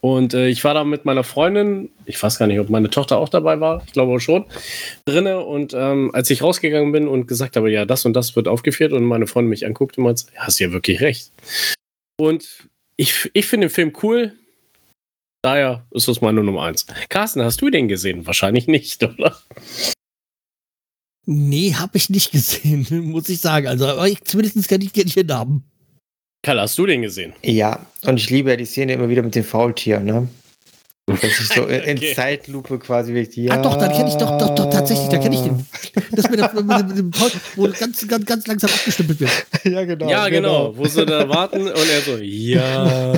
[0.00, 3.18] Und äh, ich war da mit meiner Freundin, ich weiß gar nicht, ob meine Tochter
[3.18, 4.44] auch dabei war, ich glaube schon,
[5.04, 5.40] drinne.
[5.40, 8.92] Und ähm, als ich rausgegangen bin und gesagt habe, ja, das und das wird aufgeführt
[8.92, 11.32] und meine Freundin mich anguckt und meinte, ja, hast ja wirklich recht.
[12.16, 14.32] Und ich, ich finde den Film cool.
[15.42, 16.86] Daher ist das meine Nummer eins.
[17.08, 18.26] Carsten, hast du den gesehen?
[18.26, 19.36] Wahrscheinlich nicht, oder?
[21.26, 23.66] Nee, habe ich nicht gesehen, muss ich sagen.
[23.66, 25.64] Also, aber ich, zumindest kenn ich den Namen.
[26.48, 27.34] Karl, hast du den gesehen?
[27.42, 30.28] Ja, und ich liebe ja die Szene immer wieder mit dem Faultier, ne?
[31.04, 33.44] Das ist so in, in Zeitlupe quasi wirklich.
[33.44, 33.52] Ja.
[33.52, 35.66] Ah, doch, dann kenne ich doch, doch, doch, tatsächlich, da kenne ich den.
[36.10, 39.30] Das mit, der, mit, dem Faul, wo ganz, ganz, ganz langsam abgestempelt wird.
[39.64, 40.08] Ja, genau.
[40.08, 40.70] Ja, genau.
[40.70, 40.78] genau.
[40.78, 43.12] Wo sie da warten und er so, ja.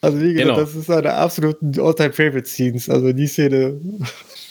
[0.00, 0.56] Also, wie gesagt, genau.
[0.56, 2.90] das ist eine absoluten All-Time-Favorite-Scenes.
[2.90, 3.80] Also, die Szene.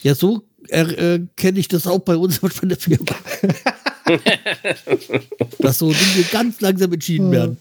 [0.02, 3.04] Ja, so äh, kenne ich das auch bei uns von der Firma.
[5.60, 7.58] Dass so Dinge ganz langsam entschieden werden.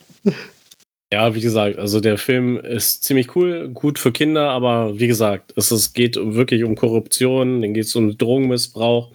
[1.12, 5.52] Ja, wie gesagt, also der Film ist ziemlich cool, gut für Kinder, aber wie gesagt,
[5.56, 9.12] es, es geht wirklich um Korruption, dann geht es um Drogenmissbrauch.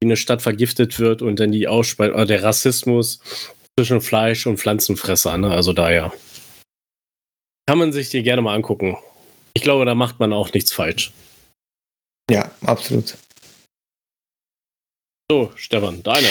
[0.00, 3.20] wie eine Stadt vergiftet wird und dann die Ausspeisung, äh, der Rassismus
[3.78, 5.50] zwischen Fleisch und Pflanzenfresser, ne?
[5.50, 6.12] Also daher.
[7.66, 8.98] Kann man sich die gerne mal angucken.
[9.54, 11.12] Ich glaube, da macht man auch nichts falsch.
[12.30, 13.16] Ja, absolut.
[15.32, 16.26] So, Stefan, deine.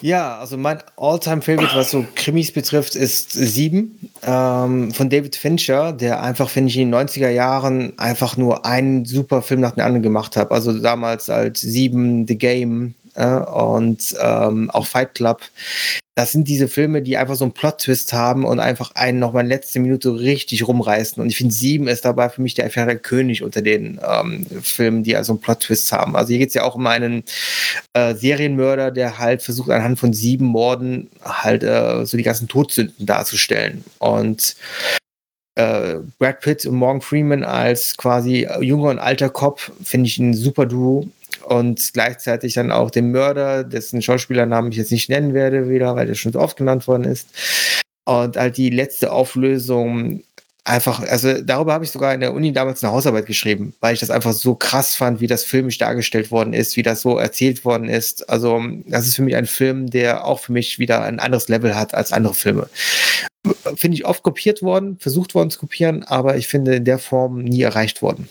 [0.00, 5.92] Ja, also mein Alltime favorite was so Krimis betrifft, ist Sieben ähm, von David Fincher,
[5.92, 9.84] der einfach, finde ich, in den 90er Jahren einfach nur einen super Film nach dem
[9.84, 10.52] anderen gemacht hat.
[10.52, 15.42] Also damals als Sieben, The Game, äh, und ähm, auch Fight Club.
[16.14, 19.42] Das sind diese Filme, die einfach so einen Plot-Twist haben und einfach einen noch mal
[19.42, 21.22] in letzter Minute richtig rumreißen.
[21.22, 25.04] Und ich finde, Sieben ist dabei für mich der, der König unter den ähm, Filmen,
[25.04, 26.16] die also einen Plot-Twist haben.
[26.16, 27.24] Also hier geht es ja auch um einen
[27.92, 33.06] äh, Serienmörder, der halt versucht, anhand von sieben Morden halt äh, so die ganzen Todsünden
[33.06, 33.84] darzustellen.
[33.98, 34.56] Und
[35.54, 40.34] äh, Brad Pitt und Morgan Freeman als quasi junger und alter Cop finde ich ein
[40.34, 41.08] super Duo
[41.48, 46.06] und gleichzeitig dann auch den Mörder, dessen Schauspielernamen ich jetzt nicht nennen werde wieder, weil
[46.06, 47.28] der schon so oft genannt worden ist.
[48.04, 50.22] Und halt die letzte Auflösung
[50.64, 54.00] einfach, also darüber habe ich sogar in der Uni damals eine Hausarbeit geschrieben, weil ich
[54.00, 57.64] das einfach so krass fand, wie das filmisch dargestellt worden ist, wie das so erzählt
[57.64, 58.28] worden ist.
[58.28, 61.74] Also das ist für mich ein Film, der auch für mich wieder ein anderes Level
[61.74, 62.68] hat als andere Filme.
[63.76, 67.42] Finde ich oft kopiert worden, versucht worden zu kopieren, aber ich finde in der Form
[67.42, 68.28] nie erreicht worden.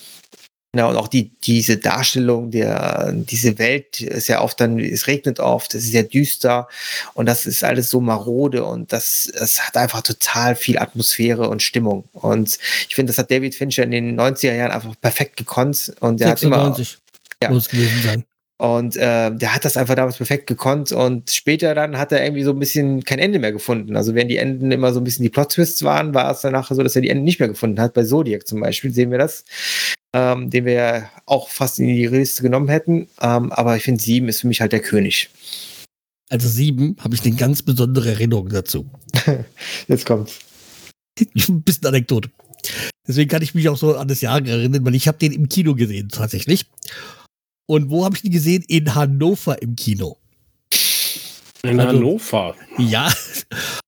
[0.76, 5.40] Ja, und auch die, diese Darstellung der, diese Welt ist ja oft dann, es regnet
[5.40, 6.68] oft, es ist sehr düster
[7.14, 11.64] und das ist alles so marode und das, es hat einfach total viel Atmosphäre und
[11.64, 12.04] Stimmung.
[12.12, 16.20] Und ich finde, das hat David Fincher in den 90er Jahren einfach perfekt gekonnt und
[16.20, 17.00] der 96 hat
[17.40, 18.24] immer, muss gewesen sein.
[18.60, 22.42] Und äh, der hat das einfach damals perfekt gekonnt und später dann hat er irgendwie
[22.42, 23.96] so ein bisschen kein Ende mehr gefunden.
[23.96, 26.82] Also wenn die Enden immer so ein bisschen die Plot-Twists waren, war es danach so,
[26.82, 27.94] dass er die Enden nicht mehr gefunden hat.
[27.94, 29.46] Bei Zodiac zum Beispiel sehen wir das,
[30.12, 33.08] ähm, den wir ja auch fast in die Liste genommen hätten.
[33.22, 35.30] Ähm, aber ich finde, sieben ist für mich halt der König.
[36.30, 38.90] Also sieben habe ich eine ganz besondere Erinnerung dazu.
[39.88, 40.40] Jetzt kommt's.
[41.20, 42.32] Ein bisschen Anekdote.
[43.08, 45.48] Deswegen kann ich mich auch so an das Jahr erinnern, weil ich habe den im
[45.48, 46.66] Kino gesehen tatsächlich.
[47.68, 48.64] Und wo habe ich die gesehen?
[48.68, 50.18] In Hannover im Kino.
[51.64, 52.56] In also, Hannover?
[52.78, 53.14] Ja.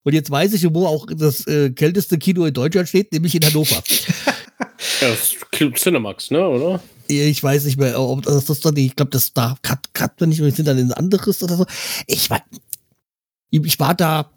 [0.04, 3.46] Und jetzt weiß ich, wo auch das äh, kälteste Kino in Deutschland steht, nämlich in
[3.46, 3.82] Hannover.
[5.02, 6.82] ja, Cinemax, ne, oder?
[7.08, 10.30] Ich weiß nicht mehr, ob das, das dann, ich glaube, das da hat, hat man
[10.30, 11.66] nicht, wir sind dann in ein anderes oder so.
[12.06, 12.44] Ich war,
[13.50, 14.30] ich war da,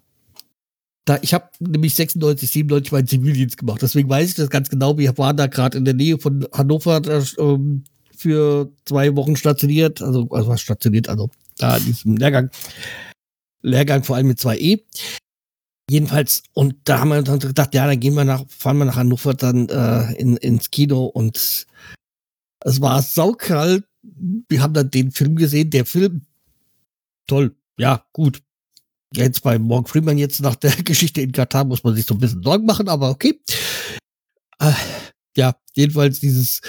[1.05, 4.97] da, ich habe nämlich 96, 97 meinen Zivildienst gemacht, deswegen weiß ich das ganz genau.
[4.97, 7.83] Wir waren da gerade in der Nähe von Hannover, da, ähm,
[8.23, 12.49] für zwei Wochen stationiert, also, also was stationiert, also da diesem Lehrgang.
[13.61, 14.81] Lehrgang vor allem mit 2E.
[15.89, 18.95] Jedenfalls, und da haben wir dann gedacht, ja, dann gehen wir nach, fahren wir nach
[18.95, 21.67] Hannover dann äh, in, ins Kino und
[22.61, 23.85] es war saukalt.
[24.01, 25.69] Wir haben dann den Film gesehen.
[25.69, 26.25] Der Film,
[27.27, 28.41] toll, ja, gut.
[29.13, 32.19] Jetzt bei Morgan Freeman jetzt nach der Geschichte in Katar muss man sich so ein
[32.19, 33.39] bisschen Sorgen machen, aber okay.
[34.59, 34.71] Äh,
[35.35, 36.61] ja, jedenfalls dieses,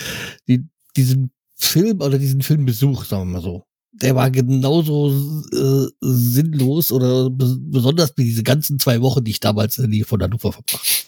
[0.48, 0.66] die,
[0.96, 5.10] diesen Film oder diesen Filmbesuch, sagen wir mal so, der war genauso
[5.52, 10.04] äh, sinnlos oder besonders wie diese ganzen zwei Wochen, die ich damals in der Nähe
[10.04, 11.06] von Hannover verbracht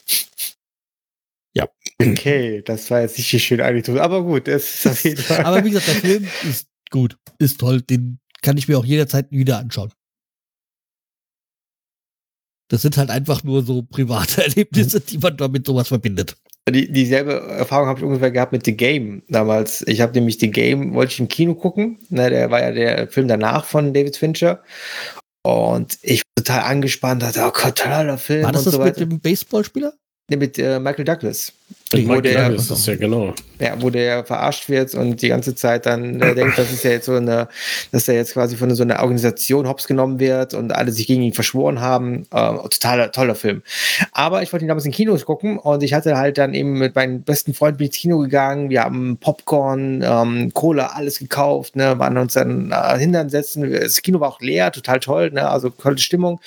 [1.52, 1.68] Ja.
[1.98, 5.40] Okay, das war jetzt nicht die schöne Anekdote, aber gut, das ist auf jeden Fall.
[5.44, 9.30] aber wie gesagt, der Film ist gut, ist toll, den kann ich mir auch jederzeit
[9.30, 9.92] wieder anschauen.
[12.68, 16.36] Das sind halt einfach nur so private Erlebnisse, die man damit sowas verbindet.
[16.68, 19.84] Die, dieselbe Erfahrung habe ich ungefähr gehabt mit The Game damals.
[19.86, 21.98] Ich habe nämlich The Game, wollte ich im Kino gucken.
[22.08, 24.62] Ne, der war ja der Film danach von David Fincher.
[25.42, 28.42] Und ich war total angespannt, dachte, oh Gott, toller Film.
[28.42, 29.92] War das und das so mit dem Baseballspieler?
[30.28, 31.52] Ne, mit äh, Michael Douglas.
[31.92, 33.32] Wo der, ist das ja genau.
[33.60, 36.90] Ja, wo der verarscht wird und die ganze Zeit dann äh, denkt, das ist ja
[36.90, 37.48] jetzt so eine,
[37.92, 41.22] dass er jetzt quasi von so einer Organisation hops genommen wird und alle sich gegen
[41.22, 42.26] ihn verschworen haben.
[42.32, 43.62] Äh, totaler, toller Film.
[44.12, 46.96] Aber ich wollte ihn damals in Kinos gucken und ich hatte halt dann eben mit
[46.96, 48.68] meinem besten Freund ins Kino gegangen.
[48.68, 53.70] Wir haben Popcorn, ähm, Cola, alles gekauft, ne, waren uns dann äh, hindern setzen.
[53.70, 56.40] Das Kino war auch leer, total toll, ne, also tolle Stimmung.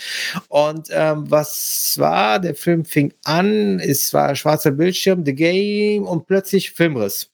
[0.49, 2.39] Und ähm, was war?
[2.39, 7.29] Der Film fing an, es war schwarzer Bildschirm, The Game und plötzlich Filmriss.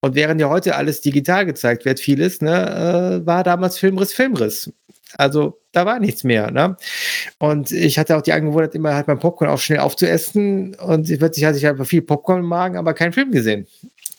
[0.00, 4.72] Und während ja heute alles digital gezeigt wird, vieles, ne, äh, war damals Filmriss, Filmriss.
[5.14, 6.50] Also da war nichts mehr.
[6.50, 6.76] Ne?
[7.38, 10.74] Und ich hatte auch die Angewohnheit, immer halt beim Popcorn auch schnell aufzuessen.
[10.74, 13.66] Und plötzlich hatte ich einfach viel Popcorn im Magen, aber keinen Film gesehen.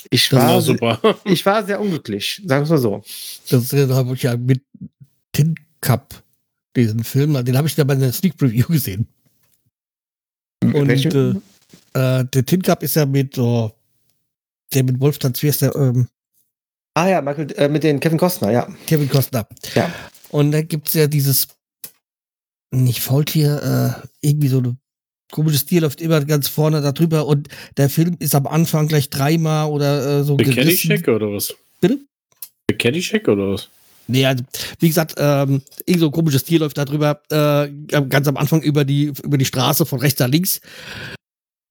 [0.10, 1.00] Ich war, war super.
[1.26, 3.04] ich war sehr unglücklich, sagen wir es mal so.
[3.50, 4.62] Das habe ich ja mit
[5.34, 6.24] Tin Cup,
[6.76, 9.08] diesen Film, den habe ich da bei einer Sneak Preview gesehen.
[10.64, 11.34] Und äh,
[11.98, 13.72] äh, der Tin Cup ist ja mit, oh,
[14.74, 16.08] der mit Wolfgang Zwiers, der, ähm,
[16.94, 18.68] Ah ja, Michael, äh, mit den Kevin Costner, ja.
[18.88, 19.48] Kevin Costner.
[19.76, 19.94] Ja.
[20.30, 21.48] Und da gibt es ja dieses,
[22.72, 24.78] nicht Faultier, äh, irgendwie so eine
[25.32, 29.10] komische Stil läuft immer ganz vorne da drüber und der Film ist am Anfang gleich
[29.10, 31.54] dreimal oder äh, so The Caddyshack oder was?
[31.82, 32.00] Bitte?
[32.70, 33.70] The Caddyshack oder was?
[34.08, 34.44] Nee, also,
[34.80, 37.70] wie gesagt, ähm, irgend so ein komisches Tier läuft da drüber, äh,
[38.04, 40.62] ganz am Anfang über die, über die Straße von rechts nach links.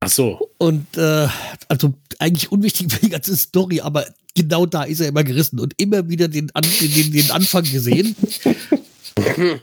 [0.07, 0.51] Ach so.
[0.59, 1.27] Und äh,
[1.67, 4.07] also eigentlich unwichtig für die ganze Story, aber
[4.37, 8.15] genau da ist er immer gerissen und immer wieder den, den, den Anfang gesehen.
[9.17, 9.59] dann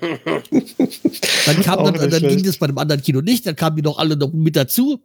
[1.64, 4.18] kam dann, dann ging das bei dem anderen Kino nicht, dann kamen die noch alle
[4.18, 5.02] noch mit dazu.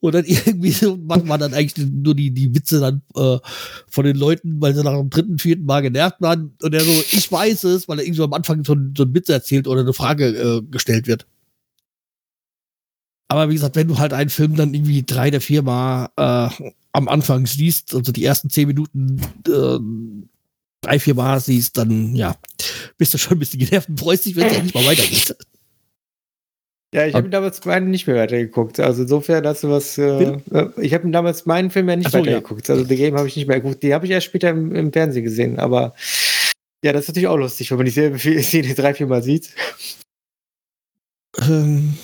[0.00, 3.38] Und dann irgendwie so war dann eigentlich nur die, die Witze dann äh,
[3.88, 6.52] von den Leuten, weil sie nach dem dritten, vierten Mal genervt waren.
[6.60, 9.14] Und er so, ich weiß es, weil er irgendwie so am Anfang so, so einen
[9.14, 11.26] Witz erzählt oder eine Frage äh, gestellt wird.
[13.28, 16.72] Aber wie gesagt, wenn du halt einen Film dann irgendwie drei oder vier Mal äh,
[16.92, 19.78] am Anfang siehst, also die ersten zehn Minuten äh,
[20.80, 22.36] drei, vier Mal siehst, dann ja,
[22.98, 25.36] bist du schon ein bisschen genervt und freust dich, wenn es endlich mal weitergeht.
[26.94, 28.78] Ja, ich habe ihn damals meinen nicht mehr weitergeguckt.
[28.78, 29.98] Also insofern hast du was.
[29.98, 30.38] Äh,
[30.80, 32.68] ich habe ihn damals meinen Film ja nicht so, weitergeguckt.
[32.68, 32.74] Ja.
[32.74, 33.82] Also The Game habe ich nicht mehr geguckt.
[33.82, 35.58] Die habe ich erst später im, im, Fernsehen gesehen.
[35.58, 35.94] Aber
[36.82, 39.50] ja, das ist natürlich auch lustig, wenn man dieselbe Szene drei, vier Mal sieht.
[41.40, 41.94] Ähm,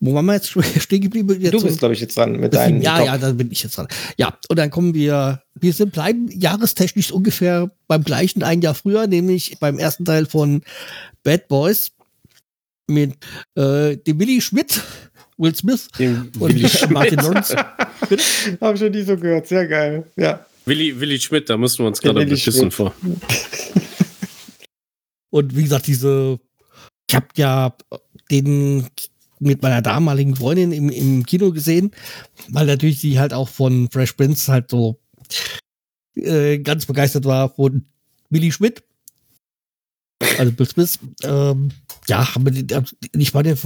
[0.00, 0.50] wo waren wir jetzt
[0.82, 1.40] stehen geblieben?
[1.40, 2.82] Jetzt du bist, glaube ich, jetzt dran mit deinen.
[2.82, 3.06] Ja, Top.
[3.06, 3.88] ja, da bin ich jetzt dran.
[4.16, 9.06] Ja, und dann kommen wir, wir sind bleiben jahrestechnisch ungefähr beim gleichen ein Jahr früher,
[9.06, 10.62] nämlich beim ersten Teil von
[11.22, 11.92] Bad Boys
[12.88, 13.14] mit
[13.56, 14.82] äh, dem Willy Schmidt,
[15.38, 17.56] Will Smith dem und Willi Martin Lawrence.
[18.60, 20.04] Hab schon nie so gehört, sehr geil.
[20.16, 20.44] Ja.
[20.66, 22.94] Willy, Willi Schmidt, da müssen wir uns gerade beschissen vor.
[25.30, 26.38] und wie gesagt, diese,
[27.08, 27.74] ich habe ja
[28.30, 28.86] den
[29.38, 31.90] mit meiner damaligen Freundin im, im Kino gesehen,
[32.48, 34.98] weil natürlich sie halt auch von Fresh Prince halt so
[36.14, 37.86] äh, ganz begeistert war von
[38.30, 38.82] Willy Schmidt.
[40.38, 40.98] Also Bill Smith.
[41.22, 41.70] Ähm,
[42.08, 42.50] ja, aber
[43.16, 43.56] ich meine,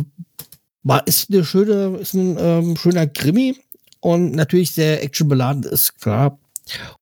[0.82, 3.56] war, ist eine schöne, ist ein ähm, schöner Krimi
[4.01, 6.38] und natürlich sehr actionbeladen, ist klar.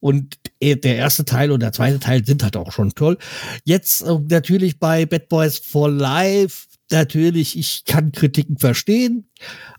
[0.01, 3.19] Und der erste Teil und der zweite Teil sind halt auch schon toll.
[3.65, 9.29] Jetzt äh, natürlich bei Bad Boys for Life natürlich, ich kann Kritiken verstehen,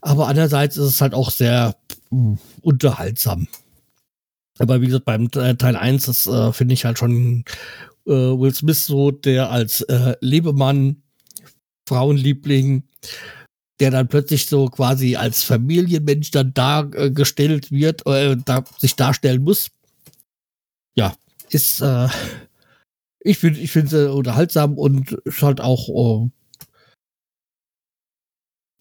[0.00, 1.76] aber andererseits ist es halt auch sehr
[2.10, 3.48] uh, unterhaltsam.
[4.58, 7.44] Aber wie gesagt, beim Teil 1, das äh, finde ich halt schon
[8.06, 11.02] äh, Will Smith so, der als äh, Lebemann,
[11.88, 12.82] Frauenliebling,
[13.80, 19.70] der dann plötzlich so quasi als Familienmensch dann dargestellt wird, äh, da, sich darstellen muss.
[20.94, 21.14] Ja,
[21.48, 22.08] ist, äh,
[23.20, 26.30] ich finde ich finde es unterhaltsam und ist halt auch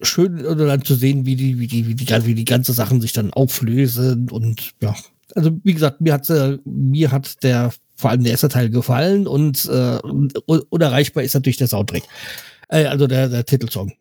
[0.02, 3.02] schön oder dann zu sehen, wie die, wie die, wie die, wie die ganze Sachen
[3.02, 4.96] sich dann auflösen und ja.
[5.36, 9.28] Also wie gesagt, mir hat äh, mir hat der vor allem der erste Teil gefallen
[9.28, 10.00] und äh,
[10.70, 12.04] unerreichbar ist natürlich der Soundtrack.
[12.70, 13.94] Äh, also der, der Titelsong.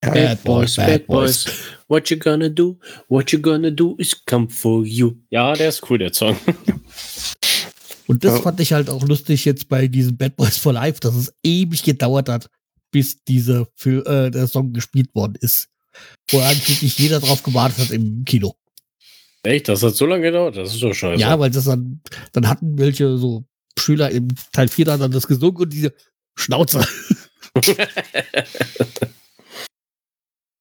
[0.00, 1.46] Bad Boys, Bad Boys.
[1.88, 2.78] What you gonna do?
[3.08, 5.14] What you gonna do is come for you.
[5.30, 6.36] Ja, der ist cool, der Song.
[8.06, 11.14] Und das fand ich halt auch lustig jetzt bei diesem Bad Boys for Life, dass
[11.14, 12.48] es ewig gedauert hat,
[12.96, 15.68] bis dieser für, äh, der Song gespielt worden ist.
[16.30, 18.56] Wo eigentlich jeder drauf gewartet hat im Kino.
[19.42, 19.68] Echt?
[19.68, 20.56] Das hat so lange gedauert?
[20.56, 21.20] Das ist doch scheiße.
[21.20, 22.00] Ja, weil das dann,
[22.32, 23.44] dann hatten welche so
[23.78, 25.92] Schüler im Teil 4 dann das gesungen und diese
[26.36, 26.88] Schnauze.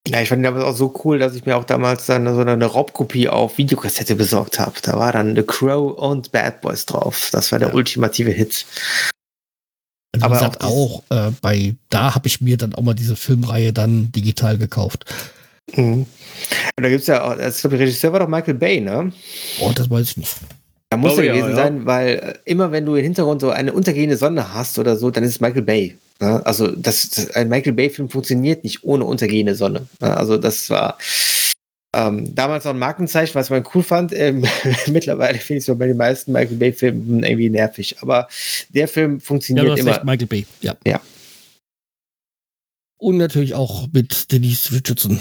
[0.07, 2.64] Ja, ich fand das auch so cool, dass ich mir auch damals dann so eine
[2.64, 4.80] Raubkopie auf Videokassette besorgt habe.
[4.84, 7.30] Da war dann The Crow und Bad Boys drauf.
[7.32, 7.74] Das war der ja.
[7.74, 8.68] ultimative Hit.
[10.24, 13.16] Also aber gesagt, auch, auch äh, bei da habe ich mir dann auch mal diese
[13.16, 15.06] Filmreihe dann digital gekauft.
[15.76, 16.06] Mhm.
[16.78, 19.12] Und da gibt es ja auch, ich glaube, der Regisseur war doch Michael Bay, ne?
[19.60, 20.36] Oh, das weiß ich nicht.
[20.90, 23.74] Da muss er gewesen ja, sein, weil äh, immer wenn du im Hintergrund so eine
[23.74, 25.98] untergehende Sonne hast oder so, dann ist es Michael Bay.
[26.22, 26.46] Ne?
[26.46, 29.88] Also das, das, ein Michael Bay-Film funktioniert nicht ohne untergehende Sonne.
[30.00, 30.16] Ne?
[30.16, 30.98] Also das war
[31.96, 34.14] ähm, damals auch ein Markenzeichen, was man cool fand.
[34.14, 34.44] Ähm,
[34.88, 38.02] mittlerweile finde ich es so bei den meisten Michael Bay-Filmen irgendwie nervig.
[38.02, 38.28] Aber
[38.70, 40.12] der Film funktioniert ja, du hast immer.
[40.12, 40.76] Michael Bay, ja.
[40.86, 41.00] Ja.
[42.98, 45.20] Und natürlich auch mit Denise Richardson.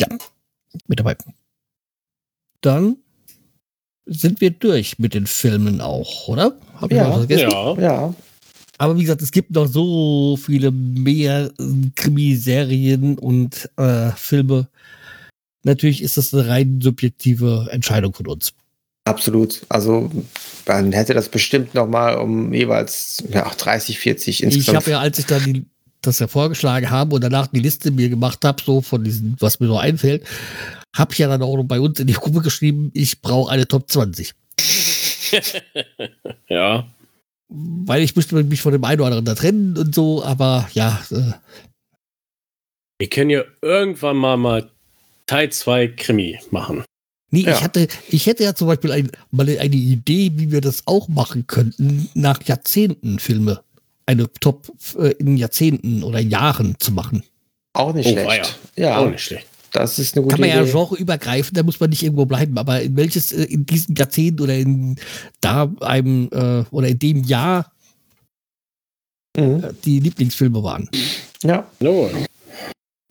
[0.00, 0.08] Ja,
[0.88, 1.16] mit dabei.
[2.60, 2.96] Dann
[4.06, 6.58] sind wir durch mit den Filmen auch, oder?
[6.80, 7.50] Hab ich ja, was vergessen?
[7.50, 7.78] Ja.
[7.78, 8.14] ja.
[8.78, 11.50] Aber wie gesagt, es gibt noch so viele mehr
[11.94, 14.68] Krimiserien und äh, Filme,
[15.66, 18.54] natürlich ist das eine rein subjektive Entscheidung von uns.
[19.04, 19.62] Absolut.
[19.68, 20.10] Also
[20.66, 24.68] man hätte das bestimmt noch mal um jeweils ja, 30, 40 insgesamt.
[24.68, 25.66] Ich habe ja, als ich dann die,
[26.02, 29.60] das ja vorgeschlagen habe und danach die Liste mir gemacht habe, so von diesen, was
[29.60, 30.24] mir so einfällt,
[30.96, 33.68] habe ich ja dann auch noch bei uns in die Gruppe geschrieben, ich brauche eine
[33.68, 34.32] Top 20.
[36.48, 36.86] ja.
[37.48, 41.00] Weil ich müsste mich von dem einen oder anderen da trennen und so, aber ja.
[41.12, 41.32] Äh.
[42.98, 44.70] Wir können ja irgendwann mal, mal
[45.26, 46.84] Teil 2 Krimi machen.
[47.30, 47.56] Nee, ja.
[47.56, 51.08] ich, hatte, ich hätte ja zum Beispiel ein, mal eine Idee, wie wir das auch
[51.08, 53.62] machen könnten, nach Jahrzehnten Filme,
[54.06, 57.24] eine Top äh, in Jahrzehnten oder Jahren zu machen.
[57.72, 58.58] Auch nicht oh, schlecht.
[58.76, 58.88] Ja.
[58.90, 58.98] ja.
[58.98, 59.46] Auch nicht schlecht.
[59.72, 60.66] Das ist eine gute Kann man Idee.
[60.66, 63.94] ja Genre übergreifen, da muss man nicht irgendwo bleiben, aber in welches, äh, in diesem
[63.94, 64.96] Jahrzehnt oder in
[65.40, 67.72] da einem, äh, oder in dem Jahr
[69.36, 69.64] mhm.
[69.64, 70.88] Äh, die Lieblingsfilme waren.
[71.42, 71.68] Ja.
[71.80, 72.10] No.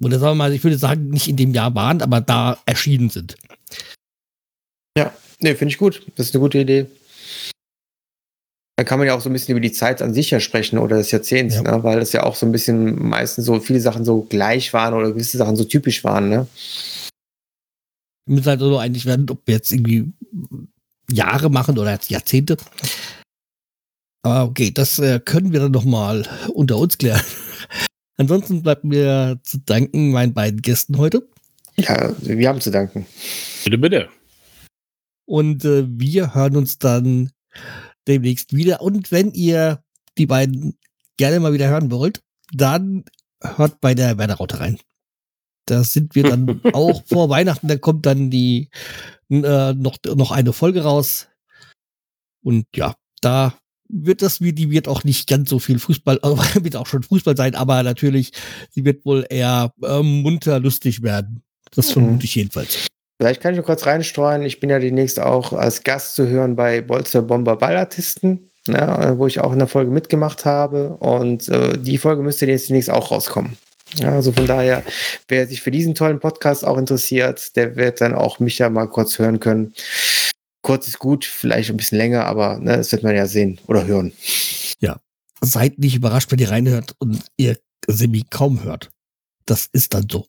[0.04, 3.10] Oder sagen wir mal, ich würde sagen, nicht in dem Jahr waren, aber da erschienen
[3.10, 3.36] sind.
[4.98, 6.06] Ja, nee, finde ich gut.
[6.16, 6.88] Das ist eine gute Idee.
[8.78, 10.78] Da kann man ja auch so ein bisschen über die Zeit an sich ja sprechen
[10.78, 11.62] oder das Jahrzehnt, ja.
[11.62, 11.84] ne?
[11.84, 15.12] weil das ja auch so ein bisschen meistens so viele Sachen so gleich waren oder
[15.12, 16.30] gewisse Sachen so typisch waren.
[16.30, 16.48] Ne?
[18.26, 20.12] Wir müssen halt so eigentlich werden, ob wir jetzt irgendwie
[21.10, 22.58] Jahre machen oder Jahrzehnte.
[24.24, 27.22] Aber okay, das äh, können wir dann nochmal unter uns klären.
[28.18, 31.28] Ansonsten bleibt mir zu danken meinen beiden Gästen heute.
[31.76, 33.06] Ja, wir haben zu danken.
[33.64, 34.10] Bitte, bitte.
[35.26, 37.32] Und äh, wir hören uns dann
[38.08, 38.82] demnächst wieder.
[38.82, 39.84] Und wenn ihr
[40.18, 40.78] die beiden
[41.18, 42.22] gerne mal wieder hören wollt,
[42.54, 43.04] dann
[43.42, 44.80] hört bei der Werderaute rein.
[45.66, 47.68] Da sind wir dann auch vor Weihnachten.
[47.68, 48.70] Da kommt dann die
[49.30, 51.28] äh, noch, noch eine Folge raus.
[52.44, 53.58] Und ja, da
[53.90, 57.04] wird das, wie die wird auch nicht ganz so viel Fußball, also wird auch schon
[57.04, 58.32] Fußball sein, aber natürlich,
[58.72, 61.44] sie wird wohl eher äh, munter lustig werden.
[61.76, 61.94] Das mhm.
[61.94, 62.88] vermute ich jedenfalls.
[63.18, 64.44] Vielleicht kann ich noch kurz reinstreuen.
[64.44, 69.26] Ich bin ja demnächst auch als Gast zu hören bei Bolzer Bomber Ballartisten, ne, wo
[69.26, 70.98] ich auch in der Folge mitgemacht habe.
[70.98, 73.58] Und äh, die Folge müsste jetzt demnächst auch rauskommen.
[73.98, 74.84] Ja, also von daher,
[75.30, 78.88] wer sich für diesen tollen Podcast auch interessiert, der wird dann auch mich ja mal
[78.88, 79.74] kurz hören können.
[80.66, 83.86] Kurz ist gut, vielleicht ein bisschen länger, aber ne, das wird man ja sehen oder
[83.86, 84.14] hören.
[84.80, 85.00] Ja,
[85.40, 88.90] seid nicht überrascht, wenn ihr reinhört und ihr Semi kaum hört.
[89.46, 90.28] Das ist dann so.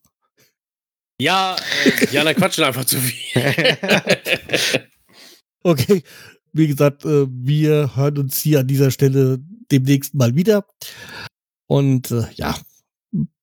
[1.19, 1.57] Ja,
[1.87, 3.43] äh, Jana quatschen einfach zu viel.
[5.63, 6.03] okay,
[6.53, 9.39] wie gesagt, äh, wir hören uns hier an dieser Stelle
[9.73, 10.67] demnächst mal wieder.
[11.67, 12.61] Und äh, ja,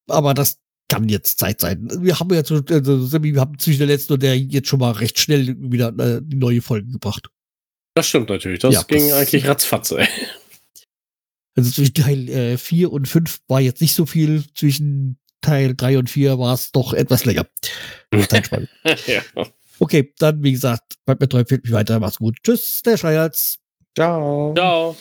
[0.08, 0.60] aber das
[0.94, 1.88] kann jetzt Zeit sein.
[2.00, 5.18] Wir haben jetzt, also, wir haben zwischen der letzten und der jetzt schon mal recht
[5.18, 7.30] schnell wieder äh, die neue Folge gebracht.
[7.96, 8.60] Das stimmt natürlich.
[8.60, 10.08] Das ja, ging das, eigentlich ratzfatze.
[11.56, 14.44] Also zwischen Teil 4 äh, und 5 war jetzt nicht so viel.
[14.56, 17.46] Zwischen Teil 3 und 4 war es doch etwas länger.
[19.06, 19.22] ja.
[19.78, 22.00] Okay, dann, wie gesagt, bleibt mir treu, fehlt mich weiter.
[22.00, 22.38] Macht's gut.
[22.44, 23.60] Tschüss, der Schreihals.
[23.96, 24.56] Ciao.
[24.56, 24.98] Ciao.